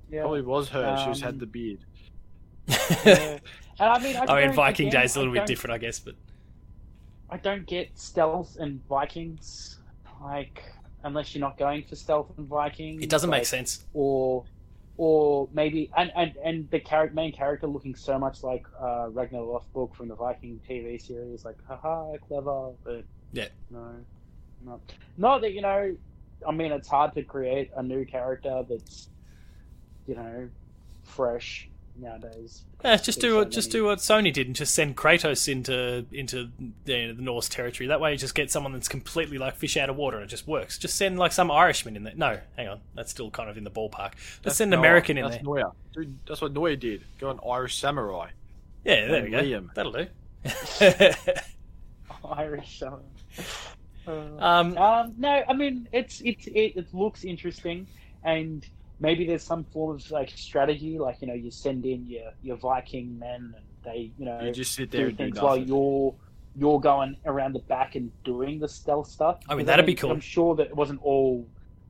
Yeah. 0.09 0.21
Probably 0.21 0.43
was 0.43 0.69
her. 0.69 0.97
she 0.99 1.07
just 1.07 1.23
Um, 1.25 1.27
had 1.33 1.41
the 1.41 1.47
beard. 1.47 1.81
And 3.81 3.89
I 3.89 3.99
mean, 3.99 4.15
I, 4.15 4.25
I 4.27 4.47
mean, 4.47 4.53
Viking 4.55 4.89
again, 4.89 5.01
Day 5.01 5.05
is 5.07 5.17
a 5.17 5.21
little 5.21 5.33
bit 5.33 5.47
different, 5.47 5.73
I 5.73 5.79
guess, 5.79 5.99
but 5.99 6.15
I 7.31 7.39
don't 7.39 7.67
get 7.67 7.99
stealth 7.99 8.59
and 8.61 8.87
Vikings, 8.87 9.79
like 10.23 10.63
unless 11.03 11.35
you're 11.35 11.41
not 11.41 11.57
going 11.57 11.85
for 11.85 11.97
stealth 11.97 12.31
and 12.37 12.47
Vikings. 12.47 13.03
it 13.03 13.09
doesn't 13.09 13.31
like, 13.31 13.41
make 13.41 13.47
sense. 13.47 13.87
Or, 13.95 14.45
or 14.99 15.49
maybe 15.55 15.91
and 15.97 16.13
and 16.15 16.35
and 16.45 16.71
the 16.71 16.81
char- 16.81 17.09
main 17.15 17.33
character 17.33 17.67
looking 17.67 17.95
so 17.95 18.19
much 18.19 18.43
like 18.43 18.67
uh, 18.79 19.09
Ragnar 19.09 19.41
Lothbrok 19.41 19.95
from 19.95 20.09
the 20.09 20.15
Viking 20.15 20.61
TV 20.69 21.01
series, 21.01 21.47
like 21.47 21.57
haha, 21.67 22.19
clever, 22.19 22.73
but 22.85 23.05
Yeah. 23.33 23.49
no, 23.71 23.95
not 24.63 24.81
not 25.17 25.41
that 25.41 25.55
you 25.55 25.63
know. 25.63 25.97
I 26.47 26.53
mean, 26.53 26.71
it's 26.71 26.89
hard 26.89 27.15
to 27.15 27.23
create 27.23 27.71
a 27.77 27.83
new 27.83 28.05
character 28.05 28.63
that's, 28.69 29.09
you 30.07 30.17
know, 30.17 30.51
fresh 31.03 31.70
nowadays. 32.01 32.65
Yeah, 32.85 32.97
just 32.97 33.21
do 33.21 33.37
what 33.37 33.49
so 33.49 33.51
just 33.51 33.71
do 33.71 33.85
what 33.85 33.99
Sony 33.99 34.33
did 34.33 34.47
and 34.47 34.57
just 34.57 34.75
send 34.75 34.97
Kratos 34.97 35.49
into 35.49 36.07
into 36.13 36.51
the, 36.85 37.13
the 37.13 37.23
Norse 37.23 37.49
territory. 37.49 37.89
That 37.89 38.01
way, 38.01 38.13
you 38.13 38.19
just 38.19 38.35
get 38.35 38.51
someone 38.51 38.73
that's 38.73 38.89
completely 38.89 39.39
like 39.39 39.57
fish 39.57 39.77
out 39.77 39.91
of 39.91 39.97
water 39.97 40.17
and 40.17 40.25
it 40.25 40.31
just 40.31 40.47
works. 40.49 40.79
Just 40.79 40.97
send 40.97 41.19
like 41.19 41.33
some 41.33 41.51
Irishman 41.51 41.97
in 41.97 42.05
there. 42.05 42.15
No, 42.17 42.39
hang 42.57 42.69
on, 42.69 42.81
that's 42.95 43.11
still 43.11 43.31
kind 43.31 43.51
of 43.51 43.57
in 43.57 43.65
the 43.65 43.71
ballpark. 43.71 44.13
Let's 44.13 44.41
That's 44.43 44.57
send 44.57 44.73
an 44.73 44.79
Noah. 44.81 44.89
American 44.89 45.19
in 45.19 45.25
that's 45.25 45.37
there. 45.37 45.45
Neuer. 45.45 45.73
Dude, 45.93 46.19
that's 46.27 46.41
what 46.41 46.53
Neuer 46.53 46.77
did. 46.77 47.05
Go 47.19 47.31
an 47.31 47.41
Irish 47.49 47.79
samurai. 47.79 48.31
Yeah, 48.85 49.07
there 49.09 49.25
and 49.25 49.25
we 49.25 49.51
go. 49.51 49.69
That'll 49.75 49.93
do. 49.93 50.07
Irish. 52.25 52.83
Uh, 52.83 52.97
uh, 54.07 54.11
um, 54.39 54.77
Um, 54.79 55.15
no, 55.19 55.43
I 55.49 55.53
mean 55.53 55.89
it's 55.93 56.21
it's 56.23 56.47
it, 56.47 56.73
it 56.77 56.95
looks 56.95 57.25
interesting, 57.25 57.87
and 58.25 58.67
maybe 59.01 59.27
there's 59.27 59.43
some 59.43 59.65
form 59.65 59.97
of 59.97 60.11
like 60.11 60.31
strategy, 60.31 60.99
like 60.99 61.21
you 61.21 61.27
know 61.27 61.35
you 61.35 61.51
send 61.51 61.85
in 61.85 62.07
your 62.07 62.33
your 62.43 62.57
Viking 62.57 63.19
men 63.19 63.55
and 63.57 63.65
they 63.83 64.13
you 64.19 64.25
know 64.25 64.41
You 64.41 64.53
just 64.53 64.73
sit 64.75 64.91
there 64.91 65.03
do 65.03 65.09
and 65.09 65.19
do 65.19 65.25
things 65.25 65.41
while 65.41 65.57
you're 65.57 66.15
you're 66.57 66.81
going 66.81 67.17
around 67.27 67.55
the 67.55 67.61
back 67.61 67.95
and 67.95 68.11
doing 68.25 68.59
the 68.59 68.69
stealth 68.69 69.09
stuff. 69.09 69.41
I 69.49 69.55
mean, 69.55 69.67
that'd 69.67 69.87
be 69.87 69.95
cool. 69.95 70.11
I'm 70.11 70.21
sure 70.21 70.55
that 70.57 70.67
it 70.67 70.77
wasn't 70.77 71.03
all 71.03 71.47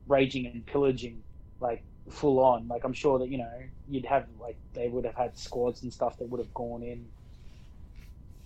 raging 0.07 0.45
and 0.47 0.65
pillaging 0.65 1.21
like 1.59 1.83
full 2.09 2.39
on. 2.39 2.67
Like 2.67 2.83
I'm 2.83 2.93
sure 2.93 3.19
that 3.19 3.29
you 3.29 3.37
know 3.37 3.51
you'd 3.89 4.05
have 4.05 4.25
like 4.39 4.57
they 4.73 4.87
would 4.87 5.05
have 5.05 5.15
had 5.15 5.37
squads 5.37 5.83
and 5.83 5.91
stuff 5.91 6.17
that 6.19 6.29
would 6.29 6.39
have 6.39 6.53
gone 6.53 6.83
in. 6.83 7.05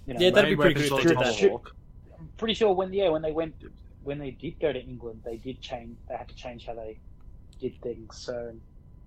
You 0.08 0.14
know, 0.14 0.20
Yeah, 0.20 0.30
that'd 0.32 0.50
be 0.50 0.56
pretty 0.56 0.80
weapons 0.80 0.90
good 0.90 0.92
if 0.92 0.92
like 0.92 1.04
they 1.04 1.10
did 1.10 1.34
that. 1.34 1.38
Tomahawk. 1.40 1.76
I'm 2.20 2.30
pretty 2.38 2.54
sure 2.54 2.74
when 2.74 2.94
yeah 2.94 3.10
when 3.10 3.22
they 3.22 3.32
went 3.32 3.56
when 4.04 4.20
they 4.20 4.32
did 4.32 4.60
go 4.60 4.72
to 4.72 4.80
England 4.80 5.22
they 5.26 5.38
did 5.38 5.60
change 5.62 5.98
they 6.08 6.16
had 6.16 6.28
to 6.28 6.36
change 6.36 6.66
how 6.66 6.76
they 6.76 6.98
did 7.70 7.82
things 7.82 8.18
so 8.18 8.52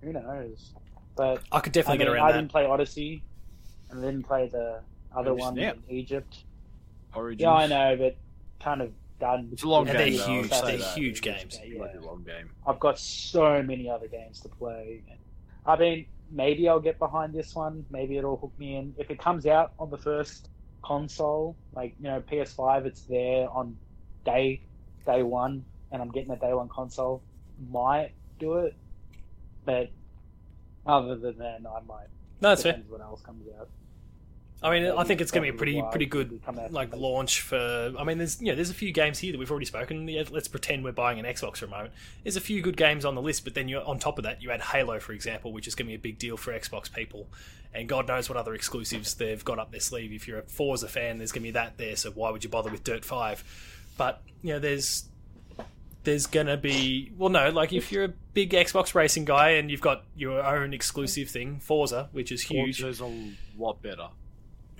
who 0.02 0.12
knows 0.12 0.72
but 1.16 1.42
I 1.52 1.60
could 1.60 1.72
I, 1.72 1.80
definitely 1.80 1.98
mean, 1.98 2.06
get 2.06 2.08
I 2.08 2.12
around 2.16 2.28
that. 2.32 2.36
didn't 2.38 2.50
play 2.50 2.64
Odyssey 2.66 3.22
and 3.90 4.00
I 4.00 4.04
didn't 4.06 4.24
play 4.26 4.48
the 4.48 4.80
other 5.16 5.34
one 5.34 5.54
snap. 5.54 5.76
in 5.88 5.96
Egypt 5.96 6.44
Origins. 7.14 7.42
yeah 7.42 7.52
I 7.52 7.66
know 7.66 7.96
but 7.96 8.16
kind 8.62 8.82
of 8.82 8.92
done 9.20 9.48
It's 9.52 9.62
a 9.64 9.68
long 9.68 9.88
And 9.88 9.98
game. 9.98 10.12
they're 10.16 10.26
though, 10.26 10.32
huge. 10.32 10.50
They're 10.50 10.76
that. 10.78 10.80
huge 10.98 11.22
games. 11.22 11.58
Yeah. 11.66 11.80
Like 11.80 11.94
a 11.96 12.06
long 12.06 12.22
game. 12.22 12.50
I've 12.66 12.78
got 12.78 12.98
so 13.00 13.60
many 13.62 13.90
other 13.90 14.06
games 14.06 14.40
to 14.40 14.48
play 14.48 15.02
I 15.66 15.76
mean 15.76 16.06
maybe 16.30 16.68
I'll 16.68 16.78
get 16.80 16.98
behind 16.98 17.32
this 17.34 17.54
one 17.54 17.84
maybe 17.90 18.16
it'll 18.18 18.36
hook 18.36 18.52
me 18.58 18.76
in 18.76 18.94
if 18.98 19.10
it 19.10 19.18
comes 19.18 19.46
out 19.46 19.72
on 19.78 19.90
the 19.90 19.98
first 19.98 20.50
console 20.84 21.56
like 21.74 21.94
you 21.98 22.04
know 22.08 22.20
PS5 22.30 22.86
it's 22.86 23.02
there 23.02 23.48
on 23.50 23.76
day 24.24 24.60
day 25.06 25.22
one 25.24 25.64
and 25.90 26.00
I'm 26.02 26.10
getting 26.10 26.30
a 26.30 26.36
day 26.36 26.52
one 26.52 26.68
console 26.68 27.22
might 27.70 28.12
do 28.38 28.54
it 28.58 28.74
but 29.64 29.90
other 30.86 31.16
than 31.16 31.38
that 31.38 31.58
I 31.66 31.80
might 31.86 32.08
No, 32.40 32.50
that's 32.50 32.62
fair. 32.62 32.82
what 32.88 33.00
else 33.00 33.20
comes 33.22 33.46
out 33.58 33.68
I 34.60 34.70
mean, 34.72 34.90
I 34.90 35.04
think 35.04 35.20
it's 35.20 35.30
going 35.30 35.46
to 35.46 35.52
be 35.52 35.56
a 35.56 35.58
pretty 35.58 35.80
pretty 35.90 36.06
good 36.06 36.40
like 36.70 36.92
launch 36.96 37.42
for. 37.42 37.92
I 37.96 38.02
mean, 38.02 38.18
there's 38.18 38.40
you 38.40 38.48
know 38.48 38.56
there's 38.56 38.70
a 38.70 38.74
few 38.74 38.90
games 38.90 39.20
here 39.20 39.30
that 39.30 39.38
we've 39.38 39.50
already 39.52 39.66
spoken. 39.66 40.08
Yeah, 40.08 40.24
let's 40.30 40.48
pretend 40.48 40.82
we're 40.82 40.90
buying 40.90 41.20
an 41.20 41.24
Xbox 41.26 41.58
for 41.58 41.66
a 41.66 41.68
moment. 41.68 41.92
There's 42.24 42.34
a 42.34 42.40
few 42.40 42.60
good 42.60 42.76
games 42.76 43.04
on 43.04 43.14
the 43.14 43.22
list, 43.22 43.44
but 43.44 43.54
then 43.54 43.68
you 43.68 43.78
on 43.78 44.00
top 44.00 44.18
of 44.18 44.24
that 44.24 44.42
you 44.42 44.50
add 44.50 44.60
Halo, 44.60 44.98
for 44.98 45.12
example, 45.12 45.52
which 45.52 45.68
is 45.68 45.76
going 45.76 45.86
to 45.86 45.90
be 45.90 45.94
a 45.94 45.98
big 45.98 46.18
deal 46.18 46.36
for 46.36 46.52
Xbox 46.52 46.92
people, 46.92 47.28
and 47.72 47.88
God 47.88 48.08
knows 48.08 48.28
what 48.28 48.36
other 48.36 48.52
exclusives 48.52 49.14
they've 49.14 49.44
got 49.44 49.60
up 49.60 49.70
their 49.70 49.78
sleeve. 49.78 50.12
If 50.12 50.26
you're 50.26 50.40
a 50.40 50.42
Forza 50.42 50.88
fan, 50.88 51.18
there's 51.18 51.30
going 51.30 51.42
to 51.42 51.48
be 51.48 51.52
that 51.52 51.78
there. 51.78 51.94
So 51.94 52.10
why 52.10 52.30
would 52.30 52.42
you 52.42 52.50
bother 52.50 52.68
with 52.68 52.82
Dirt 52.82 53.04
Five? 53.04 53.44
But 53.96 54.22
you 54.42 54.54
know, 54.54 54.58
there's 54.58 55.04
there's 56.08 56.26
gonna 56.26 56.56
be 56.56 57.12
well 57.18 57.28
no 57.28 57.50
like 57.50 57.72
if 57.72 57.92
you're 57.92 58.04
a 58.04 58.12
big 58.32 58.50
xbox 58.50 58.94
racing 58.94 59.26
guy 59.26 59.50
and 59.50 59.70
you've 59.70 59.80
got 59.80 60.04
your 60.16 60.42
own 60.42 60.72
exclusive 60.72 61.28
thing 61.28 61.60
forza 61.60 62.08
which 62.12 62.32
is 62.32 62.40
huge 62.40 62.80
Forza's 62.80 63.00
a 63.00 63.34
lot 63.58 63.82
better. 63.82 64.08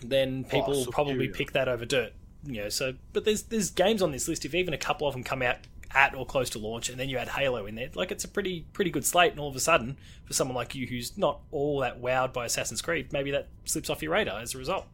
then 0.02 0.44
people 0.44 0.72
will 0.72 0.86
probably 0.86 1.26
superior. 1.26 1.34
pick 1.34 1.52
that 1.52 1.68
over 1.68 1.84
dirt. 1.84 2.12
You 2.44 2.62
know, 2.62 2.68
so 2.68 2.94
but 3.12 3.24
there's 3.24 3.42
there's 3.42 3.70
games 3.70 4.00
on 4.00 4.12
this 4.12 4.28
list. 4.28 4.44
If 4.44 4.54
even 4.54 4.72
a 4.72 4.78
couple 4.78 5.06
of 5.08 5.14
them 5.14 5.24
come 5.24 5.42
out 5.42 5.56
at 5.90 6.14
or 6.14 6.24
close 6.24 6.50
to 6.50 6.58
launch, 6.58 6.88
and 6.88 6.98
then 6.98 7.08
you 7.08 7.18
add 7.18 7.28
Halo 7.28 7.66
in 7.66 7.74
there, 7.74 7.90
like 7.94 8.12
it's 8.12 8.24
a 8.24 8.28
pretty 8.28 8.64
pretty 8.72 8.90
good 8.90 9.04
slate. 9.04 9.32
And 9.32 9.40
all 9.40 9.48
of 9.48 9.56
a 9.56 9.60
sudden, 9.60 9.96
for 10.24 10.32
someone 10.34 10.54
like 10.54 10.74
you 10.74 10.86
who's 10.86 11.18
not 11.18 11.40
all 11.50 11.80
that 11.80 12.00
wowed 12.00 12.32
by 12.32 12.46
Assassin's 12.46 12.80
Creed, 12.80 13.12
maybe 13.12 13.32
that 13.32 13.48
slips 13.64 13.90
off 13.90 14.02
your 14.02 14.12
radar 14.12 14.40
as 14.40 14.54
a 14.54 14.58
result. 14.58 14.86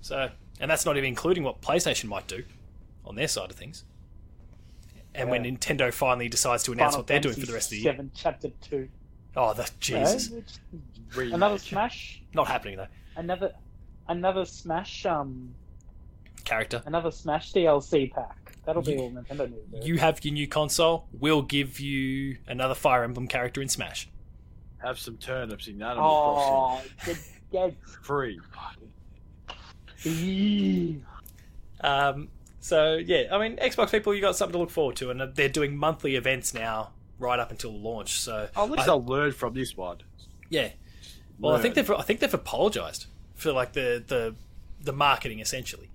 So, 0.00 0.30
and 0.60 0.70
that's 0.70 0.86
not 0.86 0.96
even 0.96 1.08
including 1.08 1.42
what 1.42 1.60
PlayStation 1.60 2.04
might 2.04 2.28
do 2.28 2.44
on 3.04 3.16
their 3.16 3.28
side 3.28 3.50
of 3.50 3.56
things. 3.56 3.82
And 5.16 5.30
when 5.30 5.44
Nintendo 5.44 5.92
finally 5.92 6.28
decides 6.28 6.62
to 6.64 6.72
announce 6.72 6.92
Final 6.92 7.00
what 7.00 7.06
they're 7.08 7.20
doing 7.20 7.34
for 7.34 7.46
the 7.46 7.52
rest 7.52 7.68
of 7.68 7.70
the 7.72 7.78
year. 7.78 7.92
Seven 7.92 8.10
Chapter 8.14 8.48
Two. 8.60 8.88
Oh, 9.34 9.52
the 9.54 9.68
Jesus, 9.80 10.30
Yeah. 11.16 11.34
Another 11.34 11.58
Smash. 11.58 12.22
not 12.34 12.46
happening 12.46 12.76
though. 12.76 12.86
Another. 13.16 13.52
Another 14.08 14.44
Smash. 14.44 15.04
Um. 15.06 15.54
Character. 16.44 16.82
Another 16.86 17.10
Smash 17.10 17.52
DLC 17.52 18.12
pack. 18.12 18.52
That'll 18.64 18.82
be 18.82 18.92
You- 18.92 18.98
all 19.00 19.10
Nintendo 19.10 19.50
needs. 19.50 19.84
do. 19.84 19.88
You 19.88 19.98
have 19.98 20.24
your 20.24 20.32
new 20.34 20.46
console. 20.46 21.08
We'll 21.12 21.42
give 21.42 21.80
you 21.80 22.38
another 22.46 22.74
Fire 22.74 23.02
Emblem 23.04 23.26
character 23.28 23.60
in 23.62 23.68
Smash. 23.68 24.08
Have 24.78 24.98
some 24.98 25.16
turnips 25.16 25.66
in 25.68 25.82
Animal 25.82 26.08
Crossing. 26.08 26.52
Oh, 26.54 26.82
get, 27.04 27.18
get. 27.52 27.74
Free. 28.02 28.38
Um, 31.80 32.28
so 32.66 32.96
yeah, 32.96 33.24
I 33.30 33.38
mean, 33.38 33.56
Xbox 33.58 33.90
people, 33.92 34.12
you 34.14 34.20
got 34.20 34.34
something 34.36 34.52
to 34.54 34.58
look 34.58 34.70
forward 34.70 34.96
to, 34.96 35.10
and 35.10 35.20
they're 35.34 35.48
doing 35.48 35.76
monthly 35.76 36.16
events 36.16 36.52
now, 36.52 36.90
right 37.18 37.38
up 37.38 37.50
until 37.52 37.72
launch. 37.72 38.18
So 38.20 38.48
oh, 38.56 38.64
At 38.64 38.70
least 38.70 38.82
I- 38.82 38.86
they'll 38.86 39.04
learn 39.04 39.32
from 39.32 39.54
this 39.54 39.76
one. 39.76 39.98
yeah, 40.50 40.70
well, 41.38 41.54
I 41.54 41.60
think 41.62 41.74
they've 41.76 41.90
I 41.90 42.02
think 42.02 42.20
they've 42.20 42.34
apologized 42.34 43.06
for 43.34 43.52
like 43.52 43.72
the 43.72 44.02
the 44.06 44.34
the 44.80 44.92
marketing 44.92 45.38
essentially, 45.40 45.90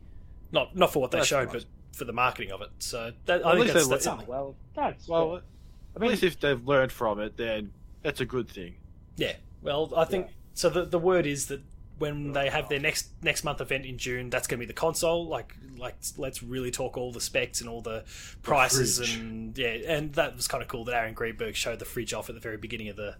not 0.52 0.76
not 0.76 0.94
for 0.94 1.00
what 1.02 1.12
they 1.12 1.18
That's 1.20 1.28
showed, 1.28 1.52
nice. 1.52 1.64
but 1.64 1.98
for 1.98 2.06
the 2.06 2.14
marketing 2.14 2.52
of 2.52 2.62
it. 2.62 2.70
So 2.80 3.12
that, 3.26 3.42
Well, 3.42 3.50
I 3.50 3.52
at 3.52 3.56
think 3.56 3.62
least 3.64 3.74
that's, 3.74 3.88
they 3.88 3.92
that's 3.96 4.04
something. 4.06 4.28
Well, 4.28 4.56
that's 4.76 5.08
Well, 5.10 5.28
well. 5.30 5.36
I 5.38 5.96
at 5.96 6.02
mean, 6.02 6.12
least 6.12 6.24
if 6.24 6.40
they've 6.40 6.66
learned 6.66 6.92
from 6.94 7.20
it, 7.20 7.36
then 7.36 7.72
that's 8.02 8.22
a 8.22 8.26
good 8.26 8.48
thing. 8.50 8.76
Yeah. 9.18 9.34
Well, 9.62 9.92
I 9.98 10.06
think 10.06 10.28
so. 10.54 10.70
The 10.70 10.86
the 10.86 10.98
word 11.00 11.26
is 11.26 11.48
that 11.48 11.62
when 12.02 12.34
they 12.34 12.50
have 12.50 12.68
their 12.68 12.80
next 12.80 13.08
next 13.22 13.44
month 13.46 13.62
event 13.62 13.86
in 13.86 13.98
June, 13.98 14.30
that's 14.30 14.48
going 14.48 14.60
to 14.60 14.66
be 14.66 14.68
the 14.68 14.74
console. 14.74 15.28
Like 15.28 15.56
like 15.78 15.96
let's 16.18 16.44
really 16.44 16.72
talk 16.72 16.98
all 16.98 17.14
the 17.14 17.22
specs 17.22 17.62
and 17.62 17.70
all 17.70 17.82
the 17.82 18.04
prices 18.44 18.98
fridge. 18.98 19.16
and 19.16 19.58
yeah, 19.58 19.78
and 19.88 20.14
that 20.16 20.36
was 20.36 20.48
kind 20.50 20.62
of 20.62 20.68
cool 20.68 20.84
that 20.86 20.96
Aaron 20.96 21.14
Greenberg 21.14 21.56
showed 21.56 21.80
the 21.80 21.86
fridge 21.86 22.14
off 22.14 22.28
at 22.28 22.36
the 22.36 22.42
very 22.42 22.58
beginning 22.58 22.90
of 22.90 22.98
the. 22.98 23.16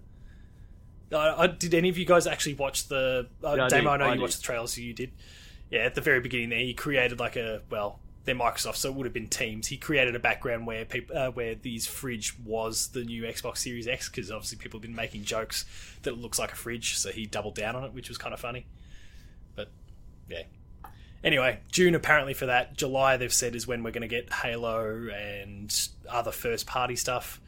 Uh, 1.14 1.36
I, 1.38 1.48
did 1.48 1.74
any 1.74 1.88
of 1.90 1.98
you 1.98 2.06
guys 2.06 2.28
actually 2.28 2.56
watch 2.56 2.88
the 2.90 3.28
uh, 3.44 3.54
Yeah, 3.56 3.68
demo? 3.70 3.84
did, 3.84 3.88
I 3.88 3.98
know 3.98 4.06
I 4.06 4.08
you 4.10 4.14
did. 4.16 4.22
watched 4.22 4.38
the 4.38 4.44
trailers, 4.44 4.74
so 4.74 4.82
you 4.82 4.94
did. 4.94 5.12
Yeah, 5.70 5.80
at 5.82 5.96
the 5.96 6.02
very 6.02 6.20
beginning 6.20 6.50
there, 6.50 6.60
he 6.60 6.74
created 6.74 7.20
like 7.20 7.38
a 7.38 7.62
well, 7.70 8.01
they're 8.24 8.36
Microsoft, 8.36 8.76
so 8.76 8.90
it 8.90 8.96
would 8.96 9.06
have 9.06 9.14
been 9.14 9.28
Teams. 9.28 9.68
He 9.68 9.78
created 9.78 10.16
a 10.16 10.20
background 10.20 10.68
where 10.68 10.86
people, 10.86 11.18
uh, 11.18 11.32
where 11.32 11.56
these 11.56 11.88
fridge 11.88 12.38
was 12.46 12.90
the 12.90 13.04
new 13.04 13.24
Xbox 13.24 13.58
Series 13.58 13.88
X, 13.88 14.10
because 14.10 14.30
obviously 14.32 14.58
people 14.60 14.78
have 14.78 14.84
been 14.84 14.96
making 14.96 15.24
jokes 15.24 15.66
that 16.04 16.12
it 16.12 16.18
looks 16.18 16.38
like 16.38 16.52
a 16.52 16.56
fridge, 16.56 16.98
so 16.98 17.12
he 17.12 17.26
doubled 17.26 17.56
down 17.56 17.76
on 17.76 17.84
it, 17.84 17.94
which 17.94 18.10
was 18.10 18.18
kind 18.18 18.34
of 18.34 18.40
funny. 18.40 18.68
But 19.56 19.70
yeah. 20.30 20.44
Anyway, 21.24 21.60
June 21.72 21.96
apparently 21.96 22.34
for 22.34 22.48
that. 22.48 22.76
July 22.78 23.18
they've 23.18 23.34
said 23.34 23.56
is 23.56 23.68
when 23.68 23.84
we're 23.84 23.92
going 23.92 24.02
to 24.02 24.08
get 24.08 24.32
Halo 24.34 25.08
and 25.10 25.90
other 26.10 26.32
first 26.32 26.66
party 26.68 26.96
stuff. 26.96 27.40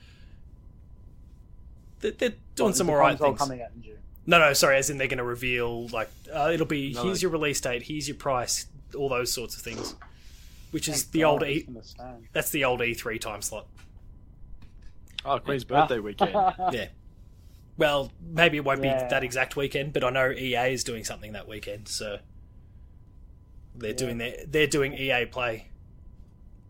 They're, 2.00 2.12
they're 2.12 2.30
doing 2.56 2.70
there's 2.70 2.78
some 2.78 2.90
alright 2.90 3.18
things. 3.18 3.40
coming 3.40 3.62
out 3.62 3.70
in 3.76 3.84
June. 3.84 3.98
No, 4.26 4.40
no, 4.40 4.54
sorry. 4.54 4.78
As 4.78 4.90
in, 4.90 4.98
they're 4.98 5.08
going 5.08 5.18
to 5.18 5.24
reveal 5.24 5.88
like 5.88 6.10
uh, 6.34 6.52
it'll 6.54 6.66
be 6.66 6.94
No. 6.94 7.04
here's 7.04 7.22
your 7.22 7.32
release 7.32 7.62
date, 7.62 7.84
here's 7.84 8.08
your 8.08 8.18
price, 8.18 8.68
all 8.96 9.10
those 9.10 9.32
sorts 9.32 9.56
of 9.56 9.62
things. 9.62 9.96
Which 10.74 10.88
is 10.88 11.06
the 11.06 11.20
God, 11.22 11.30
old 11.30 11.44
E. 11.44 11.68
That's 12.32 12.50
the 12.50 12.66
old 12.66 12.80
E3 12.80 13.22
time 13.22 13.44
slot. 13.44 13.68
Oh, 15.24 15.38
Queen's 15.38 15.64
birthday 15.64 16.00
weekend. 16.00 16.32
Yeah. 16.72 16.88
Well, 17.78 18.12
maybe 18.20 18.58
it 18.58 18.66
won't 18.66 18.84
Yeah. 18.84 19.04
be 19.04 19.10
that 19.12 19.24
exact 19.24 19.56
weekend, 19.56 19.94
but 19.94 20.04
I 20.04 20.10
know 20.10 20.32
EA 20.32 20.74
is 20.74 20.84
doing 20.84 21.04
something 21.04 21.34
that 21.34 21.48
weekend, 21.48 21.88
so 21.88 22.18
they're 23.76 23.92
Yeah. 23.92 23.96
doing 23.96 24.18
their 24.18 24.36
they're 24.48 24.66
doing 24.68 24.94
EA 24.94 25.26
Play, 25.28 25.68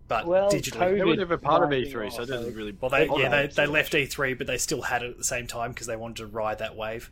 but 0.10 0.28
Well, 0.28 0.52
digitally. 0.52 0.80
COVID 0.80 0.98
They 0.98 1.04
were 1.06 1.16
never 1.16 1.38
part 1.38 1.64
of 1.64 1.70
E3, 1.70 1.92
so 1.92 2.00
it 2.02 2.06
also- 2.20 2.26
doesn't 2.26 2.56
really. 2.56 2.76
Well, 2.80 2.90
they 2.92 3.08
bother 3.08 3.22
yeah 3.22 3.30
they, 3.30 3.48
they 3.48 3.66
left. 3.68 3.94
E3, 3.94 4.34
but 4.38 4.48
they 4.48 4.58
still 4.58 4.82
had 4.82 5.02
it 5.02 5.12
at 5.12 5.18
the 5.18 5.24
same 5.24 5.48
time 5.48 5.72
because 5.72 5.88
they 5.88 5.96
wanted 5.96 6.18
to 6.18 6.28
ride 6.28 6.60
that 6.60 6.76
wave, 6.76 7.10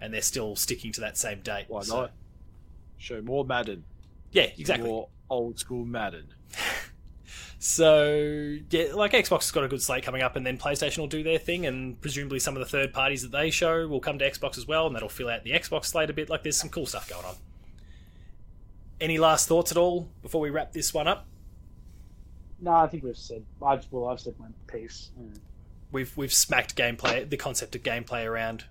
and 0.00 0.14
they're 0.14 0.22
still 0.22 0.56
sticking 0.56 0.92
to 0.92 1.00
that 1.02 1.18
same 1.18 1.40
date. 1.42 1.66
Why 1.68 1.82
so- 1.82 2.00
not? 2.00 2.12
Show 2.96 3.20
more 3.20 3.44
Madden. 3.44 3.84
Yeah, 4.32 4.48
exactly. 4.58 4.88
More 4.88 5.08
old 5.30 5.58
school 5.58 5.84
Madden. 5.84 6.26
So 7.58 8.56
yeah, 8.70 8.92
like 8.94 9.12
Xbox 9.12 9.40
has 9.40 9.50
got 9.50 9.64
a 9.64 9.68
good 9.68 9.82
slate 9.82 10.04
coming 10.04 10.22
up, 10.22 10.36
and 10.36 10.46
then 10.46 10.58
PlayStation 10.58 10.98
will 10.98 11.06
do 11.06 11.22
their 11.22 11.38
thing, 11.38 11.66
and 11.66 12.00
presumably 12.00 12.38
some 12.38 12.54
of 12.54 12.60
the 12.60 12.66
third 12.68 12.92
parties 12.92 13.22
that 13.22 13.32
they 13.32 13.50
show 13.50 13.88
will 13.88 13.98
come 13.98 14.18
to 14.18 14.30
Xbox 14.30 14.58
as 14.58 14.66
well, 14.68 14.86
and 14.86 14.94
that'll 14.94 15.08
fill 15.08 15.28
out 15.30 15.42
the 15.42 15.50
Xbox 15.52 15.86
slate 15.86 16.10
a 16.10 16.12
bit. 16.12 16.28
Like 16.28 16.42
there's 16.42 16.56
some 16.58 16.68
cool 16.70 16.86
stuff 16.86 17.08
going 17.08 17.24
on. 17.24 17.34
Any 19.00 19.18
last 19.18 19.48
thoughts 19.48 19.70
at 19.72 19.78
all 19.78 20.08
before 20.22 20.40
we 20.40 20.50
wrap 20.50 20.72
this 20.72 20.92
one 20.94 21.08
up? 21.08 21.26
No, 22.60 22.72
I 22.72 22.86
think 22.86 23.02
we've 23.02 23.16
said. 23.16 23.42
I've, 23.62 23.86
well, 23.90 24.08
I've 24.08 24.20
said 24.20 24.34
my 24.38 24.46
piece. 24.66 25.10
Mm. 25.20 25.38
We've 25.92 26.14
we've 26.16 26.32
smacked 26.32 26.76
gameplay, 26.76 27.28
the 27.28 27.36
concept 27.38 27.74
of 27.74 27.82
gameplay 27.82 28.26
around 28.26 28.64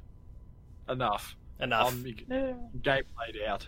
Enough. 0.88 1.36
enough. 1.60 1.92
I'm 1.92 2.06
Yeah. 2.30 2.54
game 2.82 3.04
played 3.18 3.42
out. 3.48 3.68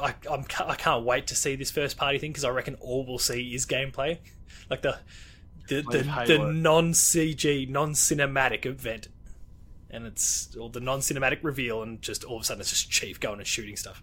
I 0.00 0.14
I'm, 0.30 0.44
I 0.66 0.74
can't 0.74 1.04
wait 1.04 1.26
to 1.28 1.34
see 1.34 1.56
this 1.56 1.70
first 1.70 1.96
party 1.96 2.18
thing 2.18 2.30
because 2.30 2.44
I 2.44 2.50
reckon 2.50 2.76
all 2.80 3.04
we'll 3.06 3.18
see 3.18 3.54
is 3.54 3.66
gameplay, 3.66 4.18
like 4.68 4.82
the 4.82 4.98
the 5.68 5.82
the, 5.82 6.24
the 6.26 6.52
non 6.52 6.92
CG, 6.92 7.68
non 7.68 7.92
cinematic 7.92 8.66
event, 8.66 9.08
and 9.90 10.06
it's 10.06 10.56
all 10.56 10.68
the 10.68 10.80
non 10.80 11.00
cinematic 11.00 11.38
reveal, 11.42 11.82
and 11.82 12.00
just 12.02 12.24
all 12.24 12.36
of 12.36 12.42
a 12.42 12.44
sudden 12.44 12.60
it's 12.60 12.70
just 12.70 12.90
Chief 12.90 13.18
going 13.20 13.38
and 13.38 13.46
shooting 13.46 13.76
stuff. 13.76 14.02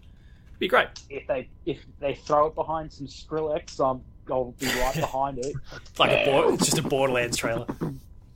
Be 0.59 0.67
great. 0.67 0.87
If 1.09 1.27
they 1.27 1.49
if 1.65 1.79
they 1.99 2.15
throw 2.15 2.47
it 2.47 2.55
behind 2.55 2.91
some 2.91 3.07
Skrillex, 3.07 3.79
I'm, 3.79 4.01
I'll 4.31 4.55
be 4.59 4.67
right 4.67 4.95
behind 4.99 5.39
it. 5.39 5.55
It's 5.75 5.99
like 5.99 6.11
a 6.11 6.25
board, 6.31 6.55
it's 6.55 6.65
just 6.65 6.79
a 6.79 6.83
Borderlands 6.83 7.37
trailer. 7.37 7.65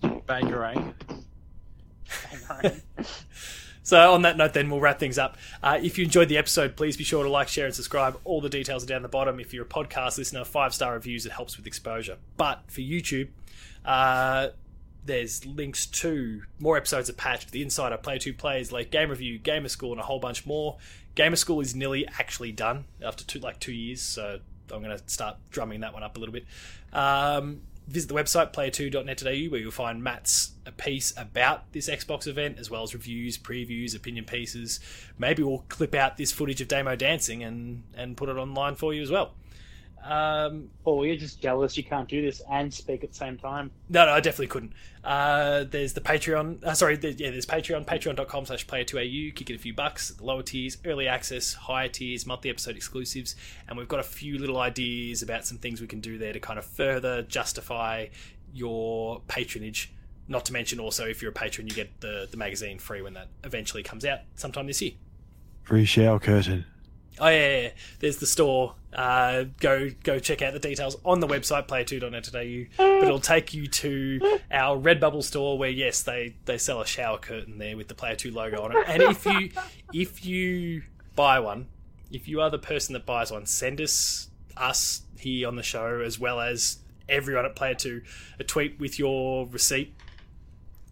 Bangarang. 0.01 0.93
So 3.83 4.13
on 4.13 4.21
that 4.23 4.37
note, 4.37 4.53
then 4.53 4.69
we'll 4.69 4.79
wrap 4.79 4.99
things 4.99 5.17
up. 5.17 5.37
Uh, 5.63 5.79
if 5.81 5.97
you 5.97 6.05
enjoyed 6.05 6.29
the 6.29 6.37
episode, 6.37 6.75
please 6.75 6.97
be 6.97 7.03
sure 7.03 7.23
to 7.23 7.29
like, 7.29 7.47
share, 7.47 7.65
and 7.65 7.73
subscribe. 7.73 8.19
All 8.23 8.41
the 8.41 8.49
details 8.49 8.83
are 8.83 8.87
down 8.87 9.01
the 9.01 9.07
bottom. 9.07 9.39
If 9.39 9.53
you're 9.53 9.65
a 9.65 9.67
podcast 9.67 10.17
listener, 10.17 10.43
five 10.43 10.73
star 10.73 10.93
reviews 10.93 11.25
it 11.25 11.31
helps 11.31 11.57
with 11.57 11.65
exposure. 11.65 12.17
But 12.37 12.63
for 12.67 12.81
YouTube, 12.81 13.29
uh, 13.83 14.49
there's 15.05 15.45
links 15.45 15.87
to 15.87 16.43
more 16.59 16.77
episodes 16.77 17.09
of 17.09 17.17
Patch, 17.17 17.47
The 17.47 17.61
Insider, 17.63 17.97
Play 17.97 18.19
Two 18.19 18.33
Plays, 18.33 18.71
Late 18.71 18.91
Game 18.91 19.09
Review, 19.09 19.39
Gamer 19.39 19.69
School, 19.69 19.91
and 19.91 19.99
a 19.99 20.03
whole 20.03 20.19
bunch 20.19 20.45
more. 20.45 20.77
Gamer 21.15 21.35
School 21.35 21.59
is 21.59 21.75
nearly 21.75 22.07
actually 22.19 22.51
done 22.51 22.85
after 23.03 23.23
two, 23.23 23.39
like 23.39 23.59
two 23.59 23.73
years, 23.73 24.01
so 24.01 24.39
I'm 24.71 24.83
going 24.83 24.95
to 24.95 25.03
start 25.07 25.37
drumming 25.49 25.81
that 25.81 25.93
one 25.93 26.03
up 26.03 26.17
a 26.17 26.19
little 26.19 26.33
bit. 26.33 26.45
Um, 26.93 27.61
visit 27.87 28.07
the 28.07 28.15
website 28.15 28.53
player2.net.au 28.53 29.51
where 29.51 29.59
you'll 29.59 29.71
find 29.71 30.03
Matt's 30.03 30.51
piece 30.77 31.13
about 31.17 31.71
this 31.73 31.89
Xbox 31.89 32.27
event 32.27 32.57
as 32.59 32.69
well 32.69 32.83
as 32.83 32.93
reviews, 32.93 33.37
previews, 33.37 33.95
opinion 33.95 34.25
pieces. 34.25 34.79
Maybe 35.17 35.43
we'll 35.43 35.65
clip 35.69 35.95
out 35.95 36.17
this 36.17 36.31
footage 36.31 36.61
of 36.61 36.67
Damo 36.67 36.95
dancing 36.95 37.43
and 37.43 37.83
and 37.95 38.15
put 38.15 38.29
it 38.29 38.37
online 38.37 38.75
for 38.75 38.93
you 38.93 39.01
as 39.01 39.11
well. 39.11 39.33
Um, 40.03 40.69
or 40.83 41.05
you're 41.05 41.15
just 41.15 41.41
jealous 41.41 41.77
you 41.77 41.83
can't 41.83 42.09
do 42.09 42.23
this 42.23 42.41
and 42.49 42.73
speak 42.73 43.03
at 43.03 43.11
the 43.11 43.15
same 43.15 43.37
time. 43.37 43.69
no, 43.89 44.05
no, 44.05 44.13
I 44.13 44.19
definitely 44.19 44.47
couldn't. 44.47 44.73
Uh, 45.03 45.63
there's 45.63 45.93
the 45.93 46.01
Patreon. 46.01 46.63
Uh, 46.63 46.73
sorry, 46.73 46.95
the, 46.95 47.13
yeah, 47.13 47.29
there's 47.29 47.45
Patreon. 47.45 47.85
Patreon.com 47.85 48.45
slash 48.45 48.65
player2au. 48.65 49.35
Kick 49.35 49.49
it 49.49 49.55
a 49.55 49.59
few 49.59 49.73
bucks. 49.73 50.19
Lower 50.19 50.43
tiers, 50.43 50.77
early 50.85 51.07
access, 51.07 51.53
higher 51.53 51.87
tiers, 51.87 52.25
monthly 52.25 52.49
episode 52.49 52.75
exclusives. 52.75 53.35
And 53.67 53.77
we've 53.77 53.87
got 53.87 53.99
a 53.99 54.03
few 54.03 54.39
little 54.39 54.57
ideas 54.57 55.21
about 55.21 55.45
some 55.45 55.57
things 55.57 55.81
we 55.81 55.87
can 55.87 55.99
do 55.99 56.17
there 56.17 56.33
to 56.33 56.39
kind 56.39 56.57
of 56.57 56.65
further 56.65 57.21
justify 57.21 58.07
your 58.53 59.21
patronage. 59.27 59.91
Not 60.27 60.45
to 60.45 60.53
mention 60.53 60.79
also, 60.79 61.05
if 61.05 61.21
you're 61.21 61.31
a 61.31 61.33
patron, 61.33 61.67
you 61.67 61.73
get 61.73 62.01
the, 62.01 62.27
the 62.29 62.37
magazine 62.37 62.79
free 62.79 63.01
when 63.01 63.13
that 63.13 63.27
eventually 63.43 63.83
comes 63.83 64.05
out 64.05 64.19
sometime 64.35 64.67
this 64.67 64.81
year. 64.81 64.93
Free 65.63 65.85
shower 65.85 66.19
curtain. 66.19 66.65
Oh 67.19 67.27
yeah, 67.27 67.49
yeah, 67.49 67.61
yeah. 67.61 67.69
there's 67.99 68.17
the 68.17 68.25
store. 68.25 68.75
Uh, 68.93 69.45
go 69.59 69.89
go 70.03 70.19
check 70.19 70.41
out 70.41 70.53
the 70.53 70.59
details 70.59 70.97
on 71.05 71.19
the 71.19 71.27
website 71.27 71.67
player2.net.au. 71.67 72.65
But 72.77 73.03
it'll 73.07 73.19
take 73.19 73.53
you 73.53 73.67
to 73.67 74.39
our 74.51 74.77
Redbubble 74.77 75.23
store 75.23 75.57
where 75.57 75.69
yes, 75.69 76.01
they 76.01 76.35
they 76.45 76.57
sell 76.57 76.81
a 76.81 76.85
shower 76.85 77.17
curtain 77.17 77.57
there 77.57 77.77
with 77.77 77.87
the 77.87 77.95
Player 77.95 78.15
Two 78.15 78.31
logo 78.31 78.61
on 78.61 78.75
it. 78.75 78.83
And 78.87 79.01
if 79.01 79.25
you 79.25 79.51
if 79.93 80.25
you 80.25 80.83
buy 81.15 81.39
one, 81.39 81.67
if 82.11 82.27
you 82.27 82.41
are 82.41 82.49
the 82.49 82.59
person 82.59 82.93
that 82.93 83.05
buys 83.05 83.31
one, 83.31 83.45
send 83.45 83.81
us 83.81 84.29
us 84.57 85.03
here 85.17 85.47
on 85.47 85.55
the 85.55 85.63
show 85.63 86.01
as 86.01 86.19
well 86.19 86.39
as 86.39 86.79
everyone 87.07 87.45
at 87.45 87.55
Player 87.55 87.75
Two 87.75 88.01
a 88.39 88.43
tweet 88.43 88.79
with 88.79 88.97
your 88.99 89.47
receipt, 89.47 89.93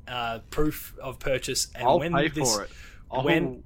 uh, 0.07 0.39
proof 0.51 0.95
of 1.01 1.20
purchase, 1.20 1.67
and 1.76 1.88
I'll 1.88 1.99
when 1.99 2.13
pay 2.13 2.28
this 2.28 2.55
for 2.55 2.63
it. 2.63 2.70
I'll, 3.11 3.24
when 3.24 3.63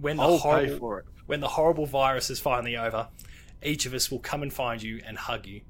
when 0.00 0.16
the 0.16 0.22
I'll 0.22 0.38
horrible 0.38 0.72
pay 0.72 0.78
for 0.78 0.98
it. 1.00 1.06
When 1.26 1.40
the 1.40 1.48
horrible 1.48 1.86
virus 1.86 2.30
is 2.30 2.38
finally 2.40 2.76
over, 2.76 3.08
each 3.62 3.86
of 3.86 3.94
us 3.94 4.10
will 4.10 4.18
come 4.18 4.42
and 4.42 4.52
find 4.52 4.82
you 4.82 5.00
and 5.06 5.16
hug 5.16 5.46
you 5.46 5.62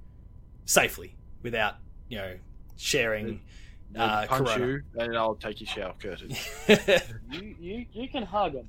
safely 0.65 1.15
without, 1.43 1.77
you 2.09 2.19
know, 2.19 2.35
sharing. 2.77 3.41
Then 3.93 4.03
Uh, 4.03 4.27
punch 4.27 4.49
Corona. 4.49 4.67
you, 4.67 4.83
and 4.99 5.17
I'll 5.17 5.37
take 5.37 5.61
your 5.61 5.69
shower 5.69 5.95
curtain. 6.01 6.35
You 7.31 7.55
you 7.61 7.87
you 7.93 8.09
can 8.09 8.25
hug 8.25 8.55
him. 8.55 8.69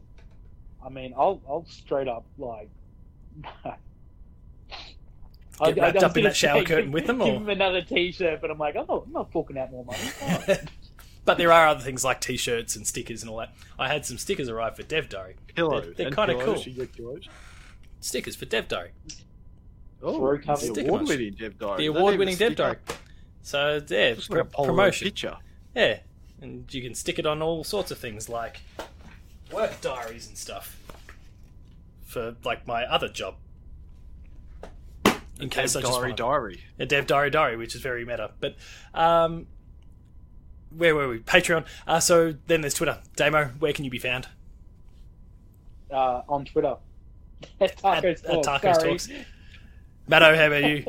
I 0.85 0.89
mean, 0.89 1.13
I'll 1.17 1.41
I'll 1.49 1.65
straight 1.65 2.07
up 2.07 2.25
like. 2.37 2.69
I- 3.63 3.75
Get 5.71 5.79
I- 5.79 5.87
I 5.87 5.91
wrapped 5.91 6.03
up 6.03 6.17
in 6.17 6.23
that 6.25 6.35
shower 6.35 6.59
say, 6.59 6.65
curtain 6.65 6.91
with 6.91 7.07
them, 7.07 7.21
or 7.21 7.25
Give 7.25 7.35
or- 7.35 7.37
him 7.37 7.49
another 7.49 7.81
T-shirt, 7.81 8.41
but 8.41 8.51
I'm 8.51 8.57
like, 8.59 8.75
oh, 8.75 9.03
I'm 9.07 9.13
not 9.13 9.31
forking 9.31 9.57
out 9.57 9.71
more 9.71 9.85
money. 9.85 9.99
But 11.25 11.37
there 11.37 11.51
are 11.51 11.67
other 11.67 11.81
things 11.81 12.03
like 12.03 12.21
T-shirts 12.21 12.75
and 12.75 12.85
stickers 12.87 13.21
and 13.21 13.29
all 13.29 13.37
that. 13.37 13.53
I 13.77 13.87
had 13.87 14.05
some 14.05 14.17
stickers 14.17 14.47
arrive 14.47 14.75
for 14.75 14.83
Dev 14.83 15.09
Diary. 15.09 15.35
Pillows. 15.55 15.85
They're, 15.85 16.05
they're 16.05 16.11
kind 16.11 16.31
of 16.31 16.39
cool. 16.41 16.57
You 16.57 16.71
get 16.73 16.93
pillows. 16.93 17.27
Stickers 17.99 18.35
for 18.35 18.45
Dev 18.45 18.67
Diary. 18.67 18.91
Oh, 20.03 20.37
the 20.37 20.85
award-winning 20.87 21.33
Dev 21.33 21.57
Diary. 21.57 21.77
The 21.77 21.85
award-winning 21.87 22.35
Dev 22.37 22.55
Diary. 22.55 22.77
So 23.41 23.81
yeah, 23.89 24.11
up. 24.11 24.15
Just 24.17 24.29
pr- 24.29 24.37
like 24.37 24.47
a 24.57 24.63
promotion. 24.65 25.05
picture. 25.05 25.37
Yeah, 25.75 25.99
and 26.41 26.71
you 26.73 26.81
can 26.81 26.93
stick 26.95 27.17
it 27.19 27.25
on 27.25 27.41
all 27.41 27.63
sorts 27.63 27.91
of 27.91 27.97
things 27.97 28.29
like 28.29 28.61
work 29.51 29.81
diaries 29.81 30.27
and 30.27 30.37
stuff 30.37 30.77
for 32.05 32.35
like 32.43 32.67
my 32.67 32.83
other 32.85 33.09
job. 33.09 33.35
In 35.39 35.49
case 35.49 35.73
Dev 35.73 35.81
I 35.81 35.81
just 35.81 35.93
Diary 35.93 36.07
want 36.09 36.17
Diary. 36.17 36.63
a 36.79 36.85
dev 36.85 37.07
diary 37.07 37.29
diary, 37.29 37.57
which 37.57 37.75
is 37.75 37.81
very 37.81 38.05
meta. 38.05 38.31
But 38.39 38.55
um, 38.93 39.47
where 40.77 40.95
were 40.95 41.07
we? 41.09 41.19
Patreon. 41.19 41.65
Uh, 41.87 41.99
so 41.99 42.33
then 42.47 42.61
there's 42.61 42.73
Twitter. 42.73 42.99
Damo, 43.15 43.45
where 43.59 43.73
can 43.73 43.85
you 43.85 43.91
be 43.91 43.99
found? 43.99 44.27
uh, 45.91 46.21
on 46.27 46.45
Twitter. 46.45 46.75
At 47.59 47.77
Tacos 47.77 47.95
At- 48.03 48.25
at 48.25 48.43
Tacos 48.43 48.75
sorry. 48.75 48.89
Talks. 48.91 49.09
Matto, 50.07 50.35
how 50.35 50.47
about 50.47 50.63
you? 50.63 50.85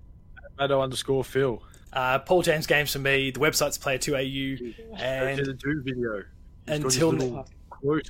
Matto 0.58 0.80
underscore 0.80 1.24
Phil. 1.24 1.62
Uh, 1.92 2.18
Paul 2.18 2.42
James 2.42 2.66
Games 2.66 2.92
for 2.92 2.98
me. 2.98 3.30
The 3.30 3.40
website's 3.40 3.78
player2au. 3.78 4.58
Go 4.90 4.94
And 4.96 5.38
the 5.46 5.54
Doom 5.54 5.82
video. 5.84 6.16
He's 6.66 6.78
got 6.80 6.84
his 6.84 6.94
until 6.96 7.08
little 7.10 7.48
quote 7.70 8.08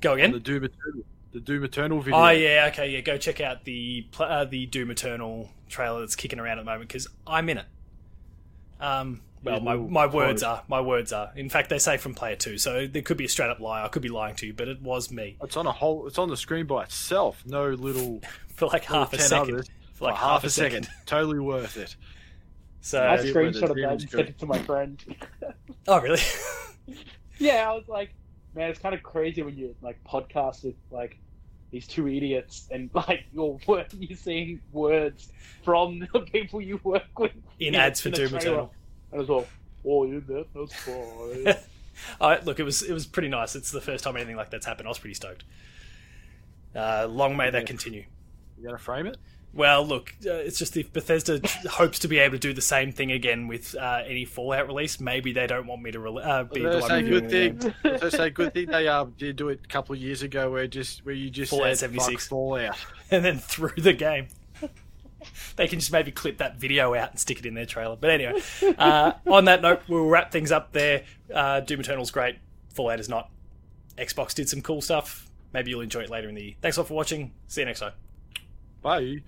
go 0.00 0.12
again. 0.14 0.30
the 0.30 0.36
again. 0.36 0.54
Doom 0.54 0.64
Eternal. 0.64 1.02
The 1.32 1.40
Doom 1.40 1.64
Eternal 1.64 2.00
video. 2.00 2.18
Oh 2.20 2.28
yeah, 2.30 2.68
okay, 2.72 2.90
yeah. 2.90 3.00
Go 3.00 3.16
check 3.18 3.40
out 3.40 3.64
the 3.64 4.06
uh, 4.18 4.44
the 4.44 4.66
Doom 4.66 4.90
Eternal 4.90 5.50
trailer 5.68 6.00
that's 6.00 6.16
kicking 6.16 6.38
around 6.38 6.58
at 6.58 6.64
the 6.64 6.70
moment 6.70 6.88
because 6.88 7.08
I'm 7.26 7.48
in 7.48 7.58
it. 7.58 7.66
Um, 8.80 9.22
well, 9.42 9.60
my 9.60 9.76
my 9.76 10.06
words 10.06 10.42
are 10.42 10.62
my 10.68 10.80
words 10.80 11.12
are. 11.12 11.30
In 11.36 11.48
fact, 11.48 11.68
they 11.70 11.78
say 11.78 11.96
from 11.98 12.14
player 12.14 12.36
two, 12.36 12.58
so 12.58 12.86
there 12.86 13.02
could 13.02 13.16
be 13.16 13.24
a 13.26 13.28
straight 13.28 13.50
up 13.50 13.60
lie. 13.60 13.84
I 13.84 13.88
could 13.88 14.02
be 14.02 14.08
lying 14.08 14.34
to 14.36 14.46
you, 14.46 14.52
but 14.54 14.66
it 14.68 14.82
was 14.82 15.10
me 15.10 15.36
It's 15.42 15.56
on 15.56 15.66
a 15.66 15.72
whole. 15.72 16.06
It's 16.06 16.18
on 16.18 16.28
the 16.28 16.36
screen 16.36 16.66
by 16.66 16.82
itself. 16.84 17.42
No 17.46 17.68
little 17.70 18.20
for 18.54 18.66
like 18.66 18.84
half 18.84 19.12
a 19.12 19.18
10 19.18 19.26
second. 19.28 19.54
others. 19.54 19.70
For 19.94 20.04
like 20.06 20.14
For 20.16 20.20
half, 20.20 20.44
a 20.44 20.50
second. 20.50 20.88
totally 21.06 21.38
worth 21.38 21.76
it. 21.76 21.96
So, 22.80 23.02
I 23.02 23.16
That's 23.16 23.28
it, 23.28 23.34
where 23.34 23.50
the 23.50 23.58
screenshotted 23.58 23.68
that 23.68 23.74
demons 23.76 24.02
and 24.02 24.10
go. 24.12 24.16
sent 24.18 24.28
it 24.30 24.38
to 24.40 24.46
my 24.46 24.58
friend. 24.60 25.16
oh 25.88 26.00
really? 26.00 26.20
yeah, 27.38 27.70
I 27.70 27.74
was 27.74 27.88
like, 27.88 28.14
man, 28.54 28.70
it's 28.70 28.78
kind 28.78 28.94
of 28.94 29.02
crazy 29.02 29.42
when 29.42 29.56
you 29.56 29.74
like 29.80 30.02
podcast 30.04 30.64
with 30.64 30.74
like 30.90 31.18
these 31.76 31.86
two 31.86 32.08
idiots 32.08 32.68
and 32.70 32.88
like 32.94 33.24
you're 33.32 33.58
wor- 33.66 33.84
you're 33.98 34.16
seeing 34.16 34.60
words 34.72 35.28
from 35.62 35.98
the 36.12 36.20
people 36.20 36.60
you 36.60 36.80
work 36.82 37.18
with 37.18 37.32
In 37.60 37.74
a- 37.74 37.78
ads 37.78 38.00
for 38.00 38.08
in 38.08 38.14
a 38.14 38.16
Doom 38.16 38.28
trailer. 38.28 38.40
Eternal. 38.40 38.74
And 39.12 39.20
it's 39.20 39.30
all, 39.30 39.46
oh, 39.86 40.04
you 40.06 40.20
that? 40.28 40.46
That's 40.54 40.74
fine. 40.74 41.54
Uh, 42.20 42.36
look, 42.44 42.60
it 42.60 42.62
was 42.62 42.82
it 42.82 42.92
was 42.92 43.06
pretty 43.06 43.28
nice. 43.28 43.56
It's 43.56 43.70
the 43.70 43.80
first 43.80 44.04
time 44.04 44.16
anything 44.16 44.36
like 44.36 44.50
that's 44.50 44.66
happened. 44.66 44.86
I 44.86 44.90
was 44.90 44.98
pretty 44.98 45.14
stoked. 45.14 45.44
Uh, 46.74 47.06
long 47.08 47.38
may 47.38 47.48
that 47.48 47.64
continue. 47.64 48.04
You 48.58 48.64
gonna 48.66 48.76
frame 48.76 49.06
it? 49.06 49.16
Well, 49.56 49.86
look, 49.86 50.14
uh, 50.26 50.32
it's 50.32 50.58
just 50.58 50.76
if 50.76 50.92
Bethesda 50.92 51.40
hopes 51.66 52.00
to 52.00 52.08
be 52.08 52.18
able 52.18 52.34
to 52.34 52.38
do 52.38 52.52
the 52.52 52.60
same 52.60 52.92
thing 52.92 53.10
again 53.10 53.48
with 53.48 53.74
uh, 53.74 54.02
any 54.06 54.26
Fallout 54.26 54.66
release, 54.66 55.00
maybe 55.00 55.32
they 55.32 55.46
don't 55.46 55.66
want 55.66 55.80
me 55.80 55.90
to 55.92 55.98
re- 55.98 56.22
uh, 56.22 56.44
be 56.44 56.60
the 56.60 56.78
one 56.78 56.92
reviewing 56.92 57.28
good 57.28 57.30
thing. 57.30 57.74
That's 57.82 58.14
a 58.18 58.30
good 58.30 58.52
thing. 58.52 58.66
They 58.66 58.86
um, 58.86 59.14
did 59.16 59.36
do 59.36 59.48
it 59.48 59.60
a 59.64 59.68
couple 59.68 59.94
of 59.94 60.00
years 60.00 60.20
ago, 60.20 60.50
where 60.50 60.66
just 60.66 61.06
where 61.06 61.14
you 61.14 61.30
just 61.30 61.50
Fallout 61.50 61.78
76. 61.78 62.28
Fallout. 62.28 62.76
and 63.10 63.24
then 63.24 63.38
through 63.38 63.72
the 63.78 63.94
game. 63.94 64.28
they 65.56 65.66
can 65.66 65.80
just 65.80 65.90
maybe 65.90 66.12
clip 66.12 66.36
that 66.38 66.58
video 66.58 66.94
out 66.94 67.12
and 67.12 67.18
stick 67.18 67.38
it 67.38 67.46
in 67.46 67.54
their 67.54 67.66
trailer. 67.66 67.96
But 67.96 68.10
anyway, 68.10 68.42
uh, 68.76 69.12
on 69.26 69.46
that 69.46 69.62
note, 69.62 69.80
we'll 69.88 70.04
wrap 70.04 70.32
things 70.32 70.52
up 70.52 70.72
there. 70.72 71.04
Uh, 71.32 71.60
Doom 71.60 71.80
Eternal's 71.80 72.10
great. 72.10 72.36
Fallout 72.74 73.00
is 73.00 73.08
not. 73.08 73.30
Xbox 73.96 74.34
did 74.34 74.50
some 74.50 74.60
cool 74.60 74.82
stuff. 74.82 75.30
Maybe 75.54 75.70
you'll 75.70 75.80
enjoy 75.80 76.00
it 76.00 76.10
later 76.10 76.28
in 76.28 76.34
the 76.34 76.42
year. 76.42 76.54
Thanks 76.60 76.76
a 76.76 76.80
lot 76.80 76.88
for 76.88 76.94
watching. 76.94 77.32
See 77.46 77.62
you 77.62 77.64
next 77.64 77.80
time. 77.80 77.92
Bye. 78.82 79.22